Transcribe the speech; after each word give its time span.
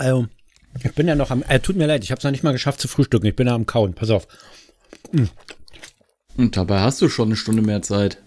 Also, 0.00 0.26
ich 0.82 0.92
bin 0.94 1.06
ja 1.08 1.14
noch 1.14 1.30
am, 1.30 1.42
äh, 1.48 1.60
tut 1.60 1.76
mir 1.76 1.86
leid, 1.86 2.04
ich 2.04 2.10
habe 2.10 2.18
es 2.18 2.24
noch 2.24 2.30
nicht 2.30 2.42
mal 2.42 2.52
geschafft 2.52 2.80
zu 2.80 2.88
frühstücken. 2.88 3.26
Ich 3.26 3.36
bin 3.36 3.46
ja 3.46 3.54
am 3.54 3.66
Kauen. 3.66 3.92
Pass 3.94 4.10
auf. 4.10 4.26
Und 6.36 6.56
dabei 6.56 6.80
hast 6.80 7.02
du 7.02 7.08
schon 7.08 7.28
eine 7.28 7.36
Stunde 7.36 7.62
mehr 7.62 7.82
Zeit. 7.82 8.18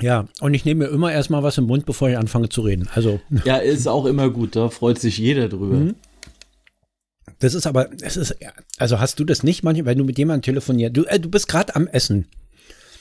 Ja, 0.00 0.28
und 0.40 0.54
ich 0.54 0.64
nehme 0.64 0.84
mir 0.86 0.90
immer 0.92 1.10
erstmal 1.12 1.42
was 1.42 1.56
im 1.58 1.64
Mund, 1.64 1.86
bevor 1.86 2.08
ich 2.10 2.18
anfange 2.18 2.48
zu 2.50 2.60
reden. 2.60 2.88
Also, 2.94 3.20
Ja, 3.44 3.56
ist 3.56 3.86
auch 3.88 4.04
immer 4.04 4.28
gut, 4.30 4.54
da 4.54 4.68
freut 4.68 4.98
sich 5.00 5.18
jeder 5.18 5.48
drüber. 5.48 5.76
Mhm. 5.76 5.94
das 7.40 7.54
ist 7.54 7.66
aber, 7.66 7.88
es 8.02 8.16
ist, 8.16 8.36
also 8.78 9.00
hast 9.00 9.18
du 9.18 9.24
das 9.24 9.42
nicht 9.42 9.62
manchmal, 9.62 9.86
wenn 9.86 9.98
du 9.98 10.04
mit 10.04 10.18
jemandem 10.18 10.42
telefonierst, 10.42 10.96
du, 10.96 11.04
äh, 11.04 11.18
du 11.20 11.30
bist 11.30 11.48
gerade 11.48 11.74
am 11.74 11.86
Essen 11.88 12.26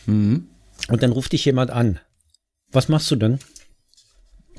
Mhm. 0.05 0.47
und 0.87 1.03
dann 1.03 1.11
ruft 1.11 1.33
dich 1.33 1.43
jemand 1.45 1.71
an. 1.71 1.99
Was 2.71 2.87
machst 2.87 3.11
du 3.11 3.15
denn? 3.17 3.39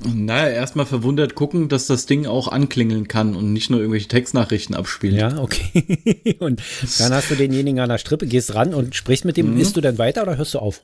Naja, 0.05 0.49
erstmal 0.49 0.85
verwundert 0.85 1.35
gucken, 1.35 1.69
dass 1.69 1.87
das 1.87 2.05
Ding 2.05 2.25
auch 2.25 2.47
anklingeln 2.47 3.07
kann 3.07 3.35
und 3.35 3.53
nicht 3.53 3.69
nur 3.69 3.79
irgendwelche 3.79 4.07
Textnachrichten 4.07 4.75
abspielt. 4.75 5.13
Ja, 5.13 5.37
okay. 5.37 6.37
und 6.39 6.61
dann 6.99 7.13
hast 7.13 7.31
du 7.31 7.35
denjenigen 7.35 7.79
an 7.79 7.89
der 7.89 7.97
Strippe, 7.97 8.27
gehst 8.27 8.55
ran 8.55 8.73
und 8.73 8.95
sprichst 8.95 9.25
mit 9.25 9.37
dem. 9.37 9.57
Isst 9.57 9.75
du 9.75 9.81
dann 9.81 9.97
weiter 9.97 10.23
oder 10.23 10.37
hörst 10.37 10.53
du 10.53 10.59
auf? 10.59 10.81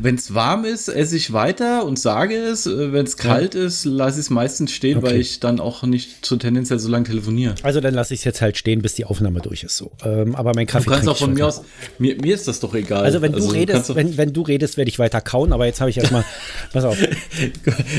Wenn 0.00 0.14
es 0.14 0.32
warm 0.34 0.64
ist, 0.64 0.88
esse 0.88 1.16
ich 1.16 1.32
weiter 1.32 1.84
und 1.86 1.98
sage 1.98 2.36
es. 2.36 2.66
Wenn 2.66 3.04
es 3.04 3.16
kalt 3.16 3.54
ist, 3.54 3.84
lasse 3.84 4.20
ich 4.20 4.26
es 4.26 4.30
meistens 4.30 4.70
stehen, 4.72 4.98
Okay. 4.98 5.06
weil 5.06 5.20
ich 5.20 5.40
dann 5.40 5.60
auch 5.60 5.82
nicht 5.82 6.24
so 6.24 6.36
tendenziell 6.36 6.78
so 6.78 6.88
lange 6.88 7.04
telefoniere. 7.04 7.54
Also 7.62 7.80
dann 7.80 7.94
lasse 7.94 8.14
ich 8.14 8.20
es 8.20 8.24
jetzt 8.24 8.40
halt 8.42 8.56
stehen, 8.56 8.82
bis 8.82 8.94
die 8.94 9.04
Aufnahme 9.04 9.40
durch 9.40 9.64
ist. 9.64 9.76
So. 9.76 9.92
Ähm, 10.04 10.34
aber 10.36 10.52
mein 10.54 10.66
Kaffee 10.66 10.84
Du 10.84 10.90
kannst 10.90 11.08
auch 11.08 11.16
von 11.16 11.32
mir 11.34 11.46
aus, 11.46 11.62
mir, 11.98 12.16
mir 12.16 12.34
ist 12.34 12.46
das 12.48 12.60
doch 12.60 12.74
egal. 12.74 13.02
Also 13.04 13.22
wenn 13.22 13.32
du 13.32 13.38
kannst 13.38 13.54
redest, 13.54 13.94
wenn, 13.94 14.16
wenn 14.16 14.32
du 14.32 14.42
redest, 14.42 14.76
werde 14.76 14.88
ich 14.90 14.98
weiter 14.98 15.20
kauen, 15.20 15.52
aber 15.52 15.66
jetzt 15.66 15.80
habe 15.80 15.90
ich 15.90 15.98
erstmal, 15.98 16.24
pass 16.72 16.84
auf. 16.84 16.98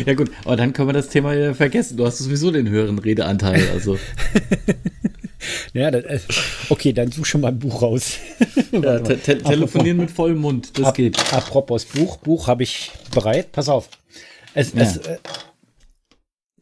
ja 0.06 0.14
gut, 0.14 0.32
aber 0.46 0.56
dann 0.56 0.74
können 0.74 0.90
wir 0.90 0.94
das 0.94 1.10
Thema 1.10 1.34
ja 1.34 1.54
vergessen. 1.54 1.98
Du 1.98 2.06
hast 2.06 2.20
sowieso 2.20 2.52
den 2.52 2.70
höheren 2.70 3.00
Redeanteil. 3.00 3.62
Also 3.74 3.98
Ja, 5.74 5.92
das, 5.92 6.04
äh, 6.04 6.20
okay, 6.70 6.94
dann 6.94 7.12
such 7.12 7.26
schon 7.26 7.42
mal 7.42 7.50
ein 7.50 7.60
Buch 7.60 7.82
raus. 7.82 8.18
ja, 8.72 9.00
te 9.00 9.18
te 9.18 9.38
telefonieren 9.38 9.98
mit 9.98 10.12
vollem 10.12 10.40
Mund, 10.40 10.78
das 10.78 10.88
Ap 10.88 10.96
geht. 10.96 11.34
Apropos 11.34 11.86
Buch, 11.86 12.18
Buch 12.18 12.48
habe 12.48 12.64
ich 12.64 12.92
bereit. 13.14 13.52
Pass 13.52 13.70
auf. 13.70 13.90
Es, 14.54 14.74
es, 14.74 14.98
äh, 14.98 15.18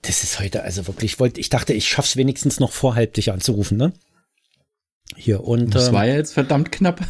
das 0.01 0.23
ist 0.23 0.39
heute 0.39 0.63
also 0.63 0.88
wirklich, 0.88 1.13
ich 1.13 1.19
wollte, 1.19 1.39
ich 1.39 1.49
dachte, 1.49 1.73
ich 1.73 1.88
schaff's 1.88 2.17
wenigstens 2.17 2.59
noch 2.59 2.71
vor 2.71 2.95
halb 2.95 3.13
dich 3.13 3.31
anzurufen, 3.31 3.77
ne? 3.77 3.93
Hier 5.16 5.43
und 5.43 5.75
Das 5.75 5.89
ähm, 5.89 5.93
war 5.93 6.05
ja 6.05 6.16
jetzt 6.16 6.33
verdammt 6.33 6.71
knapp. 6.71 7.01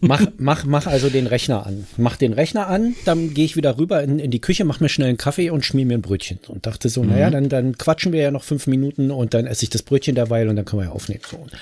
Mach, 0.00 0.26
mach, 0.38 0.64
mach 0.64 0.86
also 0.86 1.08
den 1.10 1.26
Rechner 1.26 1.66
an. 1.66 1.86
Mach 1.96 2.16
den 2.16 2.32
Rechner 2.32 2.66
an, 2.66 2.94
dann 3.04 3.34
gehe 3.34 3.44
ich 3.44 3.56
wieder 3.56 3.78
rüber 3.78 4.02
in, 4.02 4.18
in 4.18 4.30
die 4.30 4.40
Küche, 4.40 4.64
mach 4.64 4.80
mir 4.80 4.88
schnell 4.88 5.08
einen 5.08 5.18
Kaffee 5.18 5.50
und 5.50 5.64
schmier 5.64 5.86
mir 5.86 5.98
ein 5.98 6.02
Brötchen. 6.02 6.38
Und 6.48 6.66
dachte 6.66 6.88
so, 6.88 7.04
naja, 7.04 7.30
dann, 7.30 7.48
dann 7.48 7.76
quatschen 7.78 8.12
wir 8.12 8.20
ja 8.20 8.30
noch 8.30 8.44
fünf 8.44 8.66
Minuten 8.66 9.10
und 9.10 9.34
dann 9.34 9.46
esse 9.46 9.64
ich 9.64 9.70
das 9.70 9.82
Brötchen 9.82 10.14
derweil 10.14 10.48
und 10.48 10.56
dann 10.56 10.64
können 10.64 10.82
wir 10.82 10.86
ja 10.86 10.92
aufnehmen. 10.92 11.22
So. 11.28 11.36
Und 11.36 11.52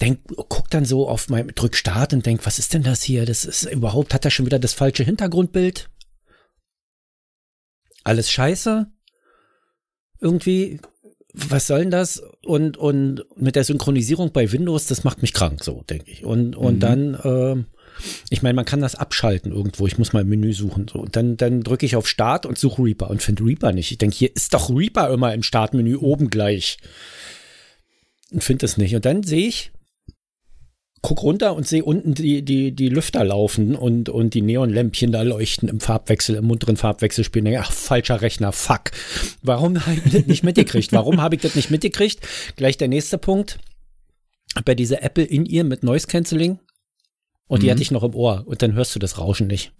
Denk, 0.00 0.20
guck 0.48 0.70
dann 0.70 0.84
so 0.84 1.08
auf 1.08 1.28
mein, 1.28 1.48
drück 1.48 1.76
Start 1.76 2.12
und 2.12 2.26
denk, 2.26 2.44
was 2.46 2.58
ist 2.58 2.74
denn 2.74 2.82
das 2.82 3.02
hier? 3.02 3.26
Das 3.26 3.44
ist 3.44 3.64
überhaupt, 3.64 4.12
hat 4.12 4.24
er 4.24 4.30
schon 4.30 4.46
wieder 4.46 4.58
das 4.58 4.72
falsche 4.72 5.04
Hintergrundbild? 5.04 5.88
Alles 8.02 8.30
scheiße? 8.30 8.90
Irgendwie, 10.20 10.80
was 11.34 11.66
soll 11.66 11.80
denn 11.80 11.90
das? 11.90 12.22
Und, 12.44 12.76
und 12.76 13.24
mit 13.36 13.56
der 13.56 13.64
Synchronisierung 13.64 14.32
bei 14.32 14.52
Windows, 14.52 14.86
das 14.86 15.02
macht 15.02 15.20
mich 15.20 15.32
krank, 15.32 15.64
so, 15.64 15.82
denke 15.90 16.10
ich. 16.10 16.24
Und, 16.24 16.54
und 16.54 16.78
dann, 16.80 17.18
ähm, 17.24 17.66
ich 18.30 18.42
meine, 18.42 18.54
man 18.54 18.64
kann 18.64 18.80
das 18.80 18.94
abschalten 18.94 19.50
irgendwo. 19.50 19.86
Ich 19.88 19.98
muss 19.98 20.12
mal 20.12 20.22
im 20.22 20.28
Menü 20.28 20.52
suchen. 20.52 20.86
So. 20.90 21.00
Und 21.00 21.16
dann, 21.16 21.36
dann 21.36 21.62
drücke 21.62 21.86
ich 21.86 21.96
auf 21.96 22.08
Start 22.08 22.46
und 22.46 22.56
suche 22.56 22.82
Reaper 22.82 23.10
und 23.10 23.20
finde 23.20 23.44
Reaper 23.44 23.72
nicht. 23.72 23.90
Ich 23.90 23.98
denke, 23.98 24.16
hier 24.16 24.34
ist 24.34 24.54
doch 24.54 24.70
Reaper 24.70 25.12
immer 25.12 25.34
im 25.34 25.42
Startmenü 25.42 25.96
oben 25.96 26.30
gleich. 26.30 26.78
Und 28.30 28.44
finde 28.44 28.66
es 28.66 28.76
nicht. 28.76 28.94
Und 28.94 29.04
dann 29.04 29.24
sehe 29.24 29.48
ich, 29.48 29.72
guck 31.04 31.22
runter 31.22 31.54
und 31.54 31.68
sehe 31.68 31.84
unten 31.84 32.14
die, 32.14 32.42
die, 32.42 32.72
die 32.72 32.88
Lüfter 32.88 33.22
laufen 33.24 33.76
und, 33.76 34.08
und 34.08 34.32
die 34.32 34.40
Neonlämpchen 34.40 35.12
da 35.12 35.20
leuchten 35.20 35.68
im 35.68 35.78
Farbwechsel, 35.78 36.34
im 36.36 36.46
munteren 36.46 36.78
Farbwechsel 36.78 37.24
spielen. 37.24 37.44
Denke, 37.44 37.60
Ach, 37.60 37.70
falscher 37.70 38.22
Rechner, 38.22 38.52
fuck. 38.52 38.90
Warum 39.42 39.78
habe 39.86 40.00
ich 40.02 40.12
das 40.12 40.26
nicht 40.26 40.42
mitgekriegt? 40.42 40.92
Warum 40.92 41.20
habe 41.20 41.36
ich 41.36 41.42
das 41.42 41.54
nicht 41.56 41.70
mitgekriegt? 41.70 42.26
Gleich 42.56 42.78
der 42.78 42.88
nächste 42.88 43.18
Punkt. 43.18 43.58
Bei 44.64 44.74
dieser 44.74 45.02
Apple 45.02 45.24
in 45.24 45.44
ihr 45.44 45.62
mit 45.62 45.82
Noise 45.82 46.06
Cancelling. 46.06 46.58
Und 47.48 47.62
die 47.62 47.70
hatte 47.70 47.82
ich 47.82 47.90
noch 47.90 48.02
im 48.02 48.14
Ohr. 48.14 48.44
Und 48.46 48.62
dann 48.62 48.72
hörst 48.72 48.94
du 48.94 48.98
das 48.98 49.18
Rauschen 49.18 49.46
nicht. 49.46 49.74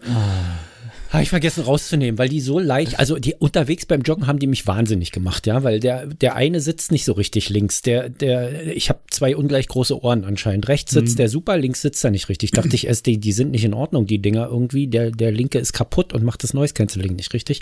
Habe 1.14 1.22
ich 1.22 1.30
vergessen 1.30 1.62
rauszunehmen, 1.62 2.18
weil 2.18 2.28
die 2.28 2.40
so 2.40 2.58
leicht, 2.58 2.98
also 2.98 3.20
die 3.20 3.36
unterwegs 3.36 3.86
beim 3.86 4.02
Joggen 4.02 4.26
haben 4.26 4.40
die 4.40 4.48
mich 4.48 4.66
wahnsinnig 4.66 5.12
gemacht, 5.12 5.46
ja, 5.46 5.62
weil 5.62 5.78
der 5.78 6.06
der 6.08 6.34
eine 6.34 6.60
sitzt 6.60 6.90
nicht 6.90 7.04
so 7.04 7.12
richtig 7.12 7.50
links, 7.50 7.82
der 7.82 8.08
der 8.08 8.76
ich 8.76 8.88
habe 8.88 8.98
zwei 9.10 9.36
ungleich 9.36 9.68
große 9.68 10.02
Ohren 10.02 10.24
anscheinend. 10.24 10.66
Rechts 10.66 10.92
sitzt 10.92 11.20
der 11.20 11.28
super, 11.28 11.56
links 11.56 11.82
sitzt 11.82 12.04
er 12.04 12.10
nicht 12.10 12.28
richtig. 12.28 12.50
Dachte 12.50 12.74
ich 12.74 12.88
erst, 12.88 13.06
die, 13.06 13.18
die 13.18 13.30
sind 13.30 13.52
nicht 13.52 13.64
in 13.64 13.74
Ordnung, 13.74 14.06
die 14.06 14.20
Dinger 14.20 14.48
irgendwie. 14.48 14.88
Der 14.88 15.12
der 15.12 15.30
linke 15.30 15.60
ist 15.60 15.72
kaputt 15.72 16.12
und 16.12 16.24
macht 16.24 16.42
das 16.42 16.52
Noise 16.52 16.74
Cancelling 16.74 17.14
nicht 17.14 17.32
richtig 17.32 17.60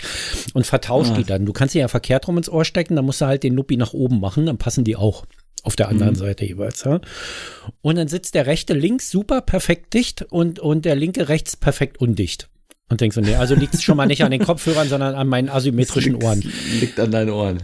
und 0.55 0.65
vertauscht 0.65 1.15
die 1.15 1.23
dann. 1.23 1.45
Du 1.45 1.53
kannst 1.53 1.73
sie 1.73 1.79
ja 1.79 1.87
verkehrt 1.87 2.27
rum 2.27 2.37
ins 2.37 2.49
Ohr 2.49 2.65
stecken, 2.65 2.95
dann 2.95 3.05
musst 3.05 3.21
du 3.21 3.25
halt 3.25 3.43
den 3.43 3.53
Nuppi 3.53 3.77
nach 3.77 3.93
oben 3.93 4.19
machen, 4.19 4.47
dann 4.47 4.57
passen 4.57 4.83
die 4.83 4.95
auch 4.95 5.25
auf 5.61 5.75
der 5.75 5.89
anderen 5.89 6.15
Seite 6.15 6.43
jeweils, 6.43 6.83
ja. 6.83 6.99
Und 7.81 7.97
dann 7.97 8.07
sitzt 8.07 8.33
der 8.33 8.47
rechte 8.47 8.73
links 8.73 9.11
super 9.11 9.41
perfekt 9.41 9.93
dicht 9.93 10.23
und 10.23 10.59
und 10.59 10.85
der 10.85 10.95
linke 10.95 11.29
rechts 11.29 11.55
perfekt 11.55 12.01
undicht. 12.01 12.49
Und 12.89 13.01
denkst 13.01 13.15
du, 13.15 13.21
nee, 13.21 13.35
also 13.35 13.55
liegt 13.55 13.73
es 13.73 13.81
schon 13.83 13.97
mal 13.97 14.05
nicht 14.05 14.23
an 14.23 14.31
den 14.31 14.41
Kopfhörern, 14.45 14.87
sondern 14.87 15.15
an 15.15 15.27
meinen 15.27 15.49
asymmetrischen 15.49 16.15
Ohren. 16.21 16.43
Liegt 16.79 16.99
an 16.99 17.11
deinen 17.11 17.29
Ohren. 17.31 17.63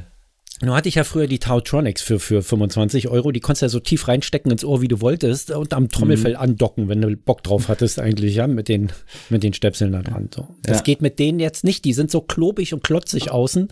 Nur 0.61 0.75
hatte 0.75 0.89
ich 0.89 0.95
ja 0.95 1.05
früher 1.05 1.27
die 1.27 1.39
Tautronics 1.39 2.01
für, 2.01 2.19
für 2.19 2.41
25 2.41 3.07
Euro. 3.07 3.31
Die 3.31 3.39
konntest 3.39 3.61
du 3.61 3.65
ja 3.65 3.69
so 3.69 3.79
tief 3.79 4.09
reinstecken 4.09 4.51
ins 4.51 4.65
Ohr, 4.65 4.81
wie 4.81 4.89
du 4.89 4.99
wolltest 4.99 5.51
und 5.51 5.73
am 5.73 5.87
Trommelfell 5.87 6.35
andocken, 6.35 6.89
wenn 6.89 6.99
du 6.99 7.15
Bock 7.15 7.43
drauf 7.43 7.69
hattest 7.69 7.97
eigentlich, 7.99 8.35
ja, 8.35 8.45
mit 8.47 8.67
den, 8.67 8.91
mit 9.29 9.43
den 9.43 9.53
Stöpseln 9.53 9.93
da 9.93 10.01
dran. 10.01 10.29
So. 10.35 10.47
Das 10.63 10.77
Ja. 10.79 10.83
geht 10.83 11.01
mit 11.01 11.17
denen 11.17 11.39
jetzt 11.39 11.63
nicht. 11.63 11.85
Die 11.85 11.93
sind 11.93 12.11
so 12.11 12.19
klobig 12.19 12.73
und 12.73 12.83
klotzig 12.83 13.31
außen, 13.31 13.69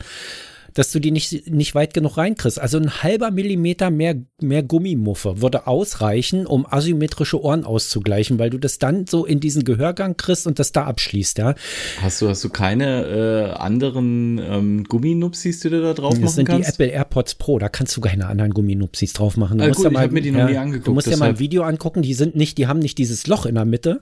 dass 0.78 0.92
du 0.92 1.00
die 1.00 1.12
nicht, 1.12 1.50
nicht 1.50 1.74
weit 1.76 1.94
genug 1.94 2.18
reinkriegst. 2.18 2.60
Also 2.60 2.78
ein 2.78 3.02
halber 3.04 3.32
Millimeter 3.32 3.90
mehr, 3.90 4.16
mehr 4.42 4.64
Gummimuffe 4.64 5.42
würde 5.42 5.66
ausreichen, 5.68 6.46
um 6.46 6.66
asymmetrische 6.70 7.42
Ohren 7.42 7.64
auszugleichen, 7.64 8.38
weil 8.40 8.50
du 8.50 8.58
das 8.58 8.78
dann 8.80 9.08
so 9.08 9.26
in 9.26 9.40
diesen 9.40 9.64
Gehörgang 9.64 10.18
kriegst 10.18 10.46
und 10.48 10.60
das 10.60 10.72
da 10.72 10.86
abschließt, 10.86 11.38
ja. 11.40 11.56
Hast 12.02 12.22
du, 12.22 12.30
hast 12.30 12.44
du 12.44 12.50
keine 12.50 13.52
äh, 13.56 13.58
anderen 13.58 14.38
ähm, 14.40 14.84
Gumminupsis, 14.84 15.62
die 15.62 15.70
du 15.70 15.82
da 15.82 15.94
drauf 15.94 16.14
Das 16.14 16.20
machen 16.22 16.32
sind 16.34 16.48
die 16.48 16.52
kannst? 16.54 16.70
Apple 16.70 16.88
AirPods 16.88 17.36
Pro, 17.36 17.60
da 17.60 17.70
kannst 17.70 17.98
du 17.98 18.02
keine 18.02 18.28
anderen 18.28 18.52
Gumminupsis 18.54 19.14
drauf 19.14 19.38
machen. 19.38 19.58
Du 19.58 19.64
Ah, 19.64 19.68
musst 19.70 19.78
gut, 19.78 19.86
ja 19.86 19.90
ich 19.90 19.94
mal, 19.96 20.04
hab 20.04 20.12
mir 20.12 20.22
die 20.22 20.32
noch 20.32 20.40
ja, 20.40 20.50
nie 20.50 20.58
angeguckt, 20.58 20.88
Du 20.88 20.94
musst 20.94 21.08
ja 21.08 21.18
mal 21.18 21.26
ein 21.26 21.30
deshalb- 21.32 21.40
Video 21.40 21.64
angucken, 21.64 22.02
die 22.02 22.14
sind 22.14 22.36
nicht, 22.36 22.58
die 22.58 22.68
haben 22.68 22.80
nicht 22.80 22.98
dieses 22.98 23.28
Loch 23.28 23.46
in 23.46 23.56
der 23.56 23.66
Mitte, 23.66 24.02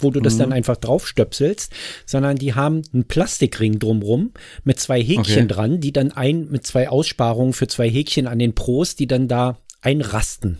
wo 0.00 0.10
du 0.10 0.20
Mhm. 0.20 0.24
das 0.24 0.38
dann 0.38 0.52
einfach 0.52 0.76
draufstöpselst, 0.76 1.72
sondern 2.04 2.36
die 2.36 2.54
haben 2.54 2.82
einen 2.92 3.04
Plastikring 3.04 3.78
drumrum 3.78 4.32
mit 4.64 4.80
zwei 4.80 5.00
Häkchen 5.02 5.20
Okay. 5.44 5.46
dran, 5.46 5.80
die 5.80 5.92
dann 5.92 6.12
ein, 6.16 6.48
mit 6.50 6.66
zwei 6.66 6.88
Aussparungen 6.88 7.52
für 7.52 7.66
zwei 7.68 7.88
Häkchen 7.90 8.26
an 8.26 8.38
den 8.38 8.54
Pros, 8.54 8.96
die 8.96 9.06
dann 9.06 9.28
da 9.28 9.58
einrasten. 9.80 10.58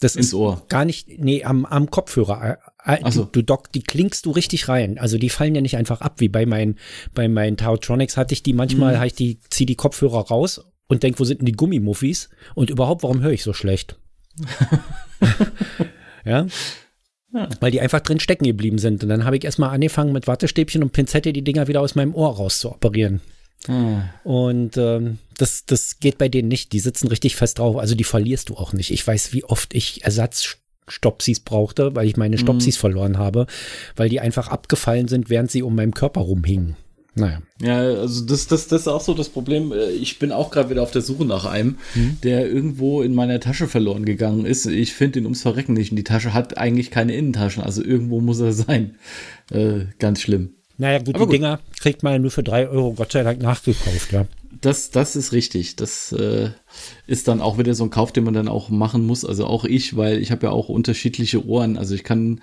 Das 0.00 0.16
Ins 0.16 0.28
ist 0.28 0.34
Ohr. 0.34 0.62
gar 0.68 0.84
nicht, 0.86 1.18
nee, 1.18 1.44
am, 1.44 1.66
am 1.66 1.90
Kopfhörer. 1.90 2.58
Äh, 2.84 2.94
äh, 2.94 3.00
Ach 3.02 3.12
so. 3.12 3.24
du, 3.24 3.30
du 3.32 3.42
dock, 3.42 3.70
die 3.72 3.82
klingst 3.82 4.24
du 4.24 4.30
richtig 4.30 4.68
rein. 4.68 4.98
Also 4.98 5.18
die 5.18 5.28
fallen 5.28 5.54
ja 5.54 5.60
nicht 5.60 5.76
einfach 5.76 6.00
ab, 6.00 6.14
wie 6.20 6.28
bei 6.30 6.46
meinen, 6.46 6.78
bei 7.14 7.28
meinen 7.28 7.56
Tautronics 7.58 8.16
hatte 8.16 8.32
ich 8.32 8.42
die 8.42 8.54
manchmal, 8.54 8.96
Mhm. 8.96 9.02
ich 9.04 9.12
die, 9.14 9.40
zieh 9.50 9.66
die 9.66 9.76
Kopfhörer 9.76 10.26
raus 10.28 10.64
und 10.88 11.02
denk, 11.02 11.20
wo 11.20 11.24
sind 11.24 11.40
denn 11.40 11.46
die 11.46 11.52
Gummimuffis? 11.52 12.30
Und 12.54 12.70
überhaupt, 12.70 13.02
warum 13.02 13.20
höre 13.20 13.32
ich 13.32 13.42
so 13.42 13.52
schlecht? 13.52 13.96
ja? 16.24 16.46
Weil 17.60 17.70
die 17.70 17.80
einfach 17.80 18.00
drin 18.00 18.18
stecken 18.20 18.44
geblieben 18.44 18.78
sind. 18.78 19.02
Und 19.02 19.08
dann 19.08 19.24
habe 19.24 19.36
ich 19.36 19.44
erstmal 19.44 19.70
angefangen 19.70 20.12
mit 20.12 20.26
Wattestäbchen 20.26 20.82
und 20.82 20.92
Pinzette 20.92 21.32
die 21.32 21.42
Dinger 21.44 21.68
wieder 21.68 21.80
aus 21.80 21.94
meinem 21.94 22.14
Ohr 22.14 22.34
rauszuoperieren. 22.34 23.20
Ah. 23.68 24.02
Und 24.24 24.76
ähm, 24.76 25.18
das, 25.36 25.64
das 25.66 25.98
geht 26.00 26.18
bei 26.18 26.28
denen 26.28 26.48
nicht. 26.48 26.72
Die 26.72 26.80
sitzen 26.80 27.08
richtig 27.08 27.36
fest 27.36 27.58
drauf. 27.58 27.76
Also 27.76 27.94
die 27.94 28.04
verlierst 28.04 28.48
du 28.48 28.56
auch 28.56 28.72
nicht. 28.72 28.90
Ich 28.90 29.06
weiß, 29.06 29.32
wie 29.32 29.44
oft 29.44 29.74
ich 29.74 30.02
Ersatzstopsis 30.04 31.40
brauchte, 31.40 31.94
weil 31.94 32.06
ich 32.06 32.16
meine 32.16 32.38
Stopsis 32.38 32.76
verloren 32.76 33.18
habe, 33.18 33.46
weil 33.96 34.08
die 34.08 34.20
einfach 34.20 34.48
abgefallen 34.48 35.08
sind, 35.08 35.30
während 35.30 35.50
sie 35.50 35.62
um 35.62 35.74
meinen 35.74 35.94
Körper 35.94 36.20
rumhingen. 36.22 36.76
Naja. 37.16 37.42
Ja, 37.60 37.78
also 37.80 38.24
das, 38.24 38.46
das, 38.46 38.68
das 38.68 38.82
ist 38.82 38.88
auch 38.88 39.00
so 39.00 39.14
das 39.14 39.28
Problem. 39.28 39.72
Äh, 39.72 39.90
Ich 39.90 40.20
bin 40.20 40.30
auch 40.30 40.50
gerade 40.52 40.70
wieder 40.70 40.82
auf 40.82 40.92
der 40.92 41.02
Suche 41.02 41.24
nach 41.24 41.44
einem, 41.44 41.76
Mhm. 41.94 42.18
der 42.22 42.48
irgendwo 42.48 43.02
in 43.02 43.14
meiner 43.14 43.40
Tasche 43.40 43.66
verloren 43.66 44.04
gegangen 44.04 44.46
ist. 44.46 44.64
Ich 44.66 44.92
finde 44.94 45.18
ihn 45.18 45.24
ums 45.26 45.42
Verrecken 45.42 45.72
nicht. 45.74 45.90
Und 45.90 45.96
die 45.96 46.04
Tasche 46.04 46.32
hat 46.32 46.56
eigentlich 46.56 46.90
keine 46.92 47.14
Innentaschen. 47.16 47.62
Also 47.64 47.82
irgendwo 47.84 48.20
muss 48.20 48.38
er 48.40 48.52
sein. 48.52 48.94
Äh, 49.50 49.86
ganz 49.98 50.20
schlimm. 50.22 50.54
Naja, 50.80 50.98
gut, 50.98 51.14
Aber 51.14 51.18
die 51.18 51.24
gut. 51.26 51.34
Dinger 51.34 51.60
kriegt 51.78 52.02
man 52.02 52.22
nur 52.22 52.30
für 52.30 52.42
drei 52.42 52.66
Euro 52.66 52.94
Gott 52.94 53.12
sei 53.12 53.22
Dank 53.22 53.42
nachgekauft, 53.42 54.12
ja. 54.12 54.26
Das, 54.62 54.90
das 54.90 55.14
ist 55.14 55.32
richtig. 55.32 55.76
Das 55.76 56.12
äh, 56.12 56.50
ist 57.06 57.28
dann 57.28 57.40
auch 57.40 57.58
wieder 57.58 57.74
so 57.74 57.84
ein 57.84 57.90
Kauf, 57.90 58.12
den 58.12 58.24
man 58.24 58.34
dann 58.34 58.48
auch 58.48 58.68
machen 58.68 59.06
muss. 59.06 59.24
Also 59.24 59.46
auch 59.46 59.64
ich, 59.64 59.96
weil 59.96 60.18
ich 60.18 60.30
habe 60.30 60.46
ja 60.46 60.52
auch 60.52 60.68
unterschiedliche 60.68 61.46
Ohren. 61.46 61.78
Also 61.78 61.94
ich 61.94 62.04
kann 62.04 62.40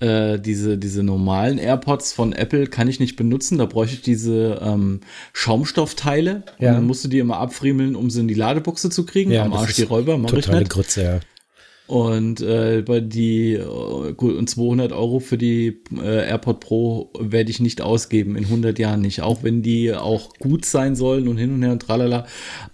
äh, 0.00 0.38
diese, 0.38 0.78
diese 0.78 1.02
normalen 1.02 1.58
AirPods 1.58 2.12
von 2.12 2.32
Apple 2.32 2.68
kann 2.68 2.88
ich 2.88 3.00
nicht 3.00 3.16
benutzen. 3.16 3.58
Da 3.58 3.66
bräuchte 3.66 3.96
ich 3.96 4.02
diese 4.02 4.60
ähm, 4.62 5.00
Schaumstoffteile. 5.32 6.42
Ja. 6.58 6.70
Und 6.70 6.74
dann 6.76 6.86
musst 6.86 7.04
du 7.04 7.08
die 7.08 7.18
immer 7.18 7.38
abfriemeln, 7.38 7.96
um 7.96 8.08
sie 8.08 8.20
in 8.20 8.28
die 8.28 8.34
Ladebuchse 8.34 8.88
zu 8.88 9.04
kriegen. 9.04 9.30
Ja, 9.30 9.44
Am 9.44 9.52
Arsch 9.52 9.74
die 9.74 9.82
Räuber, 9.82 10.16
mach 10.16 10.32
ich 10.32 10.48
nicht. 10.48 10.70
Grütze, 10.70 11.02
ja. 11.02 11.20
Und 11.88 12.42
äh, 12.42 12.82
bei 12.86 13.00
die 13.00 13.54
äh, 13.54 13.62
und 13.64 14.48
200 14.50 14.92
Euro 14.92 15.20
für 15.20 15.38
die 15.38 15.80
äh, 15.96 16.28
AirPod 16.28 16.60
Pro 16.60 17.10
werde 17.18 17.50
ich 17.50 17.60
nicht 17.60 17.80
ausgeben 17.80 18.36
in 18.36 18.44
100 18.44 18.78
Jahren 18.78 19.00
nicht, 19.00 19.22
auch 19.22 19.42
wenn 19.42 19.62
die 19.62 19.94
auch 19.94 20.34
gut 20.34 20.66
sein 20.66 20.96
sollen 20.96 21.28
und 21.28 21.38
hin 21.38 21.50
und 21.54 21.62
her 21.62 21.72
und 21.72 21.80
tralala. 21.80 22.26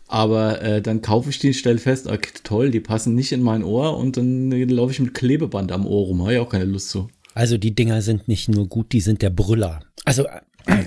Aber 0.08 0.60
äh, 0.62 0.82
dann 0.82 1.00
kaufe 1.00 1.30
ich 1.30 1.38
die, 1.38 1.54
stelle 1.54 1.78
fest, 1.78 2.08
okay, 2.08 2.30
toll, 2.42 2.72
die 2.72 2.80
passen 2.80 3.14
nicht 3.14 3.30
in 3.30 3.40
mein 3.40 3.62
Ohr 3.62 3.96
und 3.96 4.16
dann 4.16 4.50
äh, 4.50 4.64
laufe 4.64 4.90
ich 4.90 4.98
mit 4.98 5.14
Klebeband 5.14 5.70
am 5.70 5.86
Ohr 5.86 6.06
rum. 6.06 6.22
Habe 6.22 6.34
ich 6.34 6.40
auch 6.40 6.48
keine 6.48 6.64
Lust 6.64 6.90
zu. 6.90 7.06
Also 7.34 7.56
die 7.56 7.74
Dinger 7.74 8.02
sind 8.02 8.26
nicht 8.26 8.48
nur 8.48 8.66
gut, 8.66 8.92
die 8.92 9.00
sind 9.00 9.22
der 9.22 9.30
Brüller. 9.30 9.78
Also 10.04 10.24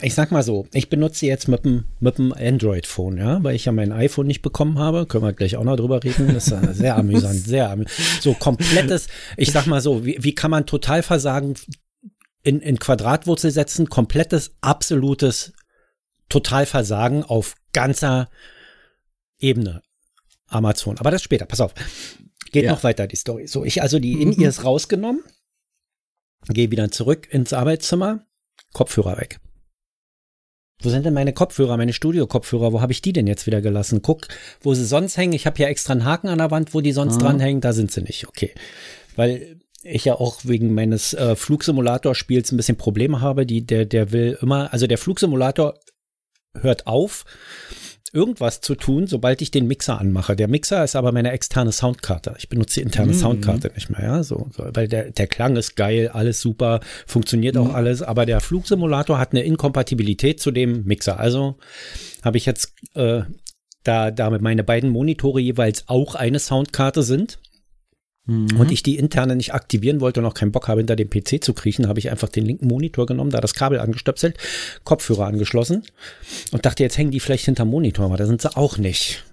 ich 0.01 0.15
sag 0.15 0.31
mal 0.31 0.43
so, 0.43 0.67
ich 0.73 0.89
benutze 0.89 1.25
jetzt 1.25 1.47
mit 1.47 1.65
dem, 1.65 1.85
mit 1.99 2.17
dem 2.17 2.33
Android-Phone, 2.33 3.17
ja, 3.17 3.43
weil 3.43 3.55
ich 3.55 3.65
ja 3.65 3.71
mein 3.71 3.91
iPhone 3.91 4.27
nicht 4.27 4.41
bekommen 4.41 4.79
habe. 4.79 5.05
Können 5.05 5.23
wir 5.23 5.33
gleich 5.33 5.55
auch 5.55 5.63
noch 5.63 5.75
drüber 5.75 6.03
reden. 6.03 6.33
Das 6.33 6.47
ist 6.47 6.63
sehr 6.77 6.95
amüsant, 6.95 7.45
sehr 7.45 7.69
amüsant. 7.69 8.21
So 8.21 8.33
komplettes, 8.33 9.07
ich 9.35 9.51
sag 9.51 9.67
mal 9.67 9.81
so, 9.81 10.05
wie, 10.05 10.17
wie 10.19 10.35
kann 10.35 10.51
man 10.51 10.65
Totalversagen 10.65 11.55
in, 12.43 12.59
in 12.59 12.79
Quadratwurzel 12.79 13.51
setzen? 13.51 13.89
Komplettes, 13.89 14.55
absolutes 14.61 15.53
Totalversagen 16.29 17.23
auf 17.23 17.55
ganzer 17.73 18.29
Ebene. 19.39 19.81
Amazon. 20.47 20.97
Aber 20.97 21.11
das 21.11 21.21
später, 21.21 21.45
pass 21.45 21.61
auf. 21.61 21.73
Geht 22.51 22.63
ja. 22.63 22.71
noch 22.71 22.83
weiter, 22.83 23.07
die 23.07 23.15
Story. 23.15 23.47
So, 23.47 23.65
ich 23.65 23.81
also 23.81 23.99
die 23.99 24.21
In-Ears 24.21 24.63
rausgenommen, 24.63 25.21
gehe 26.47 26.71
wieder 26.71 26.89
zurück 26.89 27.27
ins 27.31 27.53
Arbeitszimmer, 27.53 28.25
Kopfhörer 28.73 29.17
weg. 29.17 29.39
Wo 30.81 30.89
sind 30.89 31.05
denn 31.05 31.13
meine 31.13 31.33
Kopfhörer, 31.33 31.75
meine 31.75 31.93
Studio-Kopfhörer? 31.93 32.71
Wo 32.71 32.81
habe 32.81 32.91
ich 32.91 33.01
die 33.01 33.13
denn 33.13 33.25
jetzt 33.25 33.47
wieder 33.47 33.61
gelassen? 33.61 34.01
Guck, 34.03 34.27
wo 34.61 34.75
sie 34.75 34.85
sonst 34.85 35.17
hängen. 35.17 35.33
Ich 35.33 35.47
habe 35.47 35.59
ja 35.59 35.67
extra 35.67 35.93
einen 35.93 36.05
Haken 36.05 36.27
an 36.27 36.37
der 36.37 36.51
Wand, 36.51 36.73
wo 36.73 36.81
die 36.81 36.91
sonst 36.91 37.15
mhm. 37.15 37.21
dranhängen. 37.21 37.61
Da 37.61 37.73
sind 37.73 37.91
sie 37.91 38.01
nicht. 38.01 38.27
Okay. 38.27 38.53
Weil 39.15 39.57
ich 39.81 40.05
ja 40.05 40.15
auch 40.15 40.41
wegen 40.43 40.73
meines 40.73 41.13
äh, 41.13 41.35
Flugsimulator-Spiels 41.35 42.51
ein 42.51 42.57
bisschen 42.57 42.77
Probleme 42.77 43.21
habe. 43.21 43.47
Die, 43.47 43.65
der, 43.65 43.85
der 43.85 44.11
will 44.11 44.37
immer, 44.41 44.71
also 44.71 44.85
der 44.85 44.99
Flugsimulator 44.99 45.79
hört 46.61 46.85
auf, 46.85 47.25
irgendwas 48.13 48.61
zu 48.61 48.75
tun, 48.75 49.07
sobald 49.07 49.41
ich 49.41 49.51
den 49.51 49.67
Mixer 49.67 49.99
anmache. 49.99 50.35
Der 50.35 50.47
Mixer 50.47 50.83
ist 50.83 50.95
aber 50.95 51.11
meine 51.11 51.31
externe 51.31 51.71
Soundkarte. 51.71 52.35
Ich 52.37 52.49
benutze 52.49 52.79
die 52.79 52.85
interne 52.85 53.13
mhm. 53.13 53.17
Soundkarte 53.17 53.71
nicht 53.73 53.89
mehr, 53.89 54.03
ja, 54.03 54.23
so, 54.23 54.49
weil 54.57 54.87
der, 54.87 55.11
der 55.11 55.27
Klang 55.27 55.55
ist 55.55 55.75
geil, 55.75 56.09
alles 56.09 56.41
super, 56.41 56.79
funktioniert 57.05 57.55
mhm. 57.55 57.61
auch 57.61 57.73
alles, 57.73 58.01
aber 58.01 58.25
der 58.25 58.39
Flugsimulator 58.39 59.19
hat 59.19 59.31
eine 59.31 59.43
Inkompatibilität 59.43 60.39
zu 60.39 60.51
dem 60.51 60.85
Mixer. 60.85 61.19
Also 61.19 61.57
habe 62.23 62.37
ich 62.37 62.45
jetzt 62.45 62.73
äh, 62.95 63.21
da, 63.83 64.11
da 64.11 64.29
meine 64.29 64.63
beiden 64.63 64.89
Monitore 64.89 65.39
jeweils 65.39 65.85
auch 65.87 66.15
eine 66.15 66.39
Soundkarte 66.39 67.03
sind, 67.03 67.39
mhm. 68.27 68.59
und 68.59 68.71
ich 68.71 68.83
die 68.83 68.97
interne 68.97 69.35
nicht 69.35 69.53
aktivieren 69.53 69.99
wollte 69.99 70.19
und 70.19 70.25
auch 70.25 70.33
keinen 70.33 70.51
Bock 70.51 70.67
habe, 70.67 70.79
hinter 70.81 70.95
dem 70.95 71.09
PC 71.09 71.43
zu 71.43 71.53
kriechen, 71.53 71.87
habe 71.87 71.99
ich 71.99 72.11
einfach 72.11 72.29
den 72.29 72.45
linken 72.45 72.67
Monitor 72.67 73.05
genommen, 73.05 73.31
da 73.31 73.41
das 73.41 73.53
Kabel 73.53 73.79
angestöpselt, 73.79 74.37
Kopfhörer 74.83 75.25
angeschlossen 75.25 75.83
und 76.51 76.65
dachte, 76.65 76.83
jetzt 76.83 76.97
hängen 76.97 77.11
die 77.11 77.19
vielleicht 77.19 77.45
hinterm 77.45 77.69
Monitor, 77.69 78.05
aber 78.05 78.17
da 78.17 78.25
sind 78.25 78.41
sie 78.41 78.55
auch 78.55 78.77
nicht. 78.77 79.23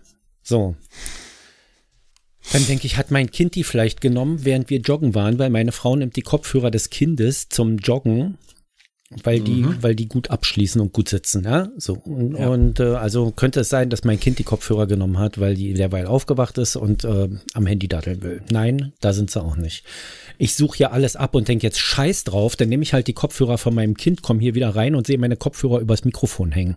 So. 0.42 0.74
Dann 2.52 2.66
denke 2.66 2.86
ich, 2.86 2.96
hat 2.96 3.10
mein 3.10 3.30
Kind 3.30 3.54
die 3.54 3.64
vielleicht 3.64 4.00
genommen, 4.00 4.44
während 4.44 4.70
wir 4.70 4.78
joggen 4.78 5.14
waren, 5.14 5.38
weil 5.38 5.50
meine 5.50 5.72
Frau 5.72 5.96
nimmt 5.96 6.16
die 6.16 6.22
Kopfhörer 6.22 6.70
des 6.70 6.90
Kindes 6.90 7.48
zum 7.48 7.78
Joggen 7.78 8.38
weil 9.22 9.40
die, 9.40 9.62
mhm. 9.62 9.78
weil 9.80 9.94
die 9.94 10.08
gut 10.08 10.30
abschließen 10.30 10.80
und 10.80 10.92
gut 10.92 11.08
sitzen, 11.08 11.44
ja. 11.44 11.68
So 11.76 11.94
und, 11.94 12.36
ja. 12.36 12.48
und 12.48 12.80
äh, 12.80 12.94
also 12.94 13.30
könnte 13.30 13.60
es 13.60 13.68
sein, 13.68 13.90
dass 13.90 14.04
mein 14.04 14.20
Kind 14.20 14.38
die 14.38 14.44
Kopfhörer 14.44 14.86
genommen 14.86 15.18
hat, 15.18 15.38
weil 15.38 15.54
die 15.54 15.74
derweil 15.74 16.06
aufgewacht 16.06 16.58
ist 16.58 16.76
und 16.76 17.04
äh, 17.04 17.28
am 17.52 17.66
Handy 17.66 17.88
datteln 17.88 18.22
will. 18.22 18.42
Nein, 18.50 18.92
da 19.00 19.12
sind 19.12 19.30
sie 19.30 19.40
auch 19.40 19.56
nicht. 19.56 19.84
Ich 20.38 20.54
suche 20.54 20.78
ja 20.78 20.90
alles 20.90 21.16
ab 21.16 21.34
und 21.34 21.48
denke 21.48 21.66
jetzt 21.66 21.78
Scheiß 21.78 22.24
drauf, 22.24 22.56
dann 22.56 22.68
nehme 22.68 22.82
ich 22.82 22.92
halt 22.92 23.06
die 23.06 23.12
Kopfhörer 23.12 23.58
von 23.58 23.74
meinem 23.74 23.96
Kind, 23.96 24.22
komme 24.22 24.40
hier 24.40 24.54
wieder 24.54 24.74
rein 24.74 24.94
und 24.94 25.06
sehe 25.06 25.18
meine 25.18 25.36
Kopfhörer 25.36 25.80
übers 25.80 26.04
Mikrofon 26.04 26.52
hängen. 26.52 26.76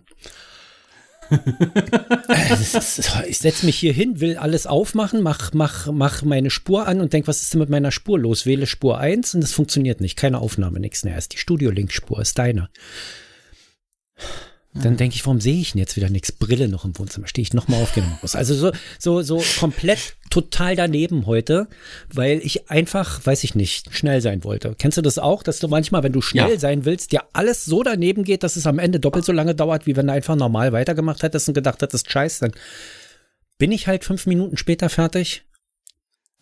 ich 3.28 3.38
setze 3.38 3.66
mich 3.66 3.76
hier 3.76 3.92
hin, 3.92 4.20
will 4.20 4.36
alles 4.36 4.66
aufmachen, 4.66 5.22
mach, 5.22 5.52
mach, 5.52 5.90
mach 5.92 6.22
meine 6.22 6.50
Spur 6.50 6.86
an 6.86 7.00
und 7.00 7.12
denke, 7.12 7.28
was 7.28 7.42
ist 7.42 7.52
denn 7.52 7.60
mit 7.60 7.68
meiner 7.68 7.90
Spur 7.90 8.18
los? 8.18 8.46
Wähle 8.46 8.66
Spur 8.66 8.98
1 8.98 9.34
und 9.34 9.42
das 9.42 9.52
funktioniert 9.52 10.00
nicht. 10.00 10.16
Keine 10.16 10.38
Aufnahme, 10.38 10.80
nichts. 10.80 11.04
mehr. 11.04 11.18
ist 11.18 11.32
die 11.32 11.38
Studio-Link-Spur, 11.38 12.20
ist 12.20 12.38
deine. 12.38 12.70
Dann 14.74 14.96
denke 14.96 15.16
ich, 15.16 15.24
warum 15.24 15.40
sehe 15.40 15.60
ich 15.60 15.72
denn 15.72 15.80
jetzt 15.80 15.96
wieder 15.96 16.10
nichts? 16.10 16.30
Brille 16.30 16.68
noch 16.68 16.84
im 16.84 16.96
Wohnzimmer, 16.98 17.26
stehe 17.26 17.42
ich 17.42 17.52
nochmal 17.52 17.82
aufgenommen 17.82 18.18
muss. 18.22 18.36
Also 18.36 18.54
so, 18.54 18.72
so, 18.98 19.22
so 19.22 19.42
komplett 19.58 20.16
total 20.30 20.76
daneben 20.76 21.26
heute, 21.26 21.68
weil 22.12 22.38
ich 22.38 22.70
einfach, 22.70 23.24
weiß 23.24 23.44
ich 23.44 23.54
nicht, 23.54 23.94
schnell 23.94 24.20
sein 24.20 24.44
wollte. 24.44 24.74
Kennst 24.78 24.98
du 24.98 25.02
das 25.02 25.18
auch, 25.18 25.42
dass 25.42 25.58
du 25.58 25.68
manchmal, 25.68 26.02
wenn 26.02 26.12
du 26.12 26.20
schnell 26.20 26.52
ja. 26.52 26.58
sein 26.58 26.84
willst, 26.84 27.12
dir 27.12 27.22
alles 27.32 27.64
so 27.64 27.82
daneben 27.82 28.24
geht, 28.24 28.42
dass 28.42 28.56
es 28.56 28.66
am 28.66 28.78
Ende 28.78 29.00
doppelt 29.00 29.24
so 29.24 29.32
lange 29.32 29.54
dauert, 29.54 29.86
wie 29.86 29.96
wenn 29.96 30.06
du 30.06 30.12
einfach 30.12 30.36
normal 30.36 30.72
weitergemacht 30.72 31.22
hättest 31.22 31.48
und 31.48 31.54
gedacht 31.54 31.82
hättest, 31.82 32.10
scheiße, 32.10 32.40
dann 32.40 32.52
bin 33.58 33.72
ich 33.72 33.88
halt 33.88 34.04
fünf 34.04 34.26
Minuten 34.26 34.56
später 34.56 34.88
fertig 34.88 35.44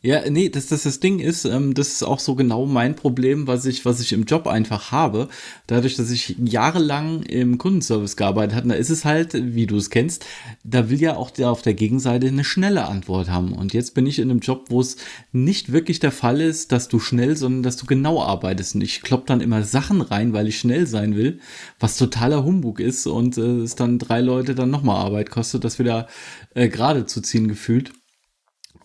ja, 0.07 0.31
nee, 0.31 0.49
das, 0.49 0.69
das, 0.69 0.85
das 0.85 1.01
Ding 1.01 1.19
ist, 1.19 1.47
ähm, 1.47 1.75
das 1.75 1.89
ist 1.89 2.05
auch 2.05 2.21
so 2.21 2.37
genau 2.37 2.65
mein 2.65 2.95
Problem, 2.95 3.49
was 3.49 3.67
ich, 3.67 3.85
was 3.85 3.99
ich 3.99 4.13
im 4.13 4.23
Job 4.23 4.47
einfach 4.47 4.93
habe. 4.93 5.27
Dadurch, 5.67 5.97
dass 5.97 6.13
ich 6.13 6.37
jahrelang 6.39 7.25
im 7.25 7.59
Kundenservice 7.59 8.17
gearbeitet 8.17 8.55
habe, 8.55 8.69
da 8.69 8.77
ist 8.77 8.91
es 8.91 9.05
halt, 9.05 9.33
wie 9.35 9.67
du 9.67 9.77
es 9.77 9.91
kennst, 9.91 10.25
da 10.63 10.91
will 10.91 11.01
ja 11.01 11.17
auch 11.17 11.31
der 11.33 11.51
auf 11.51 11.63
der 11.63 11.75
Gegenseite 11.75 12.29
eine 12.29 12.45
schnelle 12.45 12.87
Antwort 12.87 13.29
haben. 13.29 13.53
Und 13.53 13.75
jetzt 13.75 13.95
bin 13.95 14.07
ich 14.07 14.21
in 14.21 14.31
einem 14.31 14.39
Job, 14.39 14.67
wo 14.69 14.81
es 14.81 14.97
nicht 15.33 15.73
wirklich 15.73 15.99
der 15.99 16.13
Fall 16.13 16.41
ist, 16.41 16.71
dass 16.71 16.87
du 16.87 17.01
schnell, 17.01 17.37
sondern 17.37 17.65
dass 17.65 17.77
du 17.77 17.87
genau 17.87 18.23
arbeitest. 18.23 18.77
Und 18.77 18.83
ich 18.83 19.03
klopp 19.03 19.27
dann 19.27 19.41
immer 19.41 19.65
Sachen 19.65 20.03
rein, 20.03 20.33
weil 20.33 20.47
ich 20.47 20.61
schnell 20.61 20.87
sein 20.87 21.17
will, 21.17 21.41
was 21.81 21.99
totaler 21.99 22.45
Humbug 22.45 22.79
ist 22.79 23.09
und 23.09 23.39
äh, 23.39 23.41
es 23.41 23.75
dann 23.75 23.99
drei 23.99 24.21
Leute 24.21 24.55
dann 24.55 24.71
nochmal 24.71 25.05
Arbeit 25.05 25.31
kostet, 25.31 25.65
das 25.65 25.81
wieder 25.81 26.07
äh, 26.55 26.69
gerade 26.69 27.07
zu 27.07 27.21
ziehen 27.21 27.49
gefühlt. 27.49 27.91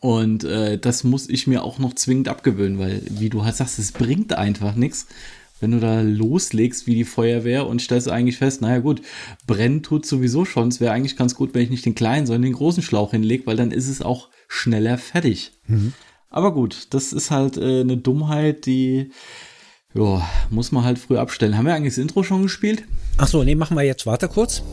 Und 0.02 0.44
äh, 0.44 0.80
das 0.80 1.04
muss 1.04 1.30
ich 1.30 1.46
mir 1.46 1.64
auch 1.64 1.78
noch 1.78 1.94
zwingend 1.94 2.28
abgewöhnen, 2.28 2.80
weil, 2.80 3.04
wie 3.10 3.30
du 3.30 3.46
halt 3.46 3.56
sagst, 3.56 3.78
es 3.78 3.92
bringt 3.92 4.34
einfach 4.34 4.76
nichts, 4.76 5.06
wenn 5.60 5.72
du 5.72 5.80
da 5.80 6.02
loslegst 6.02 6.88
wie 6.88 6.96
die 6.96 7.06
Feuerwehr 7.06 7.68
und 7.68 7.84
stellst 7.84 8.10
eigentlich 8.10 8.38
fest, 8.38 8.62
naja 8.62 8.80
gut, 8.80 9.04
brennen 9.46 9.84
tut 9.84 10.08
sowieso 10.08 10.44
schon. 10.44 10.70
Es 10.70 10.82
wäre 10.82 10.92
eigentlich 10.92 11.18
ganz 11.18 11.36
gut, 11.36 11.54
wenn 11.54 11.62
ich 11.62 11.70
nicht 11.70 11.86
den 11.86 11.94
kleinen, 11.94 12.26
sondern 12.26 12.42
den 12.42 12.54
großen 12.54 12.82
Schlauch 12.82 13.12
hinlege, 13.12 13.46
weil 13.46 13.58
dann 13.58 13.70
ist 13.70 13.88
es 13.88 14.02
auch 14.02 14.30
schneller 14.48 14.98
fertig. 14.98 15.52
Mhm. 15.68 15.94
Aber 16.32 16.52
gut, 16.52 16.88
das 16.90 17.14
ist 17.14 17.30
halt 17.30 17.58
äh, 17.58 17.82
eine 17.82 17.98
Dummheit, 17.98 18.66
die 18.66 19.12
ja, 19.94 20.28
muss 20.50 20.72
man 20.72 20.84
halt 20.84 20.98
früh 20.98 21.18
abstellen. 21.18 21.56
Haben 21.56 21.68
wir 21.68 21.76
eigentlich 21.76 21.94
das 21.94 22.02
Intro 22.02 22.24
schon 22.24 22.42
gespielt? 22.42 22.86
Ach 23.18 23.28
so, 23.28 23.44
nee, 23.44 23.56
machen 23.56 23.78
wir 23.78 23.84
jetzt. 23.84 24.08
Warte 24.08 24.28
kurz. 24.28 24.64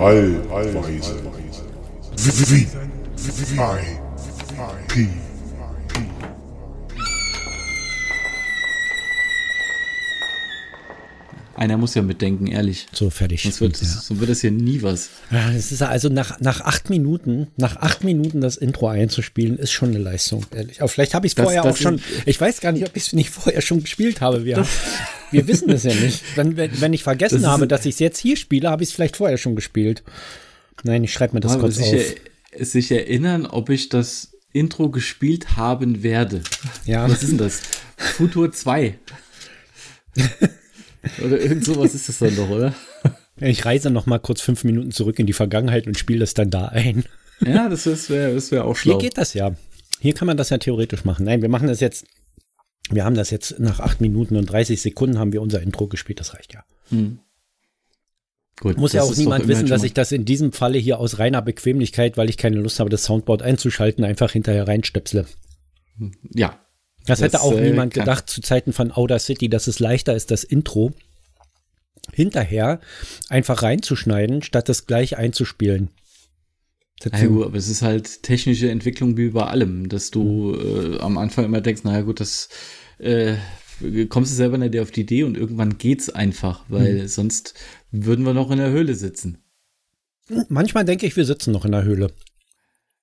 Allweise. 0.00 0.80
P. 4.88 5.08
Einer 11.56 11.76
muss 11.76 11.94
ja 11.94 12.00
mitdenken, 12.00 12.46
ehrlich. 12.46 12.86
So, 12.90 13.10
fertig. 13.10 13.42
Sonst 13.42 13.60
wird, 13.60 13.78
ja. 13.82 13.86
so 13.86 14.18
wird 14.18 14.30
das 14.30 14.40
hier 14.40 14.50
nie 14.50 14.80
was. 14.80 15.10
Ja, 15.30 15.50
das 15.50 15.70
ist 15.70 15.82
also 15.82 16.08
nach, 16.08 16.40
nach 16.40 16.62
acht 16.62 16.88
Minuten, 16.88 17.48
nach 17.58 17.76
acht 17.76 18.02
Minuten 18.02 18.40
das 18.40 18.56
Intro 18.56 18.88
einzuspielen, 18.88 19.58
ist 19.58 19.70
schon 19.70 19.90
eine 19.90 19.98
Leistung, 19.98 20.46
ehrlich. 20.52 20.80
Aber 20.80 20.88
vielleicht 20.88 21.12
habe 21.12 21.26
ich 21.26 21.36
es 21.36 21.42
vorher 21.42 21.62
das 21.62 21.74
auch 21.74 21.76
schon, 21.76 22.00
ich 22.24 22.40
weiß 22.40 22.62
gar 22.62 22.72
nicht, 22.72 22.88
ob 22.88 22.96
ich 22.96 23.08
es 23.08 23.12
nicht 23.12 23.28
vorher 23.28 23.60
schon 23.60 23.82
gespielt 23.82 24.22
habe. 24.22 24.46
Wir, 24.46 24.66
wir 25.30 25.46
wissen 25.48 25.70
es 25.70 25.84
ja 25.84 25.94
nicht. 25.94 26.22
Wenn, 26.36 26.56
wenn 26.56 26.92
ich 26.92 27.02
vergessen 27.02 27.42
das 27.42 27.50
habe, 27.50 27.66
dass 27.66 27.86
ich 27.86 27.94
es 27.94 27.98
jetzt 28.00 28.18
hier 28.18 28.36
spiele, 28.36 28.70
habe 28.70 28.82
ich 28.82 28.90
es 28.90 28.94
vielleicht 28.94 29.16
vorher 29.16 29.38
schon 29.38 29.56
gespielt. 29.56 30.02
Nein, 30.82 31.04
ich 31.04 31.12
schreibe 31.12 31.34
mir 31.34 31.40
das 31.40 31.58
kurz 31.58 31.76
sich 31.76 31.94
auf. 31.94 32.14
Er, 32.52 32.64
sich 32.64 32.90
erinnern, 32.90 33.46
ob 33.46 33.70
ich 33.70 33.88
das 33.88 34.32
Intro 34.52 34.90
gespielt 34.90 35.56
haben 35.56 36.02
werde. 36.02 36.42
Ja. 36.84 37.08
Was 37.08 37.22
ist 37.22 37.30
denn 37.30 37.38
das? 37.38 37.60
Futur 37.96 38.50
2. 38.50 38.98
Oder 41.24 41.40
irgend 41.40 41.64
sowas 41.64 41.94
ist 41.94 42.08
das 42.08 42.18
dann 42.18 42.36
doch, 42.36 42.50
oder? 42.50 42.74
Ich 43.36 43.64
reise 43.64 43.90
noch 43.90 44.06
mal 44.06 44.18
kurz 44.18 44.40
fünf 44.40 44.64
Minuten 44.64 44.90
zurück 44.90 45.18
in 45.18 45.26
die 45.26 45.32
Vergangenheit 45.32 45.86
und 45.86 45.98
spiele 45.98 46.20
das 46.20 46.34
dann 46.34 46.50
da 46.50 46.66
ein. 46.66 47.04
Ja, 47.40 47.68
das 47.68 47.86
wäre 48.10 48.34
das 48.34 48.50
wär 48.50 48.64
auch 48.64 48.76
schlau. 48.76 48.98
Hier 48.98 49.08
geht 49.08 49.18
das 49.18 49.32
ja. 49.32 49.54
Hier 50.00 50.14
kann 50.14 50.26
man 50.26 50.36
das 50.36 50.50
ja 50.50 50.58
theoretisch 50.58 51.04
machen. 51.04 51.24
Nein, 51.24 51.42
wir 51.42 51.48
machen 51.48 51.68
das 51.68 51.80
jetzt, 51.80 52.04
wir 52.90 53.04
haben 53.04 53.14
das 53.14 53.30
jetzt 53.30 53.58
nach 53.58 53.80
8 53.80 54.00
Minuten 54.00 54.36
und 54.36 54.46
30 54.46 54.80
Sekunden 54.80 55.18
haben 55.18 55.32
wir 55.32 55.42
unser 55.42 55.62
Intro 55.62 55.86
gespielt, 55.86 56.20
das 56.20 56.34
reicht 56.34 56.54
ja. 56.54 56.64
Hm. 56.90 57.20
Gut, 58.60 58.76
Muss 58.76 58.92
ja 58.92 59.02
auch 59.02 59.16
niemand 59.16 59.48
wissen, 59.48 59.68
dass 59.68 59.84
ich 59.84 59.94
das 59.94 60.12
in 60.12 60.26
diesem 60.26 60.52
Falle 60.52 60.78
hier 60.78 60.98
aus 60.98 61.18
reiner 61.18 61.40
Bequemlichkeit, 61.40 62.18
weil 62.18 62.28
ich 62.28 62.36
keine 62.36 62.56
Lust 62.56 62.78
habe, 62.78 62.90
das 62.90 63.04
Soundboard 63.04 63.40
einzuschalten, 63.40 64.04
einfach 64.04 64.32
hinterher 64.32 64.68
reinstöpsle. 64.68 65.26
Ja. 66.34 66.60
Das, 67.06 67.20
das 67.20 67.22
hätte 67.22 67.40
auch 67.40 67.54
äh, 67.54 67.70
niemand 67.70 67.94
gedacht 67.94 68.28
zu 68.28 68.42
Zeiten 68.42 68.74
von 68.74 68.92
Outer 68.92 69.18
City, 69.18 69.48
dass 69.48 69.66
es 69.66 69.78
leichter 69.78 70.14
ist, 70.14 70.30
das 70.30 70.44
Intro 70.44 70.92
hinterher 72.12 72.80
einfach 73.30 73.62
reinzuschneiden, 73.62 74.42
statt 74.42 74.68
das 74.68 74.86
gleich 74.86 75.16
einzuspielen. 75.16 75.90
Ja, 77.02 77.26
gut, 77.26 77.46
aber 77.46 77.56
es 77.56 77.68
ist 77.68 77.80
halt 77.80 78.22
technische 78.22 78.70
Entwicklung 78.70 79.16
wie 79.16 79.30
bei 79.30 79.46
allem, 79.46 79.88
dass 79.88 80.10
du 80.10 80.54
äh, 80.54 80.98
am 80.98 81.16
Anfang 81.16 81.46
immer 81.46 81.62
denkst, 81.62 81.84
naja 81.84 82.02
gut, 82.02 82.20
das 82.20 82.50
äh, 83.00 83.36
kommst 84.08 84.32
du 84.32 84.36
selber 84.36 84.58
nicht 84.58 84.78
auf 84.78 84.90
die 84.90 85.02
Idee 85.02 85.24
und 85.24 85.36
irgendwann 85.36 85.78
geht's 85.78 86.10
einfach, 86.10 86.64
weil 86.68 87.02
mhm. 87.02 87.08
sonst 87.08 87.54
würden 87.90 88.24
wir 88.24 88.34
noch 88.34 88.50
in 88.50 88.58
der 88.58 88.70
Höhle 88.70 88.94
sitzen. 88.94 89.38
Manchmal 90.48 90.84
denke 90.84 91.06
ich, 91.06 91.16
wir 91.16 91.24
sitzen 91.24 91.52
noch 91.52 91.64
in 91.64 91.72
der 91.72 91.84
Höhle. 91.84 92.12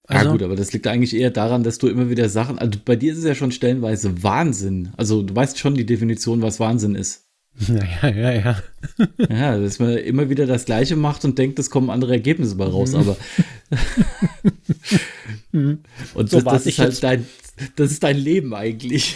Also, 0.03 0.25
ja 0.25 0.31
gut, 0.31 0.43
aber 0.43 0.55
das 0.55 0.71
liegt 0.71 0.87
eigentlich 0.87 1.13
eher 1.13 1.31
daran, 1.31 1.63
dass 1.63 1.79
du 1.79 1.87
immer 1.87 2.09
wieder 2.09 2.29
Sachen, 2.29 2.57
also 2.57 2.79
bei 2.83 2.95
dir 2.95 3.11
ist 3.11 3.19
es 3.19 3.25
ja 3.25 3.35
schon 3.35 3.51
stellenweise 3.51 4.23
Wahnsinn. 4.23 4.93
Also 4.95 5.21
du 5.21 5.35
weißt 5.35 5.59
schon 5.59 5.75
die 5.75 5.85
Definition, 5.85 6.41
was 6.41 6.61
Wahnsinn 6.61 6.95
ist. 6.95 7.25
Naja, 7.67 8.07
ja, 8.15 8.31
ja. 8.31 8.63
ja, 9.29 9.57
dass 9.57 9.79
man 9.79 9.97
immer 9.97 10.29
wieder 10.29 10.45
das 10.45 10.65
Gleiche 10.65 10.95
macht 10.95 11.25
und 11.25 11.37
denkt, 11.37 11.59
es 11.59 11.69
kommen 11.69 11.89
andere 11.89 12.13
Ergebnisse 12.13 12.55
bei 12.55 12.65
raus, 12.65 12.93
mhm. 12.93 12.99
aber. 12.99 13.17
und 16.13 16.29
so 16.29 16.39
das, 16.39 16.53
das 16.53 16.65
ist 16.67 16.79
halt 16.79 17.03
dein, 17.03 17.25
das 17.75 17.91
ist 17.91 18.03
dein 18.03 18.17
Leben 18.17 18.53
eigentlich. 18.53 19.15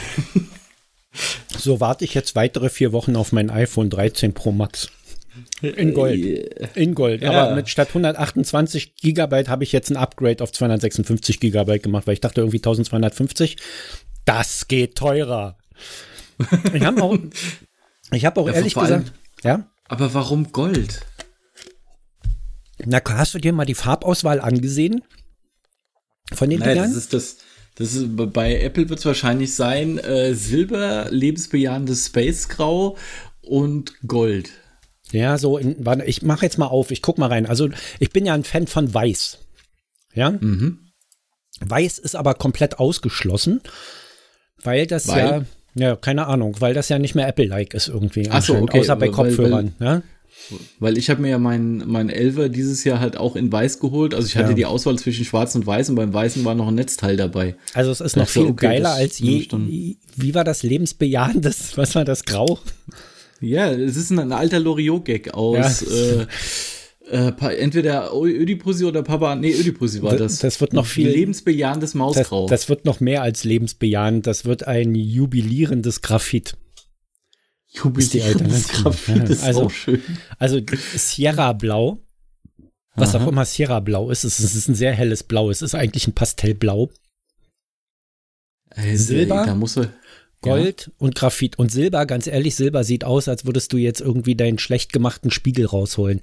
So 1.61 1.79
warte 1.79 2.05
ich 2.05 2.13
jetzt 2.13 2.35
weitere 2.35 2.69
vier 2.69 2.91
Wochen 2.91 3.15
auf 3.15 3.31
mein 3.31 3.49
iPhone 3.49 3.89
13 3.89 4.33
Pro 4.33 4.51
Max. 4.51 4.89
In 5.61 5.93
Gold. 5.93 6.19
In 6.75 6.95
Gold. 6.95 7.21
Ja. 7.21 7.31
Aber 7.31 7.55
mit 7.55 7.69
statt 7.69 7.89
128 7.89 8.95
Gigabyte 8.95 9.47
habe 9.47 9.63
ich 9.63 9.71
jetzt 9.71 9.89
ein 9.89 9.97
Upgrade 9.97 10.43
auf 10.43 10.51
256 10.51 11.39
Gigabyte 11.39 11.83
gemacht, 11.83 12.07
weil 12.07 12.15
ich 12.15 12.21
dachte 12.21 12.41
irgendwie 12.41 12.57
1250. 12.57 13.57
Das 14.25 14.67
geht 14.67 14.95
teurer. 14.95 15.57
Ich 16.73 16.83
habe 16.83 17.01
auch, 17.01 17.17
ich 18.11 18.25
habe 18.25 18.41
auch 18.41 18.47
ja, 18.47 18.53
ehrlich 18.53 18.73
gesagt, 18.73 19.13
ja. 19.43 19.69
Aber 19.87 20.13
warum 20.13 20.51
Gold? 20.51 21.01
Na, 22.83 22.99
hast 23.09 23.33
du 23.33 23.39
dir 23.39 23.53
mal 23.53 23.65
die 23.65 23.75
Farbauswahl 23.75 24.39
angesehen? 24.41 25.01
Von 26.33 26.49
den 26.49 26.59
Nein, 26.59 26.69
Dingern? 26.69 26.89
Das 26.89 26.97
ist 26.97 27.13
das. 27.13 27.37
Das 27.75 27.93
ist, 27.93 28.07
bei 28.15 28.59
Apple 28.61 28.89
wird 28.89 28.99
es 28.99 29.05
wahrscheinlich 29.05 29.55
sein 29.55 29.97
äh, 29.97 30.33
Silber, 30.33 31.07
lebensbejahendes 31.09 32.07
Space 32.07 32.49
Grau 32.49 32.97
und 33.41 33.93
Gold. 34.07 34.51
Ja, 35.11 35.37
so, 35.37 35.57
in, 35.57 35.75
warte, 35.85 36.05
ich 36.05 36.21
mache 36.21 36.45
jetzt 36.45 36.57
mal 36.57 36.67
auf, 36.67 36.91
ich 36.91 37.01
guck 37.01 37.17
mal 37.17 37.27
rein. 37.27 37.45
Also, 37.45 37.69
ich 37.99 38.11
bin 38.11 38.25
ja 38.25 38.33
ein 38.33 38.43
Fan 38.43 38.67
von 38.67 38.93
Weiß. 38.93 39.39
Ja? 40.13 40.31
Mhm. 40.31 40.79
Weiß 41.59 41.97
ist 41.99 42.15
aber 42.15 42.33
komplett 42.33 42.79
ausgeschlossen, 42.79 43.61
weil 44.63 44.87
das 44.87 45.07
weil? 45.07 45.19
ja 45.19 45.45
ja, 45.73 45.95
keine 45.95 46.27
Ahnung, 46.27 46.57
weil 46.59 46.73
das 46.73 46.89
ja 46.89 46.99
nicht 46.99 47.15
mehr 47.15 47.27
Apple-like 47.27 47.73
ist 47.73 47.87
irgendwie. 47.87 48.27
Ach 48.29 48.41
so, 48.41 48.55
okay. 48.57 48.79
Außer 48.79 48.95
bei 48.95 49.09
Kopfhörern. 49.09 49.73
Weil, 49.79 49.87
weil, 49.87 49.95
ja? 49.95 50.03
Weil 50.79 50.97
ich 50.97 51.09
habe 51.09 51.21
mir 51.21 51.29
ja 51.29 51.37
meinen 51.37 51.83
mein 51.87 52.09
Elver 52.09 52.49
dieses 52.49 52.83
Jahr 52.83 52.99
halt 52.99 53.17
auch 53.17 53.35
in 53.35 53.51
weiß 53.51 53.79
geholt. 53.79 54.13
Also 54.13 54.27
ich 54.27 54.35
hatte 54.35 54.49
ja. 54.49 54.55
die 54.55 54.65
Auswahl 54.65 54.97
zwischen 54.97 55.25
schwarz 55.25 55.55
und 55.55 55.65
weiß 55.65 55.89
und 55.89 55.95
beim 55.95 56.13
weißen 56.13 56.43
war 56.43 56.55
noch 56.55 56.67
ein 56.67 56.75
Netzteil 56.75 57.17
dabei. 57.17 57.55
Also 57.73 57.91
es 57.91 58.01
ist 58.01 58.17
noch 58.17 58.27
viel 58.27 58.43
okay, 58.43 58.67
geiler 58.67 58.93
als 58.93 59.19
je. 59.19 59.47
Wie 60.15 60.35
war 60.35 60.43
das 60.43 60.63
lebensbejahendes? 60.63 61.71
Was 61.77 61.95
war 61.95 62.05
das 62.05 62.23
Grau? 62.25 62.59
Ja, 63.39 63.71
es 63.71 63.97
ist 63.97 64.11
ein, 64.11 64.19
ein 64.19 64.31
alter 64.31 64.59
Loriot-Gag 64.59 65.33
aus. 65.33 65.85
Ja. 65.89 66.21
Äh, 66.21 66.27
äh, 67.11 67.55
entweder 67.57 68.11
Ödipussy 68.13 68.85
oder 68.85 69.03
Papa, 69.03 69.35
nee, 69.35 69.51
Ödipussy 69.51 70.01
war 70.01 70.15
das. 70.15 70.39
Das 70.39 70.61
wird 70.61 70.73
noch 70.73 70.85
viel. 70.85 71.09
Lebensbejahendes 71.09 71.93
Mausgrau. 71.93 72.47
Das, 72.47 72.61
das, 72.61 72.69
wird 72.69 72.85
noch 72.85 72.99
mehr 72.99 73.21
als 73.21 73.43
lebensbejahend. 73.43 74.27
Das 74.27 74.45
wird 74.45 74.67
ein 74.67 74.95
jubilierendes 74.95 76.01
Graphit. 76.01 76.55
Jubilierendes 77.73 78.67
Graphit 78.67 79.29
ist 79.29 79.43
also, 79.43 79.63
auch 79.63 79.71
schön. 79.71 80.01
Also 80.37 80.59
Sierra 80.95 81.53
Blau, 81.53 81.99
was 82.95 83.15
Aha. 83.15 83.23
auch 83.23 83.27
immer 83.29 83.45
Sierra 83.45 83.79
Blau 83.79 84.09
ist, 84.11 84.23
es 84.23 84.39
ist 84.39 84.67
ein 84.67 84.75
sehr 84.75 84.93
helles 84.93 85.23
Blau. 85.23 85.49
Es 85.49 85.61
ist 85.61 85.75
eigentlich 85.75 86.07
ein 86.07 86.13
Pastellblau. 86.13 86.89
Also, 88.69 89.03
Silber. 89.03 89.45
Da 89.45 89.55
muss 89.55 89.77
er, 89.77 89.93
Gold 90.41 90.87
ja. 90.87 90.93
und 90.97 91.15
Graphit. 91.15 91.57
Und 91.59 91.71
Silber, 91.71 92.05
ganz 92.05 92.27
ehrlich, 92.27 92.55
Silber 92.55 92.83
sieht 92.83 93.03
aus, 93.03 93.27
als 93.27 93.45
würdest 93.45 93.71
du 93.73 93.77
jetzt 93.77 94.01
irgendwie 94.01 94.35
deinen 94.35 94.59
schlecht 94.59 94.91
gemachten 94.91 95.31
Spiegel 95.31 95.65
rausholen. 95.65 96.21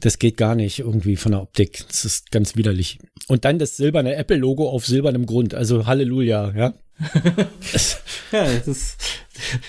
Das 0.00 0.18
geht 0.18 0.36
gar 0.36 0.54
nicht 0.54 0.80
irgendwie 0.80 1.16
von 1.16 1.32
der 1.32 1.42
Optik. 1.42 1.84
Das 1.88 2.04
ist 2.04 2.30
ganz 2.30 2.56
widerlich. 2.56 2.98
Und 3.28 3.44
dann 3.44 3.58
das 3.58 3.76
silberne 3.76 4.14
Apple-Logo 4.14 4.68
auf 4.68 4.86
silbernem 4.86 5.26
Grund. 5.26 5.54
Also 5.54 5.86
Halleluja, 5.86 6.52
ja. 6.56 6.74
ja, 8.32 8.44
das 8.44 8.66
ist 8.66 8.96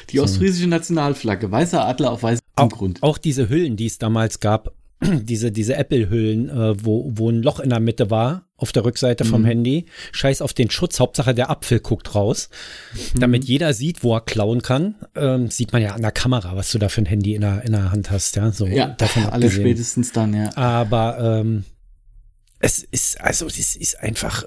die 0.10 0.20
ostfriesische 0.20 0.68
Nationalflagge. 0.68 1.52
Weißer 1.52 1.86
Adler 1.86 2.12
auf 2.12 2.24
weißem 2.24 2.42
auch, 2.56 2.70
Grund. 2.70 3.04
Auch 3.04 3.18
diese 3.18 3.50
Hüllen, 3.50 3.78
die 3.78 3.86
es 3.86 3.98
damals 3.98 4.40
gab, 4.40 4.74
diese, 5.24 5.52
diese 5.52 5.76
Apple-Hüllen, 5.76 6.50
äh, 6.50 6.86
wo, 6.86 7.12
wo 7.14 7.30
ein 7.30 7.42
Loch 7.42 7.60
in 7.60 7.70
der 7.70 7.80
Mitte 7.80 8.10
war, 8.10 8.48
auf 8.58 8.72
der 8.72 8.86
Rückseite 8.86 9.26
vom 9.26 9.42
mhm. 9.42 9.46
Handy. 9.46 9.86
Scheiß 10.12 10.42
auf 10.42 10.54
den 10.54 10.70
Schutz, 10.70 11.00
Hauptsache 11.00 11.34
der 11.34 11.50
Apfel 11.50 11.80
guckt 11.80 12.14
raus. 12.14 12.50
Mhm. 12.94 13.20
Damit 13.20 13.46
jeder 13.46 13.74
sieht, 13.74 14.04
wo 14.04 14.14
er 14.16 14.22
klauen 14.22 14.62
kann. 14.62 14.96
Ähm, 15.16 15.50
sieht 15.50 15.74
man 15.74 15.82
ja 15.82 15.94
an 15.94 16.02
der 16.02 16.12
Kamera, 16.12 16.56
was 16.56 16.72
du 16.72 16.78
da 16.78 16.88
für 16.88 17.02
ein 17.02 17.08
Handy 17.08 17.34
in 17.34 17.42
der, 17.42 17.64
in 17.66 17.72
der 17.72 17.92
Hand 17.92 18.12
hast. 18.12 18.36
Ja, 18.36 18.52
so 18.52 18.68
ja 18.68 18.90
davon 18.90 19.26
alle 19.32 19.50
spätestens 19.50 20.12
dann, 20.12 20.34
ja. 20.34 20.56
Aber 20.56 21.40
ähm, 21.42 21.66
es 22.62 22.84
ist, 22.84 23.20
also 23.20 23.48
es 23.48 23.76
ist 23.76 24.00
einfach, 24.00 24.46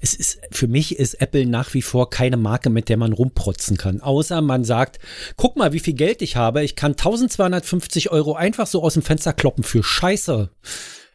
es 0.00 0.14
ist, 0.14 0.40
für 0.50 0.66
mich 0.66 0.98
ist 0.98 1.14
Apple 1.20 1.46
nach 1.46 1.74
wie 1.74 1.82
vor 1.82 2.10
keine 2.10 2.36
Marke, 2.36 2.70
mit 2.70 2.88
der 2.88 2.96
man 2.96 3.12
rumprotzen 3.12 3.76
kann. 3.76 4.00
Außer 4.00 4.40
man 4.42 4.64
sagt, 4.64 4.98
guck 5.36 5.56
mal, 5.56 5.72
wie 5.72 5.80
viel 5.80 5.94
Geld 5.94 6.22
ich 6.22 6.36
habe. 6.36 6.64
Ich 6.64 6.74
kann 6.74 6.92
1250 6.92 8.10
Euro 8.10 8.34
einfach 8.34 8.66
so 8.66 8.82
aus 8.82 8.94
dem 8.94 9.02
Fenster 9.02 9.32
kloppen 9.32 9.62
für 9.62 9.82
Scheiße. 9.82 10.50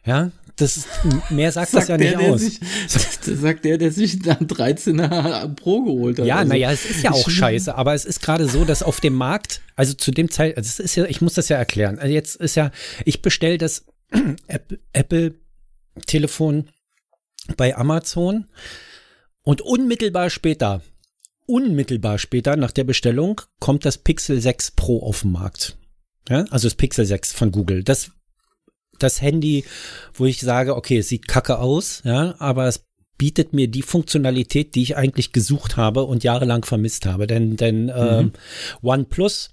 Ja, 0.06 0.30
das 0.56 0.78
ist, 0.78 0.88
mehr 1.30 1.52
sagt, 1.52 1.70
sagt 1.70 1.82
das 1.82 1.88
ja 1.88 1.96
der, 1.98 2.16
nicht 2.16 2.30
aus. 2.30 2.40
Sich, 2.40 2.60
das 2.60 3.18
sagt 3.40 3.64
der, 3.64 3.78
der 3.78 3.92
sich 3.92 4.18
dann 4.20 4.46
13er 4.46 5.54
Pro 5.54 5.82
geholt 5.82 6.18
hat. 6.18 6.26
Ja, 6.26 6.36
also, 6.36 6.48
naja, 6.48 6.72
es 6.72 6.84
ist 6.84 7.02
ja 7.02 7.12
auch 7.12 7.28
scheiße, 7.28 7.74
aber 7.74 7.94
es 7.94 8.04
ist 8.04 8.22
gerade 8.22 8.48
so, 8.48 8.64
dass 8.64 8.82
auf 8.82 9.00
dem 9.00 9.14
Markt, 9.14 9.60
also 9.76 9.92
zu 9.92 10.10
dem 10.10 10.30
Zeit, 10.30 10.56
also 10.56 10.66
es 10.66 10.80
ist 10.80 10.96
ja, 10.96 11.04
ich 11.04 11.20
muss 11.20 11.34
das 11.34 11.48
ja 11.48 11.58
erklären. 11.58 11.98
Also 11.98 12.12
jetzt 12.12 12.36
ist 12.36 12.56
ja, 12.56 12.70
ich 13.04 13.22
bestelle 13.22 13.58
das 13.58 13.84
Apple 14.92 15.34
Telefon 16.06 16.70
bei 17.56 17.76
Amazon 17.76 18.46
und 19.42 19.62
unmittelbar 19.62 20.30
später, 20.30 20.82
unmittelbar 21.46 22.18
später 22.18 22.56
nach 22.56 22.72
der 22.72 22.84
Bestellung 22.84 23.40
kommt 23.60 23.84
das 23.84 23.98
Pixel 23.98 24.40
6 24.40 24.72
Pro 24.72 25.02
auf 25.02 25.22
den 25.22 25.32
Markt. 25.32 25.78
Ja, 26.28 26.44
also 26.50 26.68
das 26.68 26.74
Pixel 26.74 27.06
6 27.06 27.32
von 27.32 27.52
Google. 27.52 27.82
Das, 27.82 28.10
das 28.98 29.22
Handy, 29.22 29.64
wo 30.12 30.26
ich 30.26 30.40
sage, 30.40 30.76
okay, 30.76 30.98
es 30.98 31.08
sieht 31.08 31.26
kacke 31.26 31.58
aus, 31.58 32.02
ja, 32.04 32.34
aber 32.38 32.66
es 32.66 32.84
bietet 33.16 33.52
mir 33.52 33.68
die 33.68 33.82
Funktionalität, 33.82 34.74
die 34.74 34.82
ich 34.82 34.96
eigentlich 34.96 35.32
gesucht 35.32 35.76
habe 35.76 36.04
und 36.04 36.24
jahrelang 36.24 36.64
vermisst 36.64 37.06
habe. 37.06 37.26
Denn, 37.26 37.56
denn 37.56 37.84
mhm. 37.84 37.90
äh, 37.90 38.30
OnePlus 38.82 39.50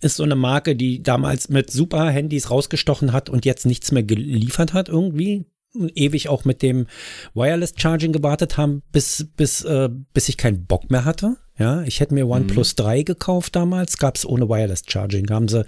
ist 0.00 0.16
so 0.16 0.22
eine 0.22 0.36
Marke, 0.36 0.76
die 0.76 1.02
damals 1.02 1.48
mit 1.48 1.70
super 1.70 2.08
Handys 2.10 2.50
rausgestochen 2.50 3.12
hat 3.12 3.28
und 3.28 3.44
jetzt 3.44 3.66
nichts 3.66 3.90
mehr 3.90 4.04
geliefert 4.04 4.72
hat 4.72 4.88
irgendwie 4.88 5.46
ewig 5.94 6.28
auch 6.28 6.44
mit 6.44 6.62
dem 6.62 6.86
Wireless 7.34 7.74
Charging 7.76 8.12
gewartet 8.12 8.56
haben, 8.56 8.82
bis, 8.92 9.28
bis, 9.36 9.62
äh, 9.62 9.88
bis 10.12 10.28
ich 10.28 10.36
keinen 10.36 10.66
Bock 10.66 10.90
mehr 10.90 11.04
hatte. 11.04 11.36
Ja, 11.58 11.82
ich 11.82 12.00
hätte 12.00 12.12
mir 12.12 12.28
OnePlus 12.28 12.74
mhm. 12.76 12.82
3 12.82 13.02
gekauft 13.02 13.56
damals, 13.56 13.96
gab 13.96 14.16
es 14.16 14.26
ohne 14.26 14.48
Wireless 14.48 14.82
Charging. 14.86 15.26
Da 15.26 15.34
haben 15.36 15.48
sie 15.48 15.64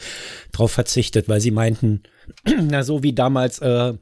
drauf 0.52 0.70
verzichtet, 0.72 1.28
weil 1.28 1.40
sie 1.40 1.50
meinten, 1.50 2.02
na 2.62 2.82
so 2.82 3.02
wie 3.02 3.14
damals 3.14 3.58
äh, 3.60 3.94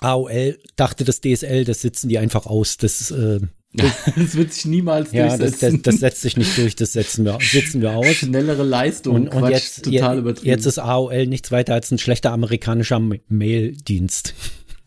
AOL 0.00 0.58
dachte 0.76 1.04
das 1.04 1.20
DSL, 1.20 1.64
das 1.64 1.80
sitzen 1.80 2.08
die 2.08 2.18
einfach 2.18 2.46
aus. 2.46 2.76
Das, 2.76 3.10
äh, 3.10 3.40
das 3.72 4.36
wird 4.36 4.52
sich 4.52 4.66
niemals 4.66 5.12
ja, 5.12 5.28
durchsetzen. 5.28 5.76
Das, 5.76 5.82
das, 5.82 5.82
das, 5.82 6.00
setzt 6.00 6.22
sich 6.22 6.36
nicht 6.36 6.56
durch, 6.56 6.76
das 6.76 6.92
setzen 6.92 7.24
wir, 7.24 7.38
sitzen 7.40 7.80
wir 7.80 7.96
aus. 7.96 8.06
Schnellere 8.06 8.62
Leistung, 8.62 9.14
und, 9.14 9.28
und 9.28 9.40
Quatsch, 9.40 9.52
jetzt, 9.52 9.84
total 9.84 10.18
übertrieben. 10.18 10.48
Jetzt 10.48 10.66
ist 10.66 10.78
AOL 10.78 11.26
nichts 11.26 11.50
weiter 11.50 11.74
als 11.74 11.90
ein 11.90 11.98
schlechter 11.98 12.32
amerikanischer 12.32 13.00
Mail-Dienst. 13.28 14.34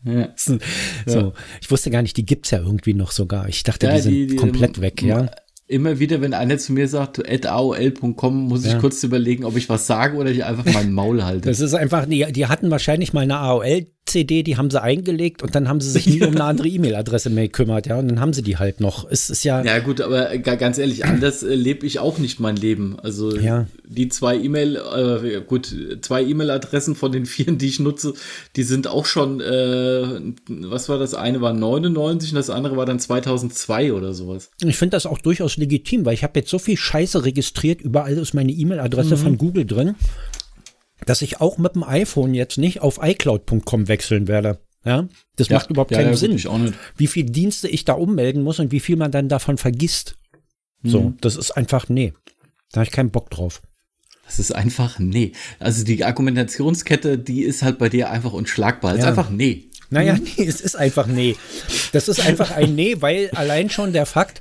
Ja. 0.04 0.28
so, 0.36 0.58
ja. 1.06 1.32
ich 1.60 1.70
wusste 1.70 1.90
gar 1.90 2.02
nicht, 2.02 2.16
die 2.16 2.26
gibt's 2.26 2.50
ja 2.50 2.58
irgendwie 2.58 2.94
noch 2.94 3.10
sogar. 3.10 3.48
Ich 3.48 3.62
dachte, 3.62 3.86
ja, 3.86 3.96
die 3.96 4.00
sind 4.00 4.12
die, 4.12 4.26
die, 4.28 4.36
komplett 4.36 4.80
weg, 4.80 5.02
ja. 5.02 5.30
Immer 5.68 5.98
wieder, 5.98 6.20
wenn 6.20 6.34
einer 6.34 6.58
zu 6.58 6.72
mir 6.72 6.86
sagt, 6.86 7.26
at 7.26 7.46
aol.com, 7.46 8.36
muss 8.48 8.66
ich 8.66 8.78
kurz 8.78 9.02
überlegen, 9.04 9.44
ob 9.44 9.56
ich 9.56 9.70
was 9.70 9.86
sage 9.86 10.18
oder 10.18 10.30
ich 10.30 10.44
einfach 10.44 10.70
mein 10.74 10.92
Maul 10.92 11.24
halte. 11.24 11.48
Das 11.48 11.60
ist 11.60 11.72
einfach, 11.72 12.04
die, 12.04 12.30
die 12.30 12.46
hatten 12.46 12.70
wahrscheinlich 12.70 13.14
mal 13.14 13.22
eine 13.22 13.38
AOL 13.38 13.86
CD, 14.04 14.42
die 14.42 14.56
haben 14.56 14.70
sie 14.70 14.82
eingelegt 14.82 15.42
und 15.42 15.54
dann 15.54 15.68
haben 15.68 15.80
sie 15.80 15.90
sich 15.90 16.06
nie 16.06 16.22
um 16.22 16.32
eine 16.32 16.44
andere 16.44 16.68
E-Mail-Adresse 16.68 17.30
mehr 17.30 17.44
gekümmert, 17.44 17.86
ja, 17.86 17.98
und 17.98 18.08
dann 18.08 18.20
haben 18.20 18.32
sie 18.32 18.42
die 18.42 18.56
halt 18.56 18.80
noch. 18.80 19.08
Es 19.08 19.30
ist 19.30 19.44
ja. 19.44 19.62
Ja, 19.62 19.78
gut, 19.78 20.00
aber 20.00 20.36
ganz 20.38 20.78
ehrlich, 20.78 21.04
anders 21.04 21.42
äh, 21.42 21.54
lebe 21.54 21.86
ich 21.86 22.00
auch 22.00 22.18
nicht 22.18 22.40
mein 22.40 22.56
Leben. 22.56 22.98
Also 23.00 23.36
ja. 23.36 23.66
die 23.86 24.08
zwei 24.08 24.36
E-Mail, 24.36 24.76
äh, 24.76 25.40
gut, 25.42 25.74
zwei 26.00 26.22
E-Mail-Adressen 26.24 26.96
von 26.96 27.12
den 27.12 27.26
vielen, 27.26 27.58
die 27.58 27.68
ich 27.68 27.78
nutze, 27.78 28.14
die 28.56 28.64
sind 28.64 28.88
auch 28.88 29.06
schon, 29.06 29.40
äh, 29.40 30.20
was 30.48 30.88
war 30.88 30.98
das? 30.98 31.14
Eine 31.14 31.40
war 31.40 31.52
99 31.52 32.32
und 32.32 32.36
das 32.36 32.50
andere 32.50 32.76
war 32.76 32.86
dann 32.86 32.98
2002 32.98 33.92
oder 33.92 34.14
sowas. 34.14 34.50
Ich 34.64 34.76
finde 34.76 34.96
das 34.96 35.06
auch 35.06 35.18
durchaus 35.18 35.56
legitim, 35.56 36.04
weil 36.04 36.14
ich 36.14 36.24
habe 36.24 36.40
jetzt 36.40 36.50
so 36.50 36.58
viel 36.58 36.76
Scheiße 36.76 37.24
registriert, 37.24 37.80
überall 37.80 38.18
ist 38.18 38.34
meine 38.34 38.52
E-Mail-Adresse 38.52 39.16
mhm. 39.16 39.20
von 39.20 39.38
Google 39.38 39.64
drin 39.64 39.94
dass 41.06 41.22
ich 41.22 41.40
auch 41.40 41.58
mit 41.58 41.74
dem 41.74 41.84
iPhone 41.84 42.34
jetzt 42.34 42.58
nicht 42.58 42.80
auf 42.80 43.00
iCloud.com 43.02 43.88
wechseln 43.88 44.28
werde. 44.28 44.58
Ja, 44.84 45.08
das 45.36 45.48
ja, 45.48 45.56
macht 45.56 45.70
überhaupt 45.70 45.92
keinen 45.92 46.10
ja, 46.10 46.16
Sinn. 46.16 46.74
Wie 46.96 47.06
viele 47.06 47.30
Dienste 47.30 47.68
ich 47.68 47.84
da 47.84 47.92
ummelden 47.92 48.42
muss 48.42 48.58
und 48.58 48.72
wie 48.72 48.80
viel 48.80 48.96
man 48.96 49.12
dann 49.12 49.28
davon 49.28 49.56
vergisst. 49.56 50.16
Mhm. 50.82 50.88
So, 50.88 51.12
das 51.20 51.36
ist 51.36 51.52
einfach, 51.52 51.88
nee. 51.88 52.12
Da 52.72 52.80
habe 52.80 52.86
ich 52.86 52.92
keinen 52.92 53.10
Bock 53.10 53.30
drauf. 53.30 53.62
Das 54.26 54.38
ist 54.38 54.52
einfach 54.52 54.98
nee. 54.98 55.32
Also 55.58 55.84
die 55.84 56.04
Argumentationskette, 56.04 57.18
die 57.18 57.42
ist 57.42 57.62
halt 57.62 57.78
bei 57.78 57.88
dir 57.88 58.10
einfach 58.10 58.32
unschlagbar. 58.32 58.92
Es 58.92 58.98
ja. 58.98 59.04
ist 59.04 59.08
einfach 59.18 59.30
nee. 59.30 59.68
Naja, 59.90 60.16
nee, 60.38 60.44
es 60.44 60.60
ist 60.60 60.74
einfach 60.74 61.06
nee. 61.06 61.36
Das 61.92 62.08
ist 62.08 62.24
einfach 62.24 62.50
ein 62.50 62.74
nee, 62.74 62.96
weil 63.00 63.30
allein 63.32 63.68
schon 63.68 63.92
der 63.92 64.06
Fakt, 64.06 64.40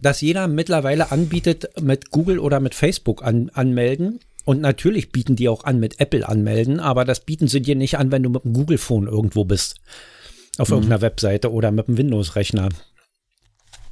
dass 0.00 0.20
jeder 0.20 0.46
mittlerweile 0.46 1.10
anbietet, 1.10 1.68
mit 1.80 2.10
Google 2.10 2.38
oder 2.38 2.60
mit 2.60 2.76
Facebook 2.76 3.24
an, 3.24 3.50
anmelden, 3.50 4.20
und 4.48 4.62
natürlich 4.62 5.12
bieten 5.12 5.36
die 5.36 5.46
auch 5.50 5.64
an 5.64 5.78
mit 5.78 6.00
Apple 6.00 6.26
anmelden, 6.26 6.80
aber 6.80 7.04
das 7.04 7.20
bieten 7.20 7.48
sie 7.48 7.60
dir 7.60 7.76
nicht 7.76 7.98
an, 7.98 8.10
wenn 8.10 8.22
du 8.22 8.30
mit 8.30 8.44
dem 8.44 8.54
Google 8.54 8.78
Phone 8.78 9.06
irgendwo 9.06 9.44
bist. 9.44 9.74
Auf 10.56 10.68
mhm. 10.68 10.76
irgendeiner 10.76 11.02
Webseite 11.02 11.52
oder 11.52 11.70
mit 11.70 11.86
dem 11.86 11.98
Windows-Rechner. 11.98 12.70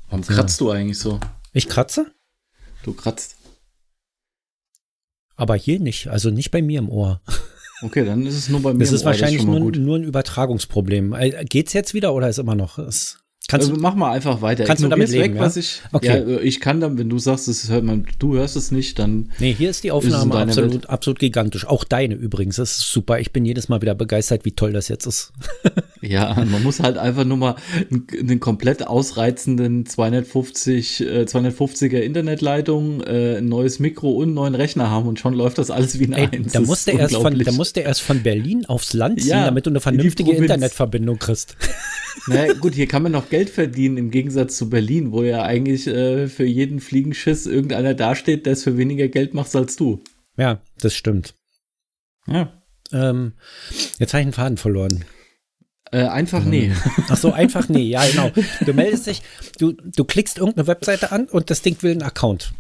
Warum 0.09 0.25
kratzt 0.25 0.59
ja. 0.59 0.65
du 0.65 0.73
eigentlich 0.73 0.99
so? 0.99 1.21
Ich 1.53 1.69
kratze? 1.69 2.07
Du 2.85 2.95
kratzt. 2.95 3.37
Aber 5.35 5.57
hier 5.57 5.79
nicht, 5.79 6.07
also 6.09 6.31
nicht 6.31 6.51
bei 6.51 6.63
mir 6.63 6.79
im 6.79 6.89
Ohr. 6.89 7.21
Okay, 7.83 8.07
dann 8.07 8.25
ist 8.25 8.37
es 8.37 8.49
nur 8.49 8.63
bei 8.63 8.73
mir. 8.73 8.79
Das 8.79 8.93
ist 8.93 9.03
Ohr, 9.03 9.09
wahrscheinlich 9.09 9.43
das 9.43 9.55
ist 9.55 9.61
nur, 9.61 9.71
nur, 9.73 9.99
ein 9.99 10.05
Übertragungsproblem. 10.05 11.13
Äh, 11.13 11.45
geht's 11.45 11.75
jetzt 11.75 11.93
wieder 11.93 12.15
oder 12.15 12.31
ist 12.31 12.39
immer 12.39 12.55
noch? 12.55 12.79
Ist 12.79 13.19
Kannst 13.49 13.69
also, 13.69 13.81
mach 13.81 13.95
mal 13.95 14.11
einfach 14.11 14.43
weiter. 14.43 14.65
Kannst 14.65 14.83
du 14.83 14.89
damit 14.89 15.09
leben, 15.09 15.23
weg, 15.23 15.35
ja? 15.37 15.41
was 15.41 15.57
ich. 15.57 15.81
Okay. 15.93 16.07
Ja, 16.07 16.15
äh, 16.15 16.41
ich 16.41 16.61
kann 16.61 16.81
dann, 16.81 16.99
wenn 16.99 17.09
du 17.09 17.19
sagst, 17.19 17.47
das 17.47 17.69
hört 17.71 17.85
man, 17.85 18.05
du 18.19 18.35
hörst 18.35 18.57
es 18.57 18.73
nicht, 18.73 18.99
dann. 18.99 19.31
Nee, 19.39 19.55
hier 19.55 19.71
ist 19.71 19.85
die 19.85 19.93
Aufnahme 19.93 20.35
ist 20.35 20.59
absolut, 20.59 20.91
absolut 20.91 21.19
gigantisch. 21.21 21.65
Auch 21.65 21.85
deine 21.85 22.15
übrigens. 22.15 22.57
Das 22.57 22.79
ist 22.79 22.91
super. 22.91 23.21
Ich 23.21 23.33
bin 23.33 23.45
jedes 23.45 23.69
Mal 23.69 23.83
wieder 23.83 23.95
begeistert, 23.95 24.45
wie 24.45 24.53
toll 24.53 24.73
das 24.73 24.89
jetzt 24.89 25.07
ist. 25.07 25.33
ja, 26.03 26.35
man 26.35 26.63
muss 26.63 26.81
halt 26.81 26.99
einfach 26.99 27.25
nur 27.25 27.37
mal 27.37 27.57
einen, 27.91 28.41
komplett 28.41 28.87
ausreizenden 28.87 29.87
250, 29.87 31.01
äh, 31.01 31.23
250er 31.23 31.99
Internetleitung, 31.99 33.03
äh, 33.03 33.39
ein 33.39 33.49
neues 33.49 33.79
Mikro 33.79 34.11
und 34.11 34.25
einen 34.25 34.35
neuen 34.35 34.55
Rechner 34.55 34.91
haben 34.91 35.09
und 35.09 35.19
schon 35.19 35.35
läuft 35.35 35.59
das 35.59 35.71
alles 35.71 35.99
wie 35.99 36.07
ein 36.07 36.13
Ey, 36.13 36.29
Eins. 36.33 36.53
Da 36.53 36.61
musste, 36.61 36.93
erst 36.93 37.17
von, 37.17 37.39
da 37.39 37.53
musste 37.53 37.81
erst 37.81 38.03
von 38.03 38.23
Berlin 38.23 38.67
aufs 38.67 38.93
Land 38.93 39.21
ziehen, 39.21 39.31
ja, 39.31 39.45
damit 39.45 39.67
du 39.67 39.71
eine 39.71 39.81
vernünftige 39.81 40.33
Internetverbindung 40.33 41.19
kriegst. 41.19 41.57
Na 42.29 42.53
gut, 42.55 42.75
hier 42.75 42.89
kann 42.89 43.03
man 43.03 43.13
noch 43.13 43.29
Geld 43.29 43.51
verdienen 43.51 43.97
im 43.99 44.11
Gegensatz 44.11 44.57
zu 44.57 44.71
Berlin, 44.71 45.13
wo 45.13 45.23
ja 45.23 45.43
eigentlich 45.43 45.87
äh, 45.87 46.29
für 46.29 46.47
jeden 46.47 46.81
Fliegenschiss 46.81 47.47
irgendeiner 47.47 47.95
dasteht, 47.95 48.47
der 48.47 48.55
es 48.55 48.65
für 48.65 48.77
weniger 48.77 49.09
Geld 49.09 49.35
macht 49.35 49.55
als 49.55 49.77
du. 49.77 50.03
Ja, 50.37 50.61
das 50.81 50.95
stimmt. 50.95 51.35
Ja. 52.27 52.53
Ähm, 52.93 53.33
jetzt 53.99 54.13
habe 54.13 54.21
ich 54.21 54.27
einen 54.27 54.33
Faden 54.33 54.57
verloren. 54.57 55.05
Äh, 55.93 56.05
einfach 56.05 56.45
nee. 56.45 56.73
Ach 57.09 57.17
so, 57.17 57.33
einfach 57.33 57.69
nee, 57.69 57.85
ja 57.85 58.05
genau. 58.07 58.31
Du 58.65 58.73
meldest 58.73 59.07
dich, 59.07 59.23
du, 59.59 59.73
du 59.73 60.05
klickst 60.05 60.39
irgendeine 60.39 60.67
Webseite 60.67 61.13
an 61.13 61.27
und 61.27 61.51
das 61.51 61.63
Ding 61.63 61.77
will 61.83 61.93
einen 61.93 62.03
Account 62.03 62.53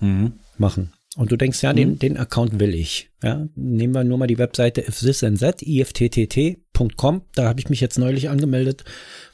mhm. 0.00 0.32
machen. 0.58 0.92
Und 1.16 1.32
du 1.32 1.36
denkst, 1.36 1.60
ja, 1.62 1.72
mhm. 1.72 1.76
den, 1.76 1.98
den 1.98 2.16
Account 2.16 2.60
will 2.60 2.74
ich. 2.74 3.10
Ja, 3.22 3.46
nehmen 3.56 3.94
wir 3.94 4.04
nur 4.04 4.16
mal 4.16 4.28
die 4.28 4.38
Webseite 4.38 4.82
ifthis 4.82 5.22
ifttt.com. 5.22 7.22
Da 7.34 7.48
habe 7.48 7.60
ich 7.60 7.68
mich 7.68 7.80
jetzt 7.80 7.98
neulich 7.98 8.28
angemeldet, 8.28 8.84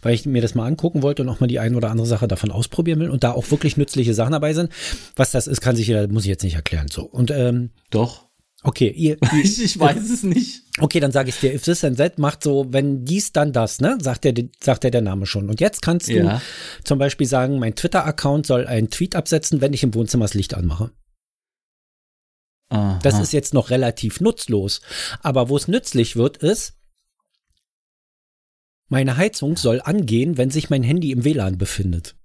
weil 0.01 0.15
ich 0.15 0.25
mir 0.25 0.41
das 0.41 0.55
mal 0.55 0.67
angucken 0.67 1.03
wollte 1.03 1.23
und 1.23 1.29
auch 1.29 1.41
mal 1.41 1.47
die 1.47 1.59
ein 1.59 1.75
oder 1.75 1.91
andere 1.91 2.07
Sache 2.07 2.29
davon 2.29 2.51
ausprobieren 2.51 3.01
will 3.01 3.11
und 3.11 3.25
da 3.25 3.33
auch 3.33 3.51
wirklich 3.51 3.77
nützliche 3.77 4.15
Sachen 4.15 4.33
dabei 4.33 4.55
sind. 4.55 4.73
Was 5.17 5.33
das 5.33 5.47
ist, 5.47 5.61
kann 5.61 5.77
sich 5.77 5.87
jeder, 5.87 6.09
muss 6.09 6.25
ich 6.25 6.31
jetzt 6.31 6.45
nicht 6.45 6.57
erklären. 6.57 6.89
So. 6.91 7.05
Und 7.05 7.31
ähm, 7.31 7.71
doch. 7.91 8.25
Okay, 8.62 8.88
ihr, 8.90 9.16
ihr 9.32 9.45
ich, 9.45 9.62
ich 9.62 9.78
weiß 9.78 10.10
es 10.10 10.23
nicht. 10.23 10.62
Okay, 10.78 11.00
dann 11.00 11.12
sage 11.12 11.28
ich 11.28 11.38
dir, 11.38 11.54
if 11.54 11.62
this 11.62 11.84
and 11.84 11.99
that 11.99 12.19
macht 12.19 12.42
so, 12.42 12.66
wenn 12.71 13.04
dies, 13.04 13.32
dann 13.32 13.52
das, 13.52 13.80
ne? 13.80 13.99
Sagt 14.00 14.25
der, 14.25 14.34
sagt 14.60 14.84
der 14.84 14.90
der 14.90 15.02
Name 15.02 15.26
schon. 15.26 15.49
Und 15.49 15.60
jetzt 15.60 15.82
kannst 15.82 16.08
du 16.08 16.14
ja. 16.14 16.42
zum 16.84 16.99
Beispiel 16.99 17.26
sagen, 17.26 17.58
mein 17.58 17.75
Twitter-Account 17.75 18.47
soll 18.47 18.66
einen 18.66 18.90
Tweet 18.90 19.14
absetzen, 19.14 19.60
wenn 19.60 19.73
ich 19.73 19.82
im 19.82 19.95
Wohnzimmer 19.95 20.25
das 20.25 20.34
Licht 20.34 20.54
anmache. 20.54 20.90
Aha. 22.69 22.99
Das 23.02 23.21
ist 23.21 23.32
jetzt 23.32 23.54
noch 23.54 23.71
relativ 23.71 24.21
nutzlos. 24.21 24.80
Aber 25.23 25.49
wo 25.49 25.56
es 25.56 25.69
nützlich 25.69 26.16
wird, 26.16 26.38
ist, 26.38 26.75
meine 28.88 29.16
Heizung 29.16 29.56
soll 29.56 29.80
angehen, 29.80 30.36
wenn 30.36 30.50
sich 30.50 30.71
mein 30.71 30.82
Handy 30.82 31.10
im 31.12 31.25
WLAN 31.25 31.58
befindet. 31.58 32.16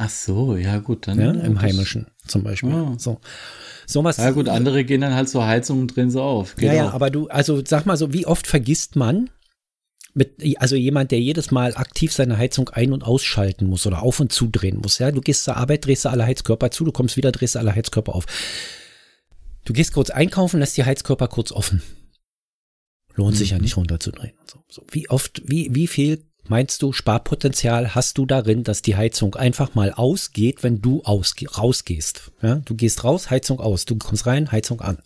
Ach 0.00 0.08
so, 0.08 0.56
ja 0.56 0.78
gut, 0.78 1.08
dann. 1.08 1.20
Ja, 1.20 1.32
Im 1.32 1.60
Heimischen 1.60 2.06
zum 2.26 2.44
Beispiel. 2.44 2.72
Oh. 2.72 2.94
So. 2.98 3.20
So 3.84 4.04
was, 4.04 4.18
ja 4.18 4.30
gut, 4.30 4.48
andere 4.48 4.84
gehen 4.84 5.00
dann 5.00 5.14
halt 5.14 5.28
zur 5.28 5.46
Heizung 5.46 5.80
und 5.80 5.96
drehen 5.96 6.10
sie 6.10 6.22
auf. 6.22 6.54
Geht 6.56 6.68
ja, 6.68 6.74
ja, 6.74 6.90
aber 6.90 7.10
du, 7.10 7.26
also 7.28 7.62
sag 7.64 7.86
mal 7.86 7.96
so, 7.96 8.12
wie 8.12 8.26
oft 8.26 8.46
vergisst 8.46 8.96
man, 8.96 9.30
mit, 10.14 10.42
also 10.60 10.76
jemand, 10.76 11.10
der 11.10 11.20
jedes 11.20 11.50
Mal 11.50 11.74
aktiv 11.74 12.12
seine 12.12 12.36
Heizung 12.36 12.68
ein- 12.68 12.92
und 12.92 13.02
ausschalten 13.02 13.66
muss 13.66 13.86
oder 13.86 14.02
auf- 14.02 14.20
und 14.20 14.30
zudrehen 14.30 14.78
muss. 14.78 14.98
Ja, 14.98 15.10
du 15.10 15.20
gehst 15.20 15.44
zur 15.44 15.56
Arbeit, 15.56 15.86
drehst 15.86 16.04
du 16.04 16.10
alle 16.10 16.26
Heizkörper 16.26 16.70
zu, 16.70 16.84
du 16.84 16.92
kommst 16.92 17.16
wieder, 17.16 17.32
drehst 17.32 17.56
alle 17.56 17.74
Heizkörper 17.74 18.14
auf. 18.14 18.26
Du 19.64 19.72
gehst 19.72 19.94
kurz 19.94 20.10
einkaufen, 20.10 20.60
lässt 20.60 20.76
die 20.76 20.84
Heizkörper 20.84 21.28
kurz 21.28 21.50
offen. 21.50 21.82
Lohnt 23.14 23.34
mhm. 23.34 23.38
sich 23.38 23.50
ja 23.50 23.56
mhm. 23.56 23.62
nicht 23.62 23.76
runterzudrehen. 23.76 24.34
So, 24.46 24.62
so. 24.68 24.84
Wie 24.90 25.08
oft, 25.08 25.42
wie, 25.44 25.74
wie 25.74 25.86
viel 25.86 26.27
meinst 26.48 26.82
du 26.82 26.92
Sparpotenzial 26.92 27.94
hast 27.94 28.18
du 28.18 28.26
darin, 28.26 28.64
dass 28.64 28.82
die 28.82 28.96
Heizung 28.96 29.34
einfach 29.34 29.74
mal 29.74 29.92
ausgeht, 29.92 30.62
wenn 30.62 30.80
du 30.80 31.02
ausge 31.04 31.50
rausgehst? 31.50 32.32
Ja, 32.42 32.56
du 32.64 32.74
gehst 32.74 33.04
raus, 33.04 33.30
Heizung 33.30 33.60
aus. 33.60 33.84
Du 33.84 33.96
kommst 33.96 34.26
rein, 34.26 34.50
Heizung 34.52 34.80
an. 34.80 34.98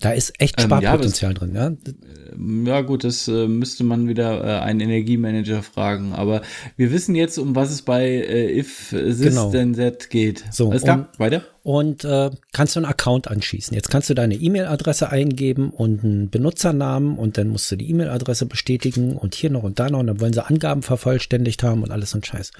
Da 0.00 0.12
ist 0.12 0.40
echt 0.40 0.58
Sparpotenzial 0.60 1.32
ähm, 1.32 1.54
ja, 1.54 1.68
drin, 1.68 1.82
ja. 1.86 2.32
Ähm, 2.32 2.66
ja, 2.66 2.80
gut, 2.80 3.04
das 3.04 3.28
äh, 3.28 3.46
müsste 3.46 3.84
man 3.84 4.08
wieder 4.08 4.42
äh, 4.42 4.60
einen 4.60 4.80
Energiemanager 4.80 5.62
fragen. 5.62 6.14
Aber 6.14 6.40
wir 6.78 6.90
wissen 6.90 7.14
jetzt, 7.14 7.36
um 7.36 7.54
was 7.54 7.70
es 7.70 7.82
bei 7.82 8.06
äh, 8.06 8.58
If 8.58 8.88
This 8.90 9.20
genau. 9.20 9.50
Then 9.50 9.74
That 9.74 10.08
geht. 10.08 10.42
So, 10.50 10.70
Alles 10.70 10.84
klar, 10.84 11.10
weiter 11.18 11.44
und 11.62 12.04
äh, 12.04 12.30
kannst 12.52 12.74
du 12.74 12.80
einen 12.80 12.86
Account 12.86 13.28
anschließen. 13.28 13.74
Jetzt 13.74 13.90
kannst 13.90 14.08
du 14.08 14.14
deine 14.14 14.34
E-Mail-Adresse 14.34 15.10
eingeben 15.10 15.70
und 15.70 16.02
einen 16.02 16.30
Benutzernamen 16.30 17.18
und 17.18 17.36
dann 17.36 17.48
musst 17.48 17.70
du 17.70 17.76
die 17.76 17.90
E-Mail-Adresse 17.90 18.46
bestätigen 18.46 19.16
und 19.16 19.34
hier 19.34 19.50
noch 19.50 19.62
und 19.62 19.78
da 19.78 19.90
noch 19.90 20.00
und 20.00 20.06
dann 20.06 20.20
wollen 20.20 20.32
sie 20.32 20.44
Angaben 20.44 20.82
vervollständigt 20.82 21.62
haben 21.62 21.82
und 21.82 21.90
alles 21.90 22.14
und 22.14 22.26
Scheiß. 22.26 22.52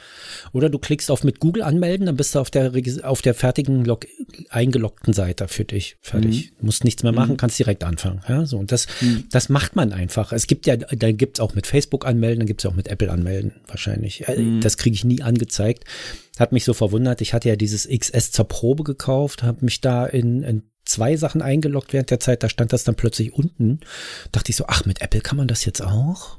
Oder 0.52 0.68
du 0.68 0.78
klickst 0.78 1.10
auf 1.10 1.24
mit 1.24 1.40
Google 1.40 1.62
anmelden, 1.62 2.06
dann 2.06 2.16
bist 2.16 2.34
du 2.34 2.40
auf 2.40 2.50
der 2.50 2.72
auf 3.02 3.22
der 3.22 3.34
fertigen 3.34 3.84
Log 3.84 4.06
eingeloggten 4.50 5.14
Seite 5.14 5.48
für 5.48 5.64
dich 5.64 5.96
fertig. 6.02 6.52
Mhm. 6.58 6.66
Musst 6.66 6.84
nichts 6.84 7.02
mehr 7.02 7.12
machen, 7.12 7.32
mhm. 7.32 7.36
kannst 7.38 7.58
direkt 7.58 7.84
anfangen. 7.84 8.20
Ja, 8.28 8.44
so 8.44 8.58
und 8.58 8.70
das 8.70 8.86
mhm. 9.00 9.24
das 9.30 9.48
macht 9.48 9.76
man 9.76 9.94
einfach. 9.94 10.32
Es 10.32 10.46
gibt 10.46 10.66
ja, 10.66 10.76
da 10.76 11.12
gibt's 11.12 11.40
auch 11.40 11.54
mit 11.54 11.66
Facebook 11.66 12.06
anmelden, 12.06 12.40
dann 12.40 12.46
gibt's 12.46 12.66
auch 12.66 12.74
mit 12.74 12.88
Apple 12.88 13.10
anmelden 13.10 13.52
wahrscheinlich. 13.66 14.24
Mhm. 14.28 14.60
Das 14.60 14.76
kriege 14.76 14.94
ich 14.94 15.04
nie 15.04 15.22
angezeigt 15.22 15.84
hat 16.40 16.52
mich 16.52 16.64
so 16.64 16.72
verwundert. 16.72 17.20
Ich 17.20 17.34
hatte 17.34 17.48
ja 17.48 17.56
dieses 17.56 17.86
XS 17.86 18.32
zur 18.32 18.46
Probe 18.46 18.82
gekauft, 18.82 19.42
habe 19.42 19.64
mich 19.64 19.80
da 19.80 20.06
in, 20.06 20.42
in 20.42 20.62
zwei 20.84 21.16
Sachen 21.16 21.42
eingeloggt 21.42 21.92
während 21.92 22.10
der 22.10 22.18
Zeit. 22.18 22.42
Da 22.42 22.48
stand 22.48 22.72
das 22.72 22.82
dann 22.82 22.94
plötzlich 22.94 23.34
unten. 23.34 23.80
Dachte 24.32 24.50
ich 24.50 24.56
so, 24.56 24.64
ach, 24.66 24.86
mit 24.86 25.02
Apple 25.02 25.20
kann 25.20 25.36
man 25.36 25.48
das 25.48 25.64
jetzt 25.66 25.82
auch? 25.82 26.38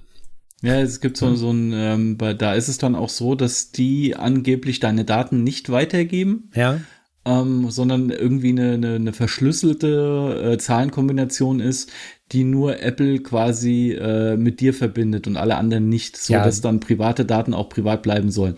Ja, 0.64 0.80
es 0.80 1.02
gibt 1.02 1.18
so, 1.18 1.34
so 1.36 1.52
ein, 1.52 1.72
ähm, 1.74 2.18
da 2.38 2.54
ist 2.54 2.68
es 2.68 2.78
dann 2.78 2.96
auch 2.96 3.10
so, 3.10 3.36
dass 3.36 3.72
die 3.72 4.16
angeblich 4.16 4.80
deine 4.80 5.06
Daten 5.06 5.44
nicht 5.44 5.70
weitergeben. 5.70 6.52
Ja. 6.56 6.80
Ähm, 7.24 7.70
sondern 7.70 8.10
irgendwie 8.10 8.50
eine, 8.50 8.74
eine, 8.74 8.96
eine 8.96 9.14
verschlüsselte 9.14 10.54
äh, 10.54 10.58
Zahlenkombination 10.58 11.60
ist, 11.60 11.92
die 12.32 12.44
nur 12.44 12.82
Apple 12.82 13.20
quasi 13.20 13.92
äh, 13.92 14.36
mit 14.38 14.60
dir 14.60 14.74
verbindet 14.74 15.28
und 15.28 15.38
alle 15.38 15.58
anderen 15.58 15.88
nicht, 15.88 16.18
so 16.18 16.34
ja. 16.34 16.44
dass 16.44 16.62
dann 16.62 16.80
private 16.80 17.24
Daten 17.24 17.54
auch 17.54 17.70
privat 17.70 18.02
bleiben 18.02 18.32
sollen 18.32 18.56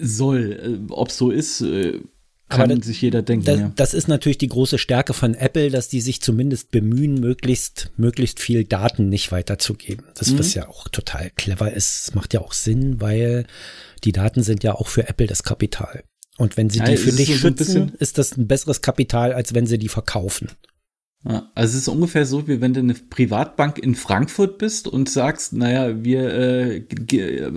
soll. 0.00 0.80
Äh, 0.88 0.92
Ob 0.92 1.10
so 1.10 1.30
ist, 1.30 1.60
äh, 1.60 2.00
kann 2.48 2.68
das, 2.68 2.86
sich 2.86 3.00
jeder 3.00 3.22
denken. 3.22 3.44
Das, 3.44 3.58
ja. 3.58 3.72
das, 3.74 3.94
ist 3.94 4.08
natürlich 4.08 4.38
die 4.38 4.48
große 4.48 4.78
Stärke 4.78 5.14
von 5.14 5.34
Apple, 5.34 5.70
dass 5.70 5.88
die 5.88 6.00
sich 6.00 6.20
zumindest 6.20 6.70
bemühen, 6.70 7.14
möglichst, 7.14 7.90
möglichst 7.96 8.40
viel 8.40 8.64
Daten 8.64 9.08
nicht 9.08 9.32
weiterzugeben. 9.32 10.06
Das, 10.14 10.30
mhm. 10.30 10.38
was 10.38 10.54
ja 10.54 10.68
auch 10.68 10.88
total 10.88 11.30
clever 11.36 11.72
ist, 11.72 12.08
das 12.08 12.14
macht 12.14 12.34
ja 12.34 12.40
auch 12.40 12.52
Sinn, 12.52 13.00
weil 13.00 13.46
die 14.04 14.12
Daten 14.12 14.42
sind 14.42 14.62
ja 14.62 14.74
auch 14.74 14.88
für 14.88 15.08
Apple 15.08 15.26
das 15.26 15.42
Kapital. 15.42 16.04
Und 16.36 16.56
wenn 16.56 16.68
sie 16.68 16.80
ja, 16.80 16.86
die 16.86 16.96
für 16.96 17.12
dich 17.12 17.28
so 17.28 17.34
schützen, 17.34 17.92
ist 17.98 18.18
das 18.18 18.36
ein 18.36 18.46
besseres 18.46 18.82
Kapital, 18.82 19.32
als 19.32 19.54
wenn 19.54 19.66
sie 19.66 19.78
die 19.78 19.88
verkaufen. 19.88 20.50
Ja, 21.26 21.50
also 21.54 21.72
es 21.72 21.82
ist 21.82 21.88
ungefähr 21.88 22.26
so, 22.26 22.46
wie 22.48 22.60
wenn 22.60 22.74
du 22.74 22.80
eine 22.80 22.92
Privatbank 22.92 23.78
in 23.78 23.94
Frankfurt 23.94 24.58
bist 24.58 24.86
und 24.86 25.08
sagst, 25.08 25.54
naja, 25.54 26.04
wir 26.04 26.34
äh, 26.34 26.84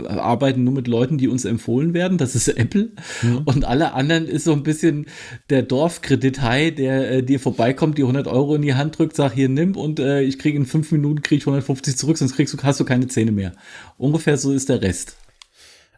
arbeiten 0.08 0.63
nur 0.63 0.73
mit 0.73 0.88
Leuten, 0.88 1.17
die 1.17 1.27
uns 1.27 1.43
empfohlen 1.43 1.93
werden, 1.93 2.17
das 2.17 2.34
ist 2.34 2.47
Apple. 2.47 2.91
Mhm. 3.21 3.39
Und 3.43 3.65
alle 3.65 3.91
anderen 3.93 4.25
ist 4.25 4.45
so 4.45 4.53
ein 4.53 4.63
bisschen 4.63 5.08
der 5.49 5.63
Dorfkredithai, 5.63 6.71
der 6.71 7.12
äh, 7.12 7.23
dir 7.23 7.41
vorbeikommt, 7.41 7.97
die 7.97 8.03
100 8.03 8.27
Euro 8.27 8.56
in 8.56 8.62
die 8.62 8.75
Hand 8.75 8.97
drückt, 8.97 9.17
sagt, 9.17 9.36
hier 9.36 9.49
nimm 9.49 9.75
und 9.75 9.99
äh, 9.99 10.21
ich 10.21 10.39
kriege 10.39 10.58
in 10.58 10.65
fünf 10.65 10.93
Minuten 10.93 11.21
krieg 11.21 11.39
ich 11.39 11.47
150 11.47 11.97
zurück, 11.97 12.17
sonst 12.17 12.36
kriegst 12.36 12.53
du, 12.53 12.58
hast 12.63 12.80
du 12.80 12.86
keine 12.86 13.08
Zähne 13.08 13.34
mehr. 13.34 13.51
Ungefähr 13.97 14.38
so 14.38 14.53
ist 14.53 14.69
der 14.69 14.82
Rest. 14.82 15.17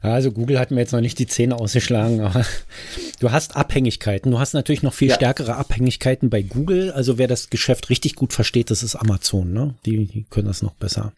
Also 0.02 0.32
Google 0.32 0.60
hat 0.60 0.72
mir 0.72 0.80
jetzt 0.80 0.94
noch 0.94 1.02
nicht 1.02 1.20
die 1.20 1.28
Zähne 1.28 1.56
ausgeschlagen, 1.56 2.20
aber 2.22 2.46
du 3.20 3.32
hast 3.32 3.56
Abhängigkeiten. 3.56 4.32
Du 4.32 4.40
hast 4.40 4.54
natürlich 4.54 4.84
noch 4.84 4.94
viel 4.94 5.10
ja. 5.10 5.16
stärkere 5.16 5.56
Abhängigkeiten 5.56 6.30
bei 6.30 6.42
Google. 6.42 6.92
Also 6.92 7.18
wer 7.18 7.28
das 7.28 7.50
Geschäft 7.50 7.90
richtig 7.90 8.16
gut 8.16 8.34
versteht, 8.34 8.72
das 8.72 8.84
ist 8.84 8.96
Amazon, 8.96 9.52
ne? 9.52 9.76
Die, 9.86 10.06
die 10.06 10.26
können 10.30 10.48
das 10.48 10.62
noch 10.62 10.74
besser. 10.76 11.14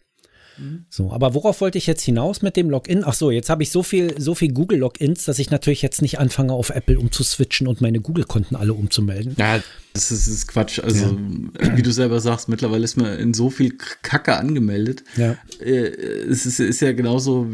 Mhm. 0.58 0.84
So, 0.88 1.12
aber 1.12 1.34
worauf 1.34 1.60
wollte 1.60 1.78
ich 1.78 1.86
jetzt 1.86 2.02
hinaus 2.02 2.42
mit 2.42 2.56
dem 2.56 2.70
Login? 2.70 3.02
Ach 3.04 3.14
so, 3.14 3.30
jetzt 3.30 3.50
habe 3.50 3.62
ich 3.62 3.70
so 3.70 3.82
viel, 3.82 4.20
so 4.20 4.34
viel 4.34 4.52
Google 4.52 4.78
Logins, 4.78 5.24
dass 5.24 5.38
ich 5.38 5.50
natürlich 5.50 5.82
jetzt 5.82 6.02
nicht 6.02 6.18
anfange, 6.18 6.52
auf 6.52 6.70
Apple 6.70 6.98
umzuswitchen 6.98 7.66
und 7.66 7.80
meine 7.80 8.00
Google-Konten 8.00 8.56
alle 8.56 8.74
umzumelden. 8.74 9.34
Ja, 9.38 9.60
das 9.92 10.10
ist, 10.10 10.26
das 10.26 10.34
ist 10.34 10.48
Quatsch. 10.48 10.78
Also, 10.78 11.18
ja. 11.60 11.76
wie 11.76 11.82
du 11.82 11.92
selber 11.92 12.20
sagst, 12.20 12.48
mittlerweile 12.48 12.84
ist 12.84 12.96
man 12.96 13.18
in 13.18 13.34
so 13.34 13.50
viel 13.50 13.76
Kacke 14.02 14.36
angemeldet. 14.36 15.04
Ja. 15.16 15.36
Äh, 15.60 15.88
es 16.30 16.46
ist, 16.46 16.60
ist 16.60 16.80
ja 16.80 16.92
genauso, 16.92 17.46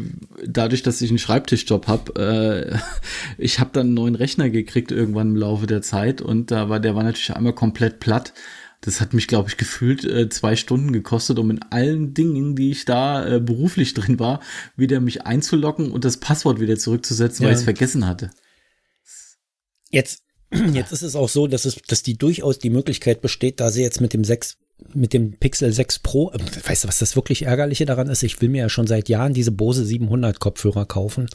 dadurch, 0.45 0.83
dass 0.83 1.01
ich 1.01 1.09
einen 1.09 1.19
Schreibtischjob 1.19 1.87
habe. 1.87 2.71
Äh, 2.71 2.77
ich 3.37 3.59
habe 3.59 3.71
dann 3.73 3.87
einen 3.87 3.95
neuen 3.95 4.15
Rechner 4.15 4.49
gekriegt 4.49 4.91
irgendwann 4.91 5.29
im 5.29 5.35
Laufe 5.35 5.67
der 5.67 5.81
Zeit 5.81 6.21
und 6.21 6.51
da 6.51 6.69
war 6.69 6.79
der 6.79 6.95
war 6.95 7.03
natürlich 7.03 7.35
einmal 7.35 7.53
komplett 7.53 7.99
platt. 7.99 8.33
Das 8.81 9.01
hat 9.01 9.13
mich, 9.13 9.27
glaube 9.27 9.49
ich, 9.49 9.57
gefühlt 9.57 10.05
äh, 10.05 10.29
zwei 10.29 10.55
Stunden 10.55 10.93
gekostet, 10.93 11.37
um 11.37 11.51
in 11.51 11.61
allen 11.63 12.13
Dingen, 12.13 12.55
die 12.55 12.71
ich 12.71 12.85
da 12.85 13.27
äh, 13.27 13.39
beruflich 13.39 13.93
drin 13.95 14.19
war, 14.19 14.41
wieder 14.75 14.99
mich 14.99 15.23
einzuloggen 15.23 15.91
und 15.91 16.05
das 16.05 16.17
Passwort 16.17 16.59
wieder 16.59 16.77
zurückzusetzen, 16.77 17.43
ja. 17.43 17.47
weil 17.47 17.53
ich 17.53 17.59
es 17.59 17.63
vergessen 17.65 18.05
hatte. 18.05 18.31
Jetzt, 19.89 20.23
jetzt 20.73 20.91
ist 20.91 21.01
es 21.01 21.15
auch 21.15 21.29
so, 21.29 21.47
dass 21.47 21.65
es, 21.65 21.75
dass 21.87 22.03
die 22.03 22.17
durchaus 22.17 22.59
die 22.59 22.69
Möglichkeit 22.69 23.21
besteht, 23.21 23.59
da 23.59 23.71
sie 23.71 23.81
jetzt 23.81 24.01
mit 24.01 24.13
dem 24.13 24.23
6 24.23 24.57
mit 24.93 25.13
dem 25.13 25.33
Pixel 25.33 25.73
6 25.73 25.99
Pro, 25.99 26.31
äh, 26.31 26.39
weißt 26.39 26.85
du, 26.85 26.87
was 26.87 26.99
das 26.99 27.15
wirklich 27.17 27.43
ärgerliche 27.43 27.85
daran 27.85 28.07
ist? 28.07 28.23
Ich 28.23 28.41
will 28.41 28.47
mir 28.47 28.63
ja 28.63 28.69
schon 28.69 28.87
seit 28.87 29.09
Jahren 29.09 29.33
diese 29.33 29.51
Bose 29.51 29.85
700 29.85 30.39
Kopfhörer 30.39 30.85
kaufen. 30.85 31.27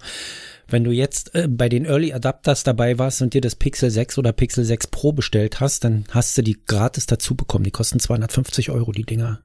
Wenn 0.68 0.84
du 0.84 0.90
jetzt 0.90 1.34
äh, 1.34 1.48
bei 1.48 1.68
den 1.68 1.84
Early 1.84 2.12
Adapters 2.12 2.62
dabei 2.62 2.98
warst 2.98 3.22
und 3.22 3.34
dir 3.34 3.40
das 3.40 3.56
Pixel 3.56 3.90
6 3.90 4.18
oder 4.18 4.32
Pixel 4.32 4.64
6 4.64 4.88
Pro 4.88 5.12
bestellt 5.12 5.60
hast, 5.60 5.84
dann 5.84 6.04
hast 6.10 6.36
du 6.38 6.42
die 6.42 6.58
gratis 6.66 7.06
dazu 7.06 7.34
bekommen. 7.34 7.64
Die 7.64 7.70
kosten 7.70 8.00
250 8.00 8.70
Euro, 8.70 8.92
die 8.92 9.04
Dinger. 9.04 9.42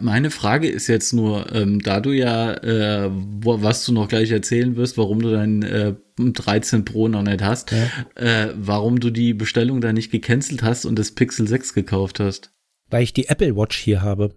Meine 0.00 0.30
Frage 0.30 0.66
ist 0.66 0.86
jetzt 0.86 1.12
nur, 1.12 1.52
ähm, 1.52 1.78
da 1.82 2.00
du 2.00 2.12
ja, 2.12 2.54
äh, 2.54 3.10
wo, 3.12 3.62
was 3.62 3.84
du 3.84 3.92
noch 3.92 4.08
gleich 4.08 4.30
erzählen 4.30 4.76
wirst, 4.76 4.96
warum 4.96 5.20
du 5.20 5.30
dein 5.30 5.62
äh, 5.62 5.92
13 6.18 6.86
Pro 6.86 7.08
noch 7.08 7.22
nicht 7.22 7.42
hast, 7.42 7.70
ja. 7.70 7.90
äh, 8.14 8.54
warum 8.56 8.98
du 8.98 9.10
die 9.10 9.34
Bestellung 9.34 9.82
da 9.82 9.92
nicht 9.92 10.10
gecancelt 10.10 10.62
hast 10.62 10.86
und 10.86 10.98
das 10.98 11.10
Pixel 11.10 11.46
6 11.46 11.74
gekauft 11.74 12.18
hast. 12.18 12.50
Weil 12.88 13.02
ich 13.02 13.12
die 13.12 13.28
Apple 13.28 13.56
Watch 13.56 13.76
hier 13.76 14.00
habe. 14.00 14.34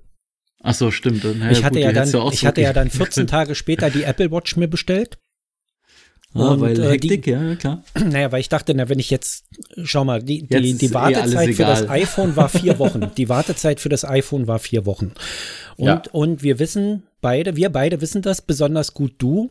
Ach 0.61 0.73
so, 0.73 0.91
stimmt. 0.91 1.23
Ja, 1.23 1.49
ich 1.49 1.63
hatte, 1.63 1.75
gut, 1.75 1.83
ja, 1.83 1.93
dann, 1.93 2.31
ich 2.33 2.45
hatte 2.45 2.61
ja 2.61 2.73
dann 2.73 2.89
14 2.89 3.27
Tage 3.27 3.55
später 3.55 3.89
die 3.89 4.03
Apple 4.03 4.29
Watch 4.31 4.57
mir 4.57 4.67
bestellt. 4.67 5.17
Ah, 6.39 6.51
und, 6.51 6.61
weil 6.61 6.79
äh, 6.79 6.89
Hektik, 6.89 7.23
die, 7.23 7.31
ja, 7.31 7.55
klar. 7.55 7.83
Naja, 8.05 8.31
weil 8.31 8.41
ich 8.41 8.49
dachte, 8.49 8.73
na, 8.73 8.89
wenn 8.89 8.99
ich 8.99 9.09
jetzt, 9.09 9.45
schau 9.83 10.05
mal, 10.05 10.21
die, 10.21 10.47
die, 10.47 10.73
die 10.73 10.85
eh 10.85 10.93
Wartezeit 10.93 11.49
eh 11.49 11.53
für 11.53 11.65
das 11.65 11.89
iPhone 11.89 12.35
war 12.35 12.49
vier 12.49 12.79
Wochen. 12.79 13.11
Die 13.17 13.29
Wartezeit 13.29 13.79
für 13.79 13.89
das 13.89 14.05
iPhone 14.05 14.47
war 14.47 14.59
vier 14.59 14.85
Wochen. 14.85 15.13
Und, 15.75 15.85
ja. 15.85 16.01
und 16.11 16.43
wir 16.43 16.59
wissen 16.59 17.03
beide, 17.21 17.55
wir 17.55 17.69
beide 17.69 18.01
wissen 18.01 18.21
das, 18.21 18.41
besonders 18.41 18.93
gut 18.93 19.13
du, 19.17 19.49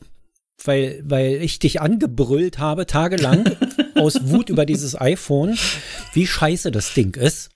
weil, 0.65 1.03
weil 1.05 1.35
ich 1.43 1.59
dich 1.59 1.81
angebrüllt 1.81 2.59
habe, 2.59 2.87
tagelang, 2.87 3.45
aus 3.95 4.29
Wut 4.29 4.51
über 4.51 4.67
dieses 4.67 5.01
iPhone, 5.01 5.57
wie 6.13 6.27
scheiße 6.27 6.71
das 6.71 6.95
Ding 6.95 7.15
ist. 7.17 7.51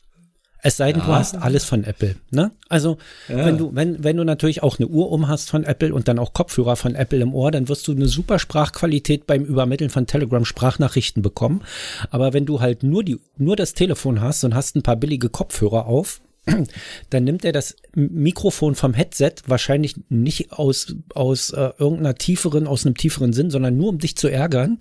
Es 0.63 0.77
sei 0.77 0.93
denn, 0.93 1.01
ja. 1.01 1.07
du 1.07 1.13
hast 1.15 1.37
alles 1.37 1.65
von 1.65 1.85
Apple. 1.85 2.17
Ne? 2.31 2.53
Also, 2.69 2.99
ja. 3.29 3.45
wenn 3.47 3.59
du, 3.59 3.75
wenn, 3.75 4.03
wenn 4.05 4.17
du 4.17 4.25
natürlich 4.25 4.63
auch 4.63 4.79
eine 4.79 4.89
Uhr 4.89 5.11
um 5.11 5.29
hast 5.29 5.51
von 5.51 5.65
Apple 5.65 5.95
und 5.95 6.09
dann 6.09 6.19
auch 6.19 6.33
Kopfhörer 6.33 6.77
von 6.77 6.95
Apple 6.95 7.21
im 7.21 7.35
Ohr, 7.35 7.51
dann 7.51 7.69
wirst 7.69 7.89
du 7.89 7.93
eine 7.93 8.09
super 8.09 8.39
Sprachqualität 8.39 9.27
beim 9.27 9.45
Übermitteln 9.45 9.91
von 9.91 10.07
Telegram 10.07 10.45
Sprachnachrichten 10.45 11.23
bekommen. 11.23 11.63
Aber 12.11 12.33
wenn 12.33 12.47
du 12.47 12.61
halt 12.61 12.83
nur 12.83 13.05
die, 13.05 13.19
nur 13.37 13.57
das 13.57 13.75
Telefon 13.75 14.21
hast 14.21 14.45
und 14.45 14.55
hast 14.55 14.77
ein 14.77 14.83
paar 14.83 14.97
billige 14.97 15.31
Kopfhörer 15.31 15.87
auf, 15.87 16.21
dann 17.11 17.25
nimmt 17.25 17.45
er 17.45 17.53
das 17.53 17.77
Mikrofon 17.95 18.75
vom 18.75 18.95
Headset 18.95 19.35
wahrscheinlich 19.47 19.97
nicht 20.09 20.53
aus, 20.53 20.95
aus 21.15 21.51
äh, 21.51 21.71
irgendeiner 21.79 22.15
tieferen, 22.15 22.67
aus 22.67 22.87
einem 22.87 22.97
tieferen 22.97 23.33
Sinn, 23.33 23.51
sondern 23.51 23.77
nur 23.77 23.89
um 23.89 23.99
dich 23.99 24.17
zu 24.17 24.29
ärgern 24.29 24.79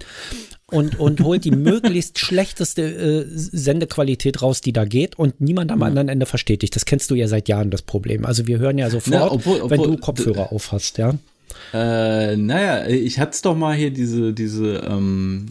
und, 0.71 0.99
und 0.99 1.21
holt 1.21 1.45
die 1.45 1.51
möglichst 1.69 2.19
schlechteste 2.19 2.81
äh, 2.81 3.25
Sendequalität 3.27 4.41
raus, 4.41 4.61
die 4.61 4.73
da 4.73 4.85
geht 4.85 5.17
und 5.17 5.41
niemand 5.41 5.71
am 5.71 5.83
anderen 5.83 6.09
Ende 6.09 6.25
versteht 6.25 6.61
dich. 6.61 6.71
Das 6.71 6.85
kennst 6.85 7.11
du 7.11 7.15
ja 7.15 7.27
seit 7.27 7.47
Jahren, 7.47 7.69
das 7.69 7.81
Problem. 7.81 8.25
Also 8.25 8.47
wir 8.47 8.59
hören 8.59 8.77
ja 8.77 8.89
sofort, 8.89 9.15
Na, 9.15 9.31
obwohl, 9.31 9.61
obwohl, 9.61 9.69
wenn 9.69 9.83
du 9.83 9.97
Kopfhörer 9.97 10.51
aufhast, 10.51 10.97
ja. 10.97 11.15
Äh, 11.73 12.35
naja, 12.37 12.87
ich 12.87 13.19
hatte 13.19 13.31
es 13.31 13.41
doch 13.41 13.55
mal 13.55 13.75
hier 13.75 13.91
diese, 13.91 14.33
diese 14.33 14.83
ähm, 14.87 15.47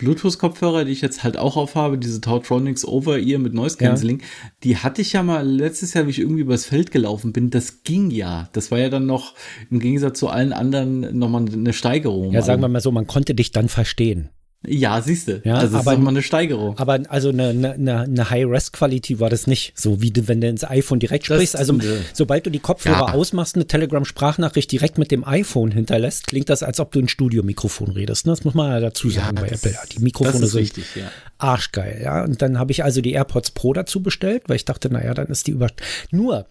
Bluetooth-Kopfhörer, 0.00 0.84
die 0.84 0.92
ich 0.92 1.02
jetzt 1.02 1.22
halt 1.22 1.36
auch 1.36 1.56
aufhabe, 1.56 1.98
diese 1.98 2.20
Tautronics 2.20 2.84
Over-Ear 2.84 3.38
mit 3.38 3.52
Noise 3.52 3.76
Cancelling, 3.76 4.20
ja. 4.20 4.26
die 4.64 4.76
hatte 4.78 5.02
ich 5.02 5.12
ja 5.12 5.22
mal 5.22 5.46
letztes 5.46 5.94
Jahr, 5.94 6.06
wie 6.06 6.10
ich 6.10 6.18
irgendwie 6.18 6.40
übers 6.40 6.64
Feld 6.64 6.90
gelaufen 6.90 7.32
bin. 7.32 7.50
Das 7.50 7.84
ging 7.84 8.10
ja. 8.10 8.48
Das 8.52 8.70
war 8.70 8.78
ja 8.78 8.88
dann 8.88 9.06
noch 9.06 9.34
im 9.70 9.78
Gegensatz 9.78 10.18
zu 10.18 10.28
allen 10.28 10.52
anderen 10.52 11.18
nochmal 11.18 11.44
eine 11.52 11.72
Steigerung. 11.72 12.32
Ja, 12.32 12.42
sagen 12.42 12.62
wir 12.62 12.68
mal 12.68 12.80
so, 12.80 12.90
man 12.90 13.06
konnte 13.06 13.34
dich 13.34 13.52
dann 13.52 13.68
verstehen. 13.68 14.30
Ja, 14.66 15.00
siehst 15.00 15.28
du. 15.28 15.40
Ja, 15.42 15.54
also 15.54 15.78
aber, 15.78 15.94
ist 15.94 16.00
mal 16.00 16.10
eine 16.10 16.22
Steigerung. 16.22 16.78
Aber 16.78 17.00
also 17.08 17.30
eine, 17.30 17.48
eine, 17.48 18.00
eine 18.00 18.30
High-Res-Quality 18.30 19.18
war 19.18 19.30
das 19.30 19.46
nicht. 19.46 19.72
So 19.74 20.02
wie 20.02 20.10
du, 20.10 20.28
wenn 20.28 20.42
du 20.42 20.48
ins 20.48 20.64
iPhone 20.64 20.98
direkt 20.98 21.24
sprichst. 21.26 21.54
Das, 21.54 21.60
also 21.60 21.78
sobald 22.12 22.44
du 22.44 22.50
die 22.50 22.58
Kopfhörer 22.58 23.08
ja. 23.08 23.14
ausmachst, 23.14 23.54
eine 23.54 23.66
Telegram-Sprachnachricht 23.66 24.70
direkt 24.70 24.98
mit 24.98 25.10
dem 25.10 25.26
iPhone 25.26 25.70
hinterlässt, 25.70 26.26
klingt 26.26 26.50
das, 26.50 26.62
als 26.62 26.78
ob 26.78 26.92
du 26.92 26.98
ein 26.98 27.08
Studiomikrofon 27.08 27.90
redest. 27.90 28.26
Ne? 28.26 28.32
Das 28.32 28.44
muss 28.44 28.52
man 28.52 28.70
ja 28.70 28.80
dazu 28.80 29.08
sagen 29.08 29.38
ja, 29.38 29.42
bei 29.42 29.48
Apple. 29.48 29.72
Ja, 29.72 29.80
die 29.90 30.00
Mikrofone 30.00 30.46
sind 30.46 30.60
richtig, 30.60 30.84
ja. 30.94 31.10
arschgeil. 31.38 32.00
Ja, 32.02 32.22
und 32.24 32.42
dann 32.42 32.58
habe 32.58 32.72
ich 32.72 32.84
also 32.84 33.00
die 33.00 33.12
AirPods 33.12 33.52
Pro 33.52 33.72
dazu 33.72 34.02
bestellt, 34.02 34.42
weil 34.48 34.56
ich 34.56 34.66
dachte, 34.66 34.92
naja, 34.92 35.14
dann 35.14 35.28
ist 35.28 35.46
die 35.46 35.52
über. 35.52 35.68
Nur 36.10 36.46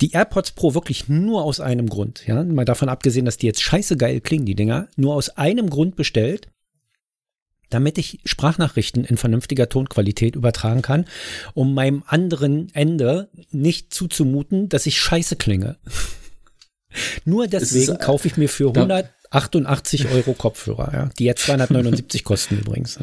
die 0.00 0.10
AirPods 0.10 0.50
Pro 0.52 0.74
wirklich 0.74 1.08
nur 1.08 1.44
aus 1.44 1.60
einem 1.60 1.88
Grund, 1.88 2.26
ja, 2.26 2.42
mal 2.42 2.64
davon 2.64 2.88
abgesehen, 2.88 3.24
dass 3.24 3.36
die 3.36 3.46
jetzt 3.46 3.62
scheiße 3.62 3.96
geil 3.96 4.20
klingen, 4.20 4.46
die 4.46 4.56
Dinger, 4.56 4.88
nur 4.96 5.14
aus 5.14 5.30
einem 5.30 5.70
Grund 5.70 5.94
bestellt, 5.94 6.48
damit 7.72 7.98
ich 7.98 8.20
Sprachnachrichten 8.24 9.04
in 9.04 9.16
vernünftiger 9.16 9.68
Tonqualität 9.68 10.36
übertragen 10.36 10.82
kann, 10.82 11.06
um 11.54 11.74
meinem 11.74 12.02
anderen 12.06 12.68
Ende 12.74 13.28
nicht 13.50 13.92
zuzumuten, 13.92 14.68
dass 14.68 14.86
ich 14.86 14.98
scheiße 14.98 15.36
klinge. 15.36 15.76
Nur 17.24 17.46
deswegen 17.46 17.92
ist, 17.92 18.00
äh, 18.00 18.04
kaufe 18.04 18.28
ich 18.28 18.36
mir 18.36 18.48
für 18.48 18.68
188 18.68 20.10
Euro 20.12 20.34
Kopfhörer, 20.34 20.92
ja, 20.92 21.10
die 21.18 21.24
jetzt 21.24 21.44
279 21.44 22.22
kosten 22.22 22.58
übrigens. 22.58 22.98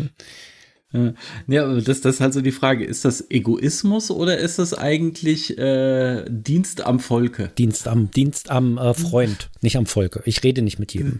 Ja, 1.47 1.65
aber 1.65 1.81
das, 1.81 2.01
das 2.01 2.15
ist 2.15 2.21
halt 2.21 2.33
so 2.33 2.41
die 2.41 2.51
Frage, 2.51 2.83
ist 2.83 3.05
das 3.05 3.29
Egoismus 3.29 4.09
oder 4.09 4.39
ist 4.39 4.57
das 4.57 4.73
eigentlich 4.73 5.55
äh, 5.59 6.25
Dienst 6.27 6.81
am 6.81 6.99
Volke? 6.99 7.51
Dienst 7.57 7.87
am, 7.87 8.09
Dienst 8.09 8.49
am 8.49 8.79
äh, 8.79 8.95
Freund, 8.95 9.51
nicht 9.61 9.77
am 9.77 9.85
Volke. 9.85 10.23
Ich 10.25 10.43
rede 10.43 10.63
nicht 10.63 10.79
mit 10.79 10.93
jedem. 10.95 11.19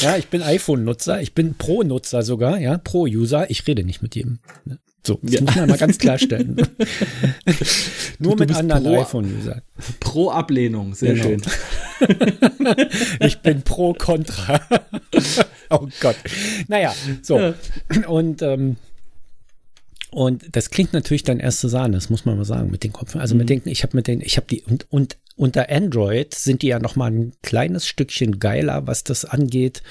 Ja, 0.00 0.16
ich 0.16 0.28
bin 0.28 0.42
iPhone-Nutzer, 0.42 1.20
ich 1.20 1.34
bin 1.34 1.54
Pro-Nutzer 1.54 2.22
sogar, 2.22 2.58
ja, 2.58 2.78
Pro-User. 2.78 3.50
Ich 3.50 3.66
rede 3.66 3.84
nicht 3.84 4.02
mit 4.02 4.14
jedem. 4.14 4.40
So, 5.04 5.18
das 5.22 5.34
ja. 5.34 5.40
muss 5.40 5.56
man 5.56 5.68
mal 5.68 5.78
ganz 5.78 5.98
klarstellen. 5.98 6.54
Nur 8.18 8.36
du, 8.36 8.36
du 8.36 8.36
mit 8.36 8.54
anderen 8.54 8.86
iPhone-Usern. 8.86 9.62
Pro 9.98 10.30
Ablehnung, 10.30 10.94
sehr 10.94 11.14
genau. 11.14 11.24
schön. 11.24 11.42
ich 13.20 13.38
bin 13.40 13.62
pro 13.62 13.94
Contra. 13.94 14.60
oh 15.70 15.88
Gott. 16.00 16.16
Naja, 16.68 16.94
so. 17.20 17.52
Und 18.06 18.42
ähm, 18.42 18.76
und 20.12 20.54
das 20.54 20.68
klingt 20.68 20.92
natürlich 20.92 21.22
dann 21.22 21.40
erste 21.40 21.70
Sahne, 21.70 21.94
das 21.94 22.10
muss 22.10 22.26
man 22.26 22.36
mal 22.36 22.44
sagen, 22.44 22.70
mit 22.70 22.84
den 22.84 22.92
Kopfhörern. 22.92 23.22
Also 23.22 23.34
mhm. 23.34 23.38
mit 23.38 23.50
den, 23.50 23.62
ich 23.64 23.82
habe 23.82 23.96
mit 23.96 24.06
den, 24.06 24.20
ich 24.20 24.36
habe 24.36 24.46
die, 24.46 24.62
und, 24.62 24.86
und 24.90 25.16
unter 25.36 25.70
Android 25.70 26.34
sind 26.34 26.60
die 26.60 26.68
ja 26.68 26.78
noch 26.78 26.96
mal 26.96 27.10
ein 27.10 27.32
kleines 27.42 27.86
Stückchen 27.86 28.38
geiler, 28.38 28.86
was 28.86 29.04
das 29.04 29.24
angeht 29.24 29.82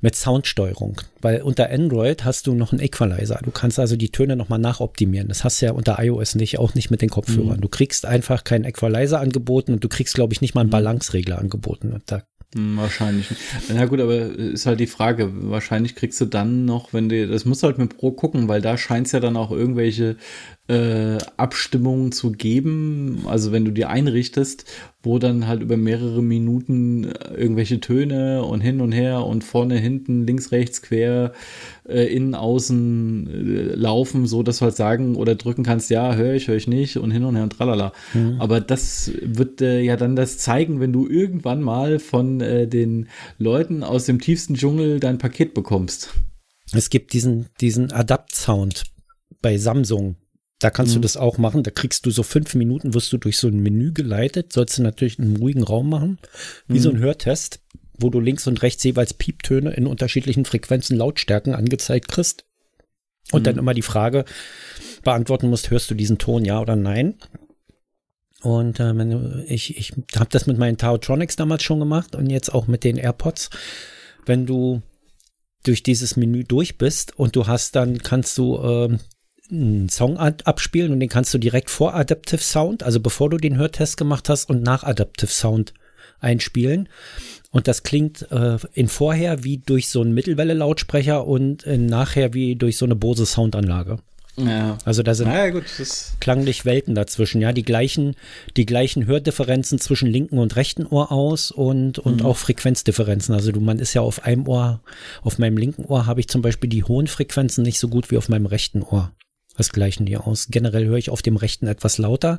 mit 0.00 0.16
Soundsteuerung. 0.16 1.00
Weil 1.20 1.42
unter 1.42 1.70
Android 1.70 2.24
hast 2.24 2.48
du 2.48 2.54
noch 2.54 2.72
einen 2.72 2.82
Equalizer. 2.82 3.38
Du 3.44 3.52
kannst 3.52 3.78
also 3.78 3.94
die 3.96 4.10
Töne 4.10 4.34
noch 4.34 4.48
mal 4.48 4.58
nachoptimieren. 4.58 5.28
Das 5.28 5.44
hast 5.44 5.62
du 5.62 5.66
ja 5.66 5.72
unter 5.72 6.02
iOS 6.02 6.34
nicht, 6.34 6.58
auch 6.58 6.74
nicht 6.74 6.90
mit 6.90 7.00
den 7.00 7.08
Kopfhörern. 7.08 7.58
Mhm. 7.58 7.60
Du 7.60 7.68
kriegst 7.68 8.04
einfach 8.04 8.42
keinen 8.42 8.64
Equalizer 8.64 9.20
angeboten 9.20 9.72
und 9.72 9.84
du 9.84 9.88
kriegst, 9.88 10.14
glaube 10.14 10.32
ich, 10.32 10.40
nicht 10.40 10.56
mal 10.56 10.62
einen 10.62 10.70
mhm. 10.70 10.72
Balanceregler 10.72 11.38
angeboten. 11.38 11.92
Und 11.92 12.02
da 12.06 12.24
wahrscheinlich. 12.54 13.28
Na 13.68 13.86
gut, 13.86 14.00
aber 14.00 14.14
ist 14.14 14.66
halt 14.66 14.80
die 14.80 14.86
Frage. 14.86 15.30
Wahrscheinlich 15.50 15.94
kriegst 15.94 16.20
du 16.20 16.24
dann 16.26 16.64
noch, 16.64 16.92
wenn 16.92 17.08
du, 17.08 17.26
das 17.26 17.44
musst 17.44 17.62
du 17.62 17.66
halt 17.66 17.78
mit 17.78 17.96
Pro 17.96 18.12
gucken, 18.12 18.48
weil 18.48 18.62
da 18.62 18.78
scheint 18.78 19.06
es 19.06 19.12
ja 19.12 19.20
dann 19.20 19.36
auch 19.36 19.50
irgendwelche 19.50 20.16
äh, 20.68 21.18
Abstimmungen 21.36 22.12
zu 22.12 22.32
geben. 22.32 23.22
Also 23.26 23.52
wenn 23.52 23.64
du 23.64 23.70
dir 23.70 23.88
einrichtest, 23.88 24.64
wo 25.02 25.20
dann 25.20 25.46
halt 25.46 25.62
über 25.62 25.76
mehrere 25.76 26.22
Minuten 26.22 27.04
äh, 27.04 27.34
irgendwelche 27.34 27.80
Töne 27.80 28.44
und 28.44 28.60
hin 28.60 28.80
und 28.80 28.90
her 28.90 29.24
und 29.24 29.44
vorne, 29.44 29.78
hinten, 29.78 30.26
links, 30.26 30.50
rechts, 30.50 30.82
quer, 30.82 31.32
äh, 31.88 32.12
innen, 32.12 32.34
außen 32.34 33.28
äh, 33.28 33.74
laufen, 33.74 34.26
so 34.26 34.42
dass 34.42 34.58
du 34.58 34.64
halt 34.64 34.76
sagen 34.76 35.14
oder 35.14 35.36
drücken 35.36 35.62
kannst, 35.62 35.88
ja, 35.90 36.14
höre 36.16 36.34
ich, 36.34 36.48
höre 36.48 36.56
ich 36.56 36.66
nicht 36.66 36.96
und 36.96 37.12
hin 37.12 37.24
und 37.24 37.36
her 37.36 37.44
und 37.44 37.52
tralala. 37.52 37.92
Mhm. 38.12 38.36
Aber 38.40 38.60
das 38.60 39.12
wird 39.22 39.60
äh, 39.60 39.80
ja 39.80 39.96
dann 39.96 40.16
das 40.16 40.38
zeigen, 40.38 40.80
wenn 40.80 40.92
du 40.92 41.08
irgendwann 41.08 41.62
mal 41.62 41.98
von 42.00 42.38
den 42.38 43.08
Leuten 43.38 43.82
aus 43.82 44.06
dem 44.06 44.20
tiefsten 44.20 44.54
Dschungel 44.54 45.00
dein 45.00 45.18
Paket 45.18 45.54
bekommst. 45.54 46.10
Es 46.72 46.90
gibt 46.90 47.12
diesen, 47.12 47.46
diesen 47.60 47.92
Adapt-Sound 47.92 48.84
bei 49.40 49.58
Samsung. 49.58 50.16
Da 50.58 50.70
kannst 50.70 50.92
mhm. 50.92 50.96
du 50.96 51.00
das 51.02 51.16
auch 51.16 51.38
machen. 51.38 51.62
Da 51.62 51.70
kriegst 51.70 52.06
du 52.06 52.10
so 52.10 52.22
fünf 52.22 52.54
Minuten, 52.54 52.94
wirst 52.94 53.12
du 53.12 53.18
durch 53.18 53.38
so 53.38 53.48
ein 53.48 53.60
Menü 53.60 53.92
geleitet. 53.92 54.52
Sollst 54.52 54.78
du 54.78 54.82
natürlich 54.82 55.18
einen 55.18 55.36
ruhigen 55.36 55.62
Raum 55.62 55.90
machen, 55.90 56.18
wie 56.66 56.78
mhm. 56.78 56.82
so 56.82 56.90
ein 56.90 56.98
Hörtest, 56.98 57.60
wo 57.98 58.10
du 58.10 58.20
links 58.20 58.46
und 58.46 58.62
rechts 58.62 58.82
jeweils 58.84 59.14
Pieptöne 59.14 59.70
in 59.72 59.86
unterschiedlichen 59.86 60.44
Frequenzen, 60.44 60.96
Lautstärken 60.96 61.54
angezeigt 61.54 62.08
kriegst. 62.08 62.44
Und 63.32 63.40
mhm. 63.40 63.44
dann 63.44 63.58
immer 63.58 63.74
die 63.74 63.82
Frage 63.82 64.24
beantworten 65.02 65.50
musst, 65.50 65.70
hörst 65.70 65.90
du 65.90 65.94
diesen 65.94 66.18
Ton, 66.18 66.44
ja 66.44 66.60
oder 66.60 66.76
nein? 66.76 67.16
Und 68.42 68.80
äh, 68.80 69.44
ich, 69.44 69.76
ich 69.76 69.92
habe 70.14 70.30
das 70.30 70.46
mit 70.46 70.58
meinen 70.58 70.78
Taotronics 70.78 71.36
damals 71.36 71.62
schon 71.62 71.80
gemacht 71.80 72.14
und 72.14 72.30
jetzt 72.30 72.54
auch 72.54 72.66
mit 72.66 72.84
den 72.84 72.96
AirPods. 72.96 73.50
Wenn 74.24 74.46
du 74.46 74.82
durch 75.64 75.82
dieses 75.82 76.16
Menü 76.16 76.44
durch 76.44 76.78
bist 76.78 77.18
und 77.18 77.34
du 77.34 77.46
hast 77.46 77.74
dann, 77.74 77.98
kannst 77.98 78.38
du 78.38 78.56
äh, 78.58 78.98
einen 79.50 79.88
Song 79.88 80.16
abspielen 80.16 80.92
und 80.92 81.00
den 81.00 81.08
kannst 81.08 81.32
du 81.34 81.38
direkt 81.38 81.70
vor 81.70 81.94
Adaptive 81.94 82.42
Sound, 82.42 82.82
also 82.82 83.00
bevor 83.00 83.30
du 83.30 83.36
den 83.36 83.56
Hörtest 83.56 83.96
gemacht 83.96 84.28
hast 84.28 84.48
und 84.48 84.62
nach 84.62 84.84
Adaptive 84.84 85.30
Sound 85.30 85.74
einspielen. 86.20 86.88
Und 87.50 87.68
das 87.68 87.82
klingt 87.82 88.30
äh, 88.30 88.58
in 88.74 88.88
vorher 88.88 89.44
wie 89.44 89.58
durch 89.58 89.88
so 89.88 90.00
einen 90.00 90.12
Mittelwelle-Lautsprecher 90.12 91.26
und 91.26 91.62
in 91.62 91.86
nachher 91.86 92.34
wie 92.34 92.56
durch 92.56 92.76
so 92.76 92.84
eine 92.84 92.96
Bose 92.96 93.26
Soundanlage. 93.26 93.98
Ja. 94.36 94.76
Also 94.84 95.02
da 95.02 95.14
sind 95.14 95.28
ja, 95.28 95.48
gut, 95.48 95.64
klanglich 96.20 96.66
Welten 96.66 96.94
dazwischen, 96.94 97.40
ja, 97.40 97.52
die 97.52 97.62
gleichen, 97.62 98.14
die 98.56 98.66
gleichen 98.66 99.06
Hördifferenzen 99.06 99.78
zwischen 99.78 100.08
linken 100.08 100.38
und 100.38 100.56
rechten 100.56 100.86
Ohr 100.86 101.10
aus 101.10 101.50
und, 101.50 101.98
und 101.98 102.20
mhm. 102.20 102.26
auch 102.26 102.36
Frequenzdifferenzen. 102.36 103.34
Also 103.34 103.52
du, 103.52 103.60
man 103.60 103.78
ist 103.78 103.94
ja 103.94 104.02
auf 104.02 104.24
einem 104.24 104.46
Ohr, 104.46 104.82
auf 105.22 105.38
meinem 105.38 105.56
linken 105.56 105.86
Ohr 105.86 106.04
habe 106.04 106.20
ich 106.20 106.28
zum 106.28 106.42
Beispiel 106.42 106.68
die 106.68 106.84
hohen 106.84 107.06
Frequenzen 107.06 107.62
nicht 107.62 107.78
so 107.78 107.88
gut 107.88 108.10
wie 108.10 108.18
auf 108.18 108.28
meinem 108.28 108.46
rechten 108.46 108.82
Ohr. 108.82 109.12
Was 109.56 109.70
gleichen 109.70 110.06
die 110.06 110.16
aus? 110.16 110.48
Generell 110.50 110.86
höre 110.86 110.98
ich 110.98 111.10
auf 111.10 111.22
dem 111.22 111.36
rechten 111.36 111.66
etwas 111.66 111.98
lauter. 111.98 112.38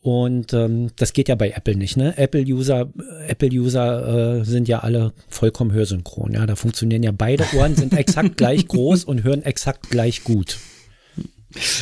Und 0.00 0.52
ähm, 0.52 0.90
das 0.96 1.12
geht 1.12 1.28
ja 1.28 1.34
bei 1.34 1.50
Apple 1.50 1.76
nicht, 1.76 1.96
ne? 1.96 2.16
Apple-User, 2.16 2.92
Apple-User 3.26 4.40
äh, 4.40 4.44
sind 4.44 4.68
ja 4.68 4.80
alle 4.80 5.12
vollkommen 5.28 5.72
hörsynchron. 5.72 6.32
Ja, 6.32 6.46
da 6.46 6.56
funktionieren 6.56 7.02
ja 7.02 7.12
beide 7.12 7.44
Ohren, 7.56 7.74
sind 7.74 7.92
exakt 7.92 8.36
gleich 8.36 8.68
groß 8.68 9.04
und 9.04 9.24
hören 9.24 9.42
exakt 9.42 9.90
gleich 9.90 10.22
gut. 10.22 10.58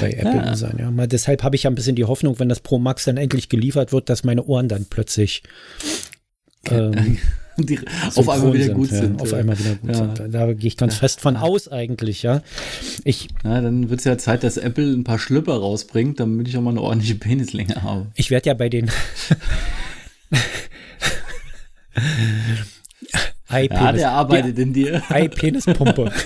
Bei 0.01 0.13
Apple-Usern, 0.13 0.79
ja. 0.79 0.85
ja. 0.85 0.91
Mal 0.91 1.09
deshalb 1.09 1.43
habe 1.43 1.57
ich 1.57 1.65
ja 1.65 1.71
ein 1.71 1.75
bisschen 1.75 1.97
die 1.97 2.05
Hoffnung, 2.05 2.39
wenn 2.39 2.49
das 2.49 2.61
Pro 2.61 2.79
Max 2.79 3.05
dann 3.05 3.17
endlich 3.17 3.49
geliefert 3.49 3.93
wird, 3.93 4.09
dass 4.09 4.25
meine 4.25 4.45
Ohren 4.45 4.69
dann 4.69 4.87
plötzlich 4.89 5.43
ähm, 6.71 7.19
die 7.57 7.79
auf 8.15 8.29
einmal 8.29 8.53
wieder 8.53 8.65
sind, 8.65 8.75
gut 8.75 8.91
ja, 8.91 8.99
sind. 8.99 9.21
Auf 9.21 9.33
einmal 9.33 9.59
wieder 9.59 9.75
gut 9.77 9.91
ja. 9.91 10.17
sind. 10.17 10.35
Da 10.35 10.53
gehe 10.53 10.69
ich 10.69 10.77
ganz 10.77 10.97
fest 10.97 11.21
von 11.21 11.37
aus 11.37 11.69
eigentlich, 11.69 12.23
ja. 12.23 12.43
Ich, 13.05 13.29
ja, 13.45 13.61
dann 13.61 13.91
wird 13.91 14.01
es 14.01 14.05
ja 14.05 14.19
Zeit, 14.19 14.43
dass 14.43 14.57
Apple 14.57 14.93
ein 14.93 15.05
paar 15.05 15.19
Schlüpper 15.19 15.55
rausbringt, 15.55 16.19
damit 16.21 16.49
ich 16.49 16.57
auch 16.57 16.63
mal 16.63 16.71
eine 16.71 16.81
ordentliche 16.83 17.15
Penislänge 17.15 17.83
habe. 17.83 18.07
Ich 18.15 18.31
werde 18.31 18.49
ja 18.49 18.55
bei 18.55 18.69
den 18.69 18.91
Ei, 23.49 23.69
ja, 23.71 23.93
der 23.93 24.11
arbeitet 24.11 24.59
in 24.59 24.73
dir. 24.73 25.03
Ei-Penispumpe. 25.09 26.11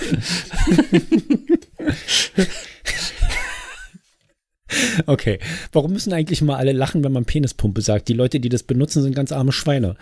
Okay, 5.07 5.39
warum 5.71 5.93
müssen 5.93 6.13
eigentlich 6.13 6.41
mal 6.41 6.57
alle 6.57 6.73
lachen, 6.73 7.03
wenn 7.03 7.11
man 7.11 7.25
Penispumpe 7.25 7.81
sagt? 7.81 8.07
Die 8.07 8.13
Leute, 8.13 8.39
die 8.39 8.49
das 8.49 8.63
benutzen, 8.63 9.01
sind 9.01 9.15
ganz 9.15 9.31
arme 9.31 9.51
Schweine. 9.51 9.95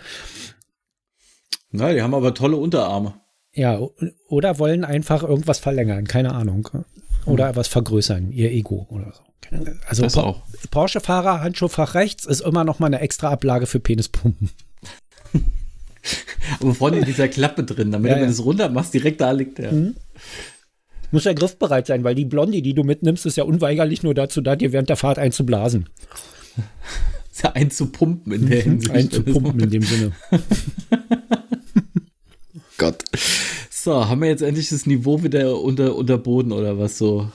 Na, 1.70 1.92
die 1.92 2.02
haben 2.02 2.14
aber 2.14 2.34
tolle 2.34 2.56
Unterarme. 2.56 3.14
Ja, 3.52 3.80
oder 4.28 4.58
wollen 4.58 4.84
einfach 4.84 5.22
irgendwas 5.22 5.58
verlängern, 5.58 6.06
keine 6.06 6.32
Ahnung. 6.34 6.68
Oder 7.26 7.48
hm. 7.50 7.56
was 7.56 7.68
vergrößern, 7.68 8.32
ihr 8.32 8.50
Ego 8.52 8.86
oder 8.90 9.12
so. 9.12 9.22
Also 9.86 10.02
das 10.02 10.16
auch. 10.16 10.42
Porsche-Fahrer, 10.70 11.40
Handschuhfach 11.40 11.94
rechts 11.94 12.24
ist 12.26 12.40
immer 12.40 12.64
noch 12.64 12.78
mal 12.78 12.86
eine 12.86 13.00
extra 13.00 13.30
Ablage 13.30 13.66
für 13.66 13.80
Penispumpen. 13.80 14.50
aber 16.60 16.74
vorne 16.74 16.98
in 16.98 17.04
dieser 17.04 17.28
Klappe 17.28 17.64
drin, 17.64 17.90
damit 17.90 18.10
ja, 18.10 18.16
du, 18.16 18.20
wenn 18.22 18.28
du 18.28 18.32
es 18.32 18.44
runter 18.44 18.68
machst, 18.68 18.94
direkt 18.94 19.20
da 19.20 19.30
liegt 19.30 19.58
der. 19.58 19.72
Mhm. 19.72 19.94
Muss 21.10 21.24
ja 21.24 21.32
griffbereit 21.32 21.86
sein, 21.86 22.04
weil 22.04 22.14
die 22.14 22.26
Blondie, 22.26 22.60
die 22.60 22.74
du 22.74 22.84
mitnimmst, 22.84 23.24
ist 23.24 23.36
ja 23.36 23.44
unweigerlich 23.44 24.02
nur 24.02 24.12
dazu 24.12 24.42
da, 24.42 24.56
dir 24.56 24.72
während 24.72 24.90
der 24.90 24.96
Fahrt 24.96 25.18
einzublasen. 25.18 25.88
ja 27.42 27.52
einzupumpen 27.52 28.32
in 28.32 28.48
der 28.48 28.62
Hinsicht. 28.62 28.94
Einzupumpen 28.94 29.60
in 29.60 29.70
dem 29.70 29.82
Sinne. 29.82 30.12
Gott. 32.78 33.04
So, 33.70 34.08
haben 34.08 34.22
wir 34.22 34.28
jetzt 34.28 34.42
endlich 34.42 34.70
das 34.70 34.86
Niveau 34.86 35.22
wieder 35.22 35.60
unter, 35.60 35.94
unter 35.94 36.16
Boden 36.16 36.52
oder 36.52 36.78
was 36.78 36.96
so? 36.96 37.30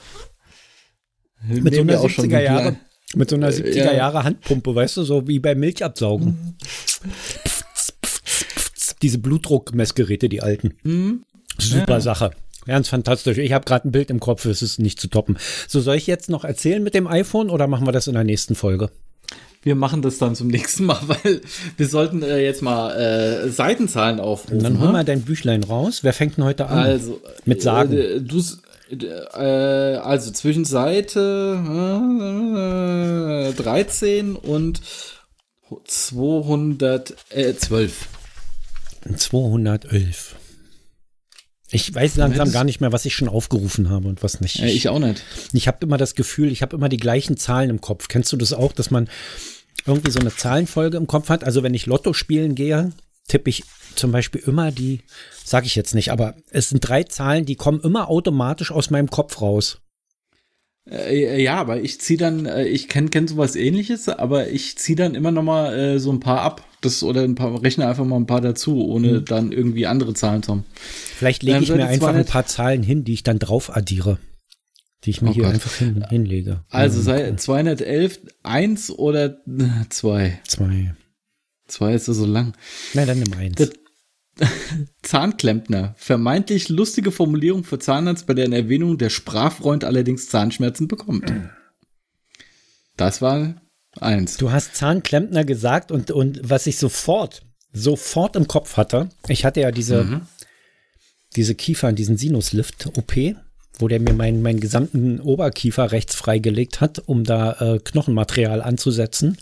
Mit 1.48 1.76
so 1.76 1.82
einer 1.82 2.00
70er 2.00 2.40
Jahre, 2.40 2.78
mit 3.16 3.30
so 3.30 3.36
einer 3.36 3.50
70er 3.50 3.76
ja. 3.76 3.94
Jahre 3.94 4.24
Handpumpe, 4.24 4.74
weißt 4.74 4.98
du, 4.98 5.04
so 5.04 5.28
wie 5.28 5.40
beim 5.40 5.60
Milchabsaugen. 5.60 6.56
Diese 9.02 9.18
Blutdruckmessgeräte, 9.18 10.30
die 10.30 10.42
alten. 10.42 10.76
Mhm. 10.84 11.26
Super 11.58 11.96
ja. 11.96 12.02
Sache. 12.02 12.32
Ganz 12.66 12.88
fantastisch. 12.88 13.38
Ich 13.38 13.52
habe 13.52 13.66
gerade 13.66 13.90
ein 13.90 13.92
Bild 13.92 14.10
im 14.10 14.22
Kopf, 14.22 14.46
es 14.46 14.62
ist 14.62 14.80
nicht 14.80 15.00
zu 15.00 15.10
toppen. 15.10 15.38
So, 15.68 15.82
soll 15.82 15.98
ich 15.98 16.08
jetzt 16.08 16.30
noch 16.30 16.46
erzählen 16.46 16.82
mit 16.82 16.94
dem 16.94 17.08
iPhone 17.08 17.50
oder 17.50 17.68
machen 17.68 17.86
wir 17.86 17.92
das 17.92 18.08
in 18.08 18.14
der 18.14 18.24
nächsten 18.24 18.56
Folge? 18.56 18.90
Wir 19.64 19.76
machen 19.76 20.02
das 20.02 20.18
dann 20.18 20.36
zum 20.36 20.48
nächsten 20.50 20.86
Mal, 20.86 21.00
weil 21.08 21.42
wir 21.78 21.88
sollten 21.88 22.22
äh, 22.22 22.44
jetzt 22.44 22.62
mal 22.62 22.94
äh, 22.96 23.48
Seitenzahlen 23.50 24.20
aufrufen. 24.20 24.62
Dann 24.64 24.80
hol 24.80 24.88
ne? 24.88 24.94
mal 24.94 25.06
dein 25.06 25.22
Büchlein 25.24 25.64
raus. 25.64 26.04
Wer 26.04 26.14
fängt 26.14 26.38
denn 26.38 26.44
heute 26.44 26.68
an? 26.68 26.80
Also, 26.80 27.22
mit 27.46 27.62
Sagen. 27.62 27.94
Äh, 27.94 28.20
du, 28.22 28.42
äh, 28.92 29.98
also 29.98 30.32
zwischen 30.32 30.66
Seite 30.66 31.60
13 33.56 34.36
und 34.36 34.82
212. 35.86 38.08
211. 39.16 40.36
Ich 41.74 41.94
weiß 41.94 42.18
langsam 42.18 42.52
gar 42.52 42.64
nicht 42.64 42.82
mehr, 42.82 42.92
was 42.92 43.06
ich 43.06 43.16
schon 43.16 43.28
aufgerufen 43.28 43.90
habe 43.90 44.08
und 44.08 44.22
was 44.22 44.42
nicht. 44.42 44.60
Äh, 44.60 44.70
ich 44.70 44.90
auch 44.90 45.00
nicht. 45.00 45.24
Ich 45.54 45.68
habe 45.68 45.80
immer 45.82 45.98
das 45.98 46.14
Gefühl, 46.14 46.52
ich 46.52 46.62
habe 46.62 46.76
immer 46.76 46.88
die 46.88 46.98
gleichen 46.98 47.36
Zahlen 47.36 47.70
im 47.70 47.82
Kopf. 47.82 48.08
Kennst 48.08 48.32
du 48.32 48.38
das 48.38 48.54
auch, 48.54 48.72
dass 48.74 48.92
man 48.92 49.10
irgendwie 49.86 50.12
so 50.12 50.20
eine 50.20 50.36
Zahlenfolge 50.36 50.98
im 50.98 51.08
Kopf 51.08 51.30
hat? 51.30 51.44
Also 51.44 51.64
wenn 51.64 51.74
ich 51.74 51.88
Lotto 51.88 52.14
spielen 52.14 52.54
gehe, 52.54 52.92
tippe 53.28 53.50
ich 53.50 53.64
zum 53.96 54.12
Beispiel 54.12 54.42
immer 54.46 54.72
die, 54.72 55.02
sage 55.44 55.66
ich 55.66 55.76
jetzt 55.76 55.96
nicht, 55.96 56.12
aber 56.12 56.36
es 56.52 56.70
sind 56.70 56.88
drei 56.88 57.04
Zahlen, 57.04 57.46
die 57.46 57.56
kommen 57.56 57.82
immer 57.82 58.10
automatisch 58.10 58.72
aus 58.72 58.90
meinem 58.90 59.10
Kopf 59.10 59.42
raus. 59.42 59.80
Äh, 60.90 61.42
ja, 61.42 61.56
aber 61.56 61.82
ich 61.82 62.00
ziehe 62.02 62.20
dann, 62.20 62.46
äh, 62.46 62.66
ich 62.66 62.88
kenne 62.88 63.10
kenn 63.10 63.28
sowas 63.28 63.56
ähnliches, 63.56 64.10
aber 64.10 64.50
ich 64.50 64.78
ziehe 64.78 64.96
dann 64.96 65.16
immer 65.16 65.32
noch 65.32 65.44
mal 65.44 65.74
äh, 65.74 66.00
so 66.00 66.12
ein 66.12 66.20
paar 66.20 66.42
ab. 66.42 66.64
Das, 66.84 67.02
oder 67.02 67.22
ein 67.22 67.36
paar, 67.36 67.64
rechne 67.64 67.88
einfach 67.88 68.04
mal 68.04 68.18
ein 68.18 68.28
paar 68.28 68.42
dazu, 68.42 68.86
ohne 68.86 69.22
mhm. 69.22 69.26
dann 69.26 69.52
irgendwie 69.52 69.88
andere 69.88 70.14
Zahlen 70.14 70.44
zu 70.44 70.52
haben. 70.52 70.66
Vielleicht 70.76 71.42
lege 71.42 71.60
ich 71.60 71.70
mir 71.70 71.88
einfach 71.88 72.14
ein 72.14 72.26
paar 72.26 72.46
Zahlen 72.46 72.84
hin, 72.84 73.06
die 73.06 73.14
ich 73.14 73.24
dann 73.24 73.40
drauf 73.40 73.76
addiere. 73.76 74.20
Die 75.04 75.10
ich 75.10 75.22
mir 75.22 75.30
oh 75.30 75.34
hier 75.34 75.44
Gott. 75.44 75.54
einfach 75.54 75.74
hin, 75.76 76.06
hinlege. 76.10 76.64
Also 76.70 77.02
sei 77.02 77.34
211, 77.36 78.20
1 78.44 78.92
oder 78.92 79.38
2? 79.90 80.40
2. 80.46 80.96
2 81.68 81.94
ist 81.94 82.06
so 82.06 82.26
lang. 82.26 82.54
Nein, 82.94 83.08
dann 83.08 83.20
nimm 83.20 83.34
1. 83.34 83.72
Zahnklempner. 85.02 85.96
Vermeintlich 85.98 86.70
lustige 86.70 87.12
Formulierung 87.12 87.64
für 87.64 87.80
Zahnarzt, 87.80 88.28
bei 88.28 88.34
deren 88.34 88.54
Erwähnung 88.54 88.98
der 88.98 89.10
Sprachfreund 89.10 89.84
allerdings 89.86 90.28
Zahnschmerzen 90.28 90.88
bekommt. 90.88 91.32
Das 92.98 93.22
war 93.22 93.56
eins. 94.00 94.38
Du 94.38 94.52
hast 94.52 94.76
Zahnklempner 94.76 95.46
gesagt 95.46 95.92
und, 95.92 96.12
und 96.12 96.40
was 96.44 96.68
ich 96.68 96.78
sofort, 96.78 97.44
sofort 97.72 98.36
im 98.36 98.48
Kopf 98.48 98.78
hatte, 98.78 99.10
ich 99.28 99.46
hatte 99.46 99.62
ja 99.62 99.72
diese, 99.72 100.04
mhm. 100.04 100.22
diese 101.36 101.56
Kiefer, 101.56 101.92
diesen 101.92 102.18
Sinuslift-OP, 102.18 103.36
wo 103.80 103.88
der 103.88 104.00
mir 104.00 104.14
meinen, 104.14 104.42
meinen 104.42 104.60
gesamten 104.60 105.20
Oberkiefer 105.20 105.92
rechts 105.92 106.16
freigelegt 106.16 106.82
hat, 106.82 107.00
um 107.06 107.24
da 107.24 107.54
äh, 107.54 107.80
Knochenmaterial 107.80 108.62
anzusetzen. 108.62 109.38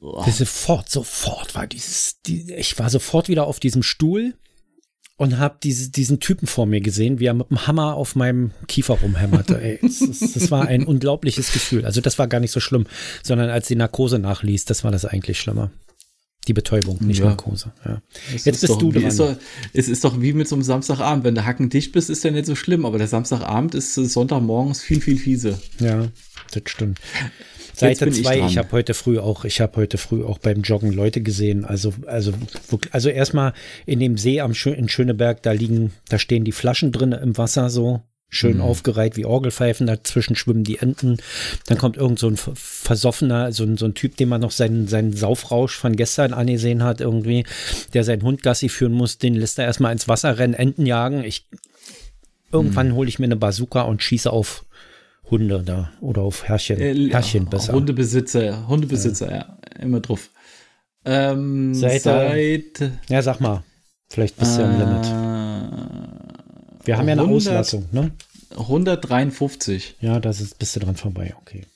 Sofort, 0.00 0.88
sofort 0.88 1.56
war 1.56 1.66
dieses, 1.66 2.22
die, 2.22 2.52
ich 2.54 2.78
war 2.78 2.88
sofort 2.88 3.28
wieder 3.28 3.46
auf 3.48 3.58
diesem 3.58 3.82
Stuhl 3.82 4.34
und 5.18 5.38
habe 5.38 5.56
diese, 5.62 5.90
diesen 5.90 6.20
Typen 6.20 6.46
vor 6.46 6.64
mir 6.64 6.80
gesehen, 6.80 7.18
wie 7.18 7.26
er 7.26 7.34
mit 7.34 7.50
dem 7.50 7.66
Hammer 7.66 7.94
auf 7.94 8.14
meinem 8.14 8.52
Kiefer 8.68 8.94
rumhämmerte. 8.94 9.60
Ey, 9.60 9.80
das, 9.82 9.98
das, 10.32 10.50
war 10.50 10.66
ein 10.66 10.86
unglaubliches 10.86 11.52
Gefühl. 11.52 11.84
Also 11.84 12.00
das 12.00 12.18
war 12.18 12.28
gar 12.28 12.38
nicht 12.38 12.52
so 12.52 12.60
schlimm, 12.60 12.86
sondern 13.22 13.50
als 13.50 13.66
die 13.66 13.74
Narkose 13.74 14.20
nachließ, 14.20 14.64
das 14.64 14.84
war 14.84 14.92
das 14.92 15.04
eigentlich 15.04 15.40
schlimmer. 15.40 15.72
Die 16.46 16.52
Betäubung, 16.54 16.98
nicht 17.04 17.18
ja. 17.18 17.26
Narkose. 17.26 17.72
Ja. 17.84 18.00
Jetzt 18.32 18.44
bist 18.44 18.68
doch, 18.68 18.78
du 18.78 18.92
dran. 18.92 19.02
Ist 19.02 19.18
doch, 19.18 19.36
es 19.74 19.88
ist 19.88 20.04
doch 20.04 20.22
wie 20.22 20.32
mit 20.32 20.48
so 20.48 20.54
einem 20.54 20.62
Samstagabend. 20.62 21.24
Wenn 21.24 21.34
du 21.34 21.44
hackendicht 21.44 21.92
bist, 21.92 22.08
ist 22.10 22.22
ja 22.22 22.30
nicht 22.30 22.46
so 22.46 22.54
schlimm, 22.54 22.86
aber 22.86 22.96
der 22.96 23.08
Samstagabend 23.08 23.74
ist 23.74 23.94
Sonntagmorgens 23.94 24.80
viel, 24.80 25.00
viel 25.00 25.18
fiese. 25.18 25.60
Ja, 25.80 26.06
das 26.52 26.62
stimmt. 26.66 27.00
Seite 27.78 28.10
2, 28.10 28.38
ich, 28.38 28.44
ich 28.44 28.58
habe 28.58 28.72
heute 28.72 28.92
früh 28.92 29.18
auch, 29.18 29.44
ich 29.44 29.60
habe 29.60 29.76
heute 29.76 29.98
früh 29.98 30.24
auch 30.24 30.38
beim 30.38 30.62
Joggen 30.62 30.92
Leute 30.92 31.20
gesehen. 31.20 31.64
Also, 31.64 31.94
also, 32.06 32.32
also 32.90 33.08
erstmal 33.08 33.52
in 33.86 34.00
dem 34.00 34.18
See 34.18 34.40
am 34.40 34.54
Schö 34.54 34.70
in 34.70 34.88
Schöneberg, 34.88 35.42
da 35.42 35.52
liegen, 35.52 35.92
da 36.08 36.18
stehen 36.18 36.44
die 36.44 36.52
Flaschen 36.52 36.90
drin 36.90 37.12
im 37.12 37.38
Wasser 37.38 37.70
so. 37.70 38.02
Schön 38.30 38.56
mhm. 38.56 38.62
aufgereiht 38.62 39.16
wie 39.16 39.24
Orgelpfeifen, 39.24 39.86
dazwischen 39.86 40.36
schwimmen 40.36 40.62
die 40.62 40.78
Enten. 40.78 41.16
Dann 41.66 41.78
kommt 41.78 41.96
irgend 41.96 42.18
so 42.18 42.28
ein 42.28 42.36
versoffener, 42.36 43.52
so 43.52 43.64
ein, 43.64 43.78
so 43.78 43.86
ein 43.86 43.94
Typ, 43.94 44.18
dem 44.18 44.28
man 44.28 44.42
noch 44.42 44.50
seinen, 44.50 44.86
seinen 44.86 45.14
Saufrausch 45.14 45.74
von 45.74 45.96
gestern 45.96 46.34
angesehen 46.34 46.82
hat, 46.82 47.00
irgendwie, 47.00 47.46
der 47.94 48.04
seinen 48.04 48.22
Hund 48.22 48.42
Gassi 48.42 48.68
führen 48.68 48.92
muss, 48.92 49.16
den 49.16 49.34
lässt 49.34 49.58
er 49.58 49.64
erstmal 49.64 49.92
ins 49.92 50.08
Wasser 50.08 50.36
rennen, 50.36 50.52
Enten 50.52 50.84
jagen. 50.84 51.24
Ich, 51.24 51.46
irgendwann 52.52 52.88
mhm. 52.88 52.94
hole 52.96 53.08
ich 53.08 53.18
mir 53.18 53.26
eine 53.26 53.36
Bazooka 53.36 53.82
und 53.82 54.02
schieße 54.02 54.30
auf 54.30 54.66
Hunde 55.30 55.62
da 55.62 55.92
oder 56.00 56.22
auf 56.22 56.44
Herrchen, 56.44 56.80
äh, 56.80 57.10
Herrchen 57.10 57.46
besser. 57.46 57.72
Hundebesitzer, 57.72 58.66
Hundebesitzer, 58.68 59.30
ja, 59.30 59.36
ja 59.36 59.82
immer 59.82 60.00
drauf. 60.00 60.30
Ähm, 61.04 61.74
seit, 61.74 62.02
seit, 62.02 62.90
ja, 63.08 63.22
sag 63.22 63.40
mal, 63.40 63.62
vielleicht 64.08 64.36
bist 64.36 64.56
du 64.56 64.62
äh, 64.62 64.64
am 64.64 64.78
Limit. 64.78 65.06
Wir 66.84 66.96
haben 66.96 67.08
100, 67.08 67.16
ja 67.16 67.22
eine 67.22 67.22
Auslassung, 67.22 67.86
ne? 67.92 68.12
153. 68.56 69.96
Ja, 70.00 70.20
das 70.20 70.40
ist, 70.40 70.58
bist 70.58 70.74
du 70.76 70.80
dran 70.80 70.96
vorbei, 70.96 71.34
okay. 71.40 71.66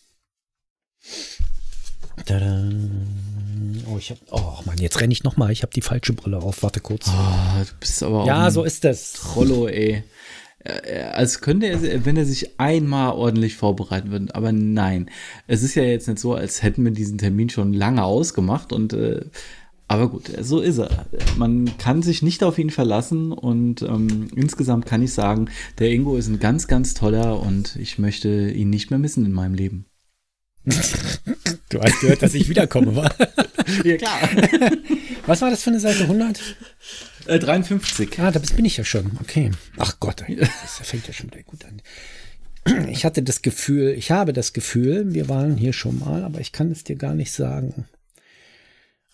Tada. 2.26 2.70
Oh, 3.90 3.98
ich 3.98 4.10
hab, 4.10 4.18
oh 4.30 4.58
Mann, 4.64 4.78
jetzt 4.78 5.00
renne 5.00 5.12
ich 5.12 5.24
noch 5.24 5.36
mal. 5.36 5.50
Ich 5.50 5.62
habe 5.62 5.72
die 5.72 5.82
falsche 5.82 6.12
Brille 6.12 6.38
auf. 6.38 6.62
Warte 6.62 6.80
kurz. 6.80 7.08
Oh, 7.08 7.64
du 7.64 7.74
bist 7.80 8.02
aber 8.02 8.24
Ja, 8.26 8.50
so 8.50 8.64
ist 8.64 8.84
das. 8.84 9.14
Trollo, 9.14 9.66
ey. 9.66 10.04
Äh, 10.64 11.03
als 11.12 11.40
könnte 11.40 11.66
er, 11.66 12.05
wenn 12.05 12.16
er 12.16 12.25
sich 12.25 12.61
einmal 12.61 13.12
ordentlich 13.12 13.57
vorbereiten 13.57 14.11
würde. 14.11 14.35
Aber 14.35 14.53
nein, 14.53 15.11
es 15.46 15.62
ist 15.62 15.75
ja 15.75 15.83
jetzt 15.83 16.09
nicht 16.09 16.20
so, 16.20 16.35
als 16.35 16.62
hätten 16.62 16.85
wir 16.85 16.92
diesen 16.92 17.18
Termin 17.18 17.51
schon 17.51 17.72
lange 17.72 18.05
ausgemacht 18.05 18.72
und 18.72 18.92
äh, 18.92 19.22
aber 19.88 20.09
gut, 20.09 20.31
so 20.40 20.61
ist 20.61 20.79
er. 20.79 21.07
Man 21.37 21.77
kann 21.77 22.01
sich 22.01 22.22
nicht 22.22 22.42
auf 22.44 22.59
ihn 22.59 22.70
verlassen 22.70 23.31
und 23.31 23.83
ähm, 23.83 24.29
insgesamt 24.35 24.87
kann 24.87 25.03
ich 25.03 25.12
sagen, 25.12 25.51
der 25.79 25.90
Ingo 25.90 26.16
ist 26.16 26.29
ein 26.29 26.38
ganz, 26.38 26.66
ganz 26.66 26.94
toller 26.94 27.40
und 27.40 27.77
ich 27.77 27.98
möchte 27.98 28.51
ihn 28.51 28.70
nicht 28.70 28.88
mehr 28.88 28.98
missen 28.98 29.27
in 29.27 29.33
meinem 29.33 29.55
Leben. 29.55 29.85
du 30.64 31.81
hast 31.81 32.01
gehört, 32.01 32.22
dass 32.22 32.33
ich 32.33 32.48
wiederkomme, 32.48 32.96
wa? 32.96 33.11
ja, 33.85 33.96
klar. 33.96 34.20
Was 35.27 35.40
war 35.42 35.51
das 35.51 35.62
für 35.62 35.70
eine 35.70 35.81
Seite? 35.81 36.05
100? 36.05 36.40
Äh, 37.27 37.38
53. 37.38 38.18
Ah, 38.18 38.31
da 38.31 38.40
bin 38.40 38.64
ich 38.64 38.77
ja 38.77 38.85
schon. 38.85 39.12
Okay. 39.20 39.51
Ach 39.79 39.98
Gott, 40.01 40.25
das 40.29 40.87
fängt 40.87 41.07
ja 41.07 41.12
schon 41.12 41.31
wieder 41.31 41.42
gut 41.42 41.64
an. 41.64 41.81
Ich 42.88 43.05
hatte 43.05 43.22
das 43.22 43.42
Gefühl, 43.42 43.94
ich 43.96 44.11
habe 44.11 44.33
das 44.33 44.53
Gefühl, 44.53 45.12
wir 45.12 45.29
waren 45.29 45.57
hier 45.57 45.72
schon 45.72 45.98
mal, 45.98 46.22
aber 46.25 46.40
ich 46.40 46.53
kann 46.53 46.70
es 46.70 46.85
dir 46.85 46.96
gar 46.96 47.14
nicht 47.14 47.33
sagen. 47.33 47.87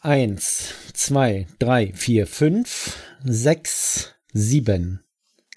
Eins, 0.00 0.74
zwei, 0.92 1.46
drei, 1.58 1.92
vier, 1.94 2.26
fünf, 2.26 2.96
sechs, 3.24 4.14
sieben. 4.32 5.00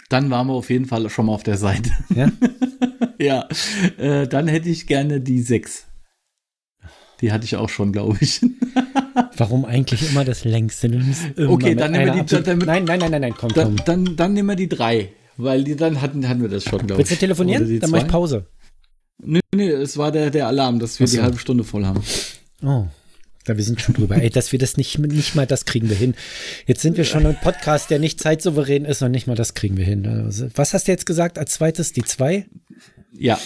Dann 0.09 0.29
waren 0.29 0.47
wir 0.47 0.53
auf 0.53 0.69
jeden 0.69 0.85
Fall 0.85 1.09
schon 1.09 1.27
mal 1.27 1.33
auf 1.33 1.43
der 1.43 1.57
Seite. 1.57 1.91
Ja. 2.15 2.31
ja. 3.19 3.47
Äh, 3.97 4.27
dann 4.27 4.47
hätte 4.47 4.69
ich 4.69 4.87
gerne 4.87 5.21
die 5.21 5.41
sechs. 5.41 5.87
Die 7.21 7.31
hatte 7.31 7.45
ich 7.45 7.55
auch 7.55 7.69
schon, 7.69 7.91
glaube 7.91 8.17
ich. 8.19 8.41
Warum 9.37 9.65
eigentlich 9.65 10.09
immer 10.09 10.25
das 10.25 10.43
längste? 10.43 10.87
okay, 11.47 11.75
dann 11.75 11.91
nehmen 11.91 12.15
wir 12.15 12.23
die. 12.23 12.43
Dann, 12.43 12.57
nein, 12.59 12.83
nein, 12.85 12.99
nein, 12.99 13.11
nein, 13.11 13.21
nein, 13.21 13.33
komm, 13.37 13.53
dann, 13.53 13.75
komm. 13.75 13.85
Dann, 13.85 14.15
dann 14.15 14.33
nehmen 14.33 14.49
wir 14.49 14.55
die 14.55 14.69
drei. 14.69 15.09
Weil 15.37 15.63
die, 15.63 15.75
dann 15.75 16.01
hatten, 16.01 16.27
hatten 16.27 16.41
wir 16.41 16.49
das 16.49 16.63
schon, 16.63 16.79
glaube 16.79 16.93
ich. 16.93 16.97
Willst 16.99 17.11
du 17.11 17.15
telefonieren? 17.15 17.79
Dann 17.79 17.89
mach 17.89 18.03
ich 18.03 18.07
Pause. 18.07 18.45
Nee, 19.23 19.39
nee, 19.53 19.69
es 19.69 19.97
war 19.97 20.11
der, 20.11 20.29
der 20.29 20.47
Alarm, 20.47 20.79
dass 20.79 20.99
wir 20.99 21.07
so. 21.07 21.17
die 21.17 21.23
halbe 21.23 21.37
Stunde 21.37 21.63
voll 21.63 21.85
haben. 21.85 22.01
Oh. 22.63 22.85
Ja, 23.47 23.57
wir 23.57 23.63
sind 23.63 23.81
schon 23.81 23.95
drüber. 23.95 24.17
Ey, 24.17 24.29
dass 24.29 24.51
wir 24.51 24.59
das 24.59 24.77
nicht, 24.77 24.99
nicht 24.99 25.35
mal 25.35 25.47
das 25.47 25.65
kriegen 25.65 25.89
wir 25.89 25.95
hin. 25.95 26.13
Jetzt 26.67 26.81
sind 26.81 26.97
wir 26.97 27.05
schon 27.05 27.25
ein 27.25 27.37
Podcast, 27.41 27.89
der 27.89 27.97
nicht 27.97 28.19
zeitsouverän 28.19 28.85
ist 28.85 29.01
und 29.01 29.11
nicht 29.11 29.25
mal 29.25 29.35
das 29.35 29.55
kriegen 29.55 29.77
wir 29.77 29.85
hin. 29.85 30.05
Also, 30.05 30.47
was 30.55 30.73
hast 30.73 30.87
du 30.87 30.91
jetzt 30.91 31.07
gesagt 31.07 31.39
als 31.39 31.53
zweites? 31.53 31.91
Die 31.91 32.03
zwei? 32.03 32.45
Ja. 33.13 33.39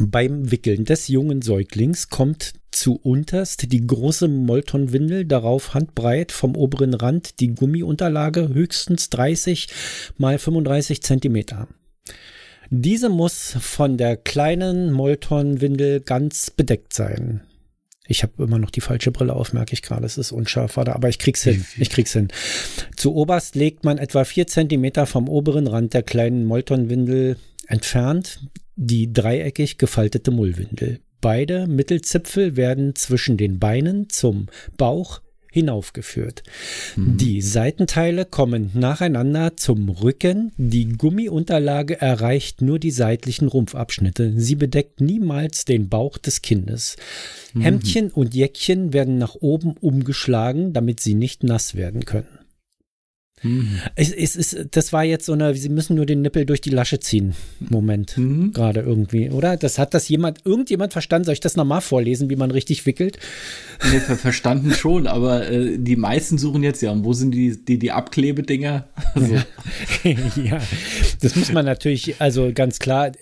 Beim 0.00 0.50
Wickeln 0.50 0.84
des 0.84 1.08
jungen 1.08 1.40
Säuglings 1.40 2.08
kommt 2.08 2.52
zu 2.70 2.96
unterst 2.96 3.72
die 3.72 3.86
große 3.86 4.28
Moltonwindel, 4.28 5.24
darauf 5.24 5.72
handbreit 5.72 6.32
vom 6.32 6.54
oberen 6.54 6.92
Rand 6.92 7.40
die 7.40 7.54
Gummiunterlage 7.54 8.50
höchstens 8.52 9.08
30 9.08 9.68
mal 10.18 10.38
35 10.38 11.02
Zentimeter. 11.02 11.68
Diese 12.68 13.08
muss 13.08 13.56
von 13.58 13.96
der 13.96 14.18
kleinen 14.18 14.92
Moltonwindel 14.92 16.00
ganz 16.00 16.50
bedeckt 16.50 16.92
sein. 16.92 17.42
Ich 18.06 18.22
habe 18.22 18.42
immer 18.42 18.58
noch 18.58 18.70
die 18.70 18.82
falsche 18.82 19.12
Brille 19.12 19.34
auf, 19.34 19.52
merke 19.54 19.72
ich 19.72 19.82
gerade. 19.82 20.04
Es 20.04 20.18
ist 20.18 20.30
unscharf, 20.30 20.76
aber 20.76 21.08
ich 21.08 21.18
krieg's 21.18 21.42
hin. 21.42 21.64
Ich 21.78 21.90
krieg's 21.90 22.12
hin. 22.12 22.28
Zu 22.96 23.14
oberst 23.14 23.54
legt 23.54 23.84
man 23.84 23.98
etwa 23.98 24.24
vier 24.24 24.46
Zentimeter 24.46 25.06
vom 25.06 25.28
oberen 25.28 25.66
Rand 25.66 25.94
der 25.94 26.02
kleinen 26.02 26.44
Moltonwindel 26.44 27.36
entfernt 27.66 28.40
die 28.76 29.12
dreieckig 29.12 29.78
gefaltete 29.78 30.30
Mullwindel. 30.30 31.00
Beide 31.20 31.66
Mittelzipfel 31.66 32.56
werden 32.56 32.94
zwischen 32.94 33.36
den 33.36 33.58
Beinen 33.58 34.08
zum 34.10 34.46
Bauch 34.76 35.22
hinaufgeführt. 35.50 36.42
Mhm. 36.96 37.16
Die 37.16 37.40
Seitenteile 37.40 38.26
kommen 38.26 38.70
nacheinander 38.74 39.56
zum 39.56 39.88
Rücken. 39.88 40.52
Die 40.58 40.86
Gummiunterlage 40.86 41.98
erreicht 41.98 42.60
nur 42.60 42.78
die 42.78 42.90
seitlichen 42.90 43.48
Rumpfabschnitte. 43.48 44.34
Sie 44.36 44.54
bedeckt 44.54 45.00
niemals 45.00 45.64
den 45.64 45.88
Bauch 45.88 46.18
des 46.18 46.42
Kindes. 46.42 46.96
Mhm. 47.54 47.60
Hemdchen 47.62 48.10
und 48.10 48.34
Jäckchen 48.34 48.92
werden 48.92 49.16
nach 49.16 49.34
oben 49.34 49.72
umgeschlagen, 49.80 50.74
damit 50.74 51.00
sie 51.00 51.14
nicht 51.14 51.42
nass 51.42 51.74
werden 51.74 52.04
können. 52.04 52.45
Mhm. 53.42 53.80
Es, 53.94 54.12
es, 54.12 54.34
es, 54.36 54.56
das 54.70 54.92
war 54.92 55.04
jetzt 55.04 55.26
so 55.26 55.32
eine, 55.32 55.54
sie 55.54 55.68
müssen 55.68 55.94
nur 55.96 56.06
den 56.06 56.22
Nippel 56.22 56.46
durch 56.46 56.60
die 56.60 56.70
Lasche 56.70 57.00
ziehen. 57.00 57.34
Moment. 57.60 58.16
Mhm. 58.16 58.52
Gerade 58.52 58.80
irgendwie, 58.80 59.30
oder? 59.30 59.56
Das 59.56 59.78
hat 59.78 59.94
das 59.94 60.08
jemand, 60.08 60.44
irgendjemand 60.44 60.92
verstanden? 60.92 61.26
Soll 61.26 61.34
ich 61.34 61.40
das 61.40 61.56
nochmal 61.56 61.82
vorlesen, 61.82 62.30
wie 62.30 62.36
man 62.36 62.50
richtig 62.50 62.86
wickelt? 62.86 63.18
Nee, 63.90 64.00
verstanden 64.00 64.72
schon, 64.72 65.06
aber 65.06 65.50
äh, 65.50 65.78
die 65.78 65.96
meisten 65.96 66.38
suchen 66.38 66.62
jetzt 66.62 66.80
ja, 66.80 66.94
wo 67.04 67.12
sind 67.12 67.32
die, 67.32 67.62
die, 67.62 67.78
die 67.78 67.92
Abklebedinger? 67.92 68.88
Also. 69.14 69.34
Ja. 69.34 69.44
ja, 70.36 70.62
das 71.22 71.36
muss 71.36 71.50
man 71.50 71.64
natürlich, 71.64 72.20
also 72.20 72.50
ganz 72.52 72.78
klar, 72.78 73.12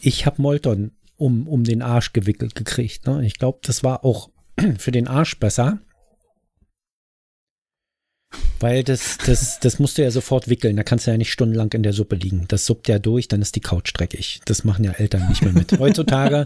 ich 0.00 0.24
habe 0.24 0.40
Molton 0.40 0.92
um, 1.16 1.46
um 1.46 1.64
den 1.64 1.82
Arsch 1.82 2.12
gewickelt 2.12 2.54
gekriegt. 2.54 3.06
Ne? 3.06 3.24
Ich 3.26 3.38
glaube, 3.38 3.58
das 3.62 3.84
war 3.84 4.04
auch 4.04 4.30
für 4.78 4.92
den 4.92 5.08
Arsch 5.08 5.38
besser. 5.38 5.80
Weil 8.62 8.84
das, 8.84 9.18
das, 9.18 9.58
das 9.58 9.80
musst 9.80 9.98
du 9.98 10.02
ja 10.02 10.12
sofort 10.12 10.48
wickeln. 10.48 10.76
Da 10.76 10.84
kannst 10.84 11.08
du 11.08 11.10
ja 11.10 11.16
nicht 11.16 11.32
stundenlang 11.32 11.72
in 11.72 11.82
der 11.82 11.92
Suppe 11.92 12.14
liegen. 12.14 12.44
Das 12.46 12.64
suppt 12.64 12.86
ja 12.86 13.00
durch, 13.00 13.26
dann 13.26 13.42
ist 13.42 13.56
die 13.56 13.60
Couch 13.60 13.90
dreckig. 13.92 14.40
Das 14.44 14.62
machen 14.62 14.84
ja 14.84 14.92
Eltern 14.92 15.28
nicht 15.28 15.42
mehr 15.42 15.52
mit. 15.52 15.72
Heutzutage, 15.80 16.44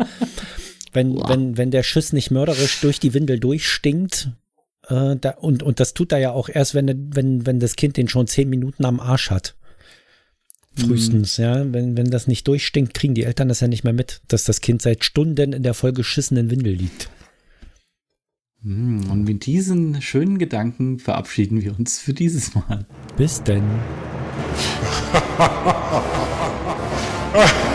wenn, 0.94 1.14
wow. 1.14 1.28
wenn, 1.28 1.58
wenn 1.58 1.70
der 1.70 1.82
Schiss 1.82 2.14
nicht 2.14 2.30
mörderisch 2.30 2.80
durch 2.80 2.98
die 3.00 3.12
Windel 3.12 3.38
durchstinkt, 3.38 4.30
äh, 4.88 5.16
da, 5.16 5.32
und, 5.32 5.62
und 5.62 5.78
das 5.78 5.92
tut 5.92 6.10
er 6.10 6.16
ja 6.16 6.32
auch 6.32 6.48
erst, 6.48 6.74
wenn, 6.74 7.14
wenn, 7.14 7.44
wenn 7.44 7.60
das 7.60 7.76
Kind 7.76 7.98
den 7.98 8.08
schon 8.08 8.26
zehn 8.26 8.48
Minuten 8.48 8.86
am 8.86 8.98
Arsch 8.98 9.30
hat. 9.30 9.54
Frühestens, 10.74 11.36
mhm. 11.36 11.44
ja. 11.44 11.72
Wenn, 11.74 11.98
wenn 11.98 12.10
das 12.10 12.26
nicht 12.26 12.48
durchstinkt, 12.48 12.94
kriegen 12.94 13.14
die 13.14 13.24
Eltern 13.24 13.48
das 13.48 13.60
ja 13.60 13.68
nicht 13.68 13.84
mehr 13.84 13.92
mit, 13.92 14.22
dass 14.28 14.44
das 14.44 14.62
Kind 14.62 14.80
seit 14.80 15.04
Stunden 15.04 15.52
in 15.52 15.62
der 15.62 15.74
vollgeschissenen 15.74 16.50
Windel 16.50 16.72
liegt. 16.72 17.10
Hm, 18.66 19.10
und 19.12 19.22
mit 19.22 19.46
diesen 19.46 20.02
schönen 20.02 20.38
Gedanken 20.38 20.98
verabschieden 20.98 21.62
wir 21.62 21.78
uns 21.78 22.00
für 22.00 22.12
dieses 22.12 22.56
Mal. 22.56 22.84
Bis 23.16 23.40
denn. 23.44 23.62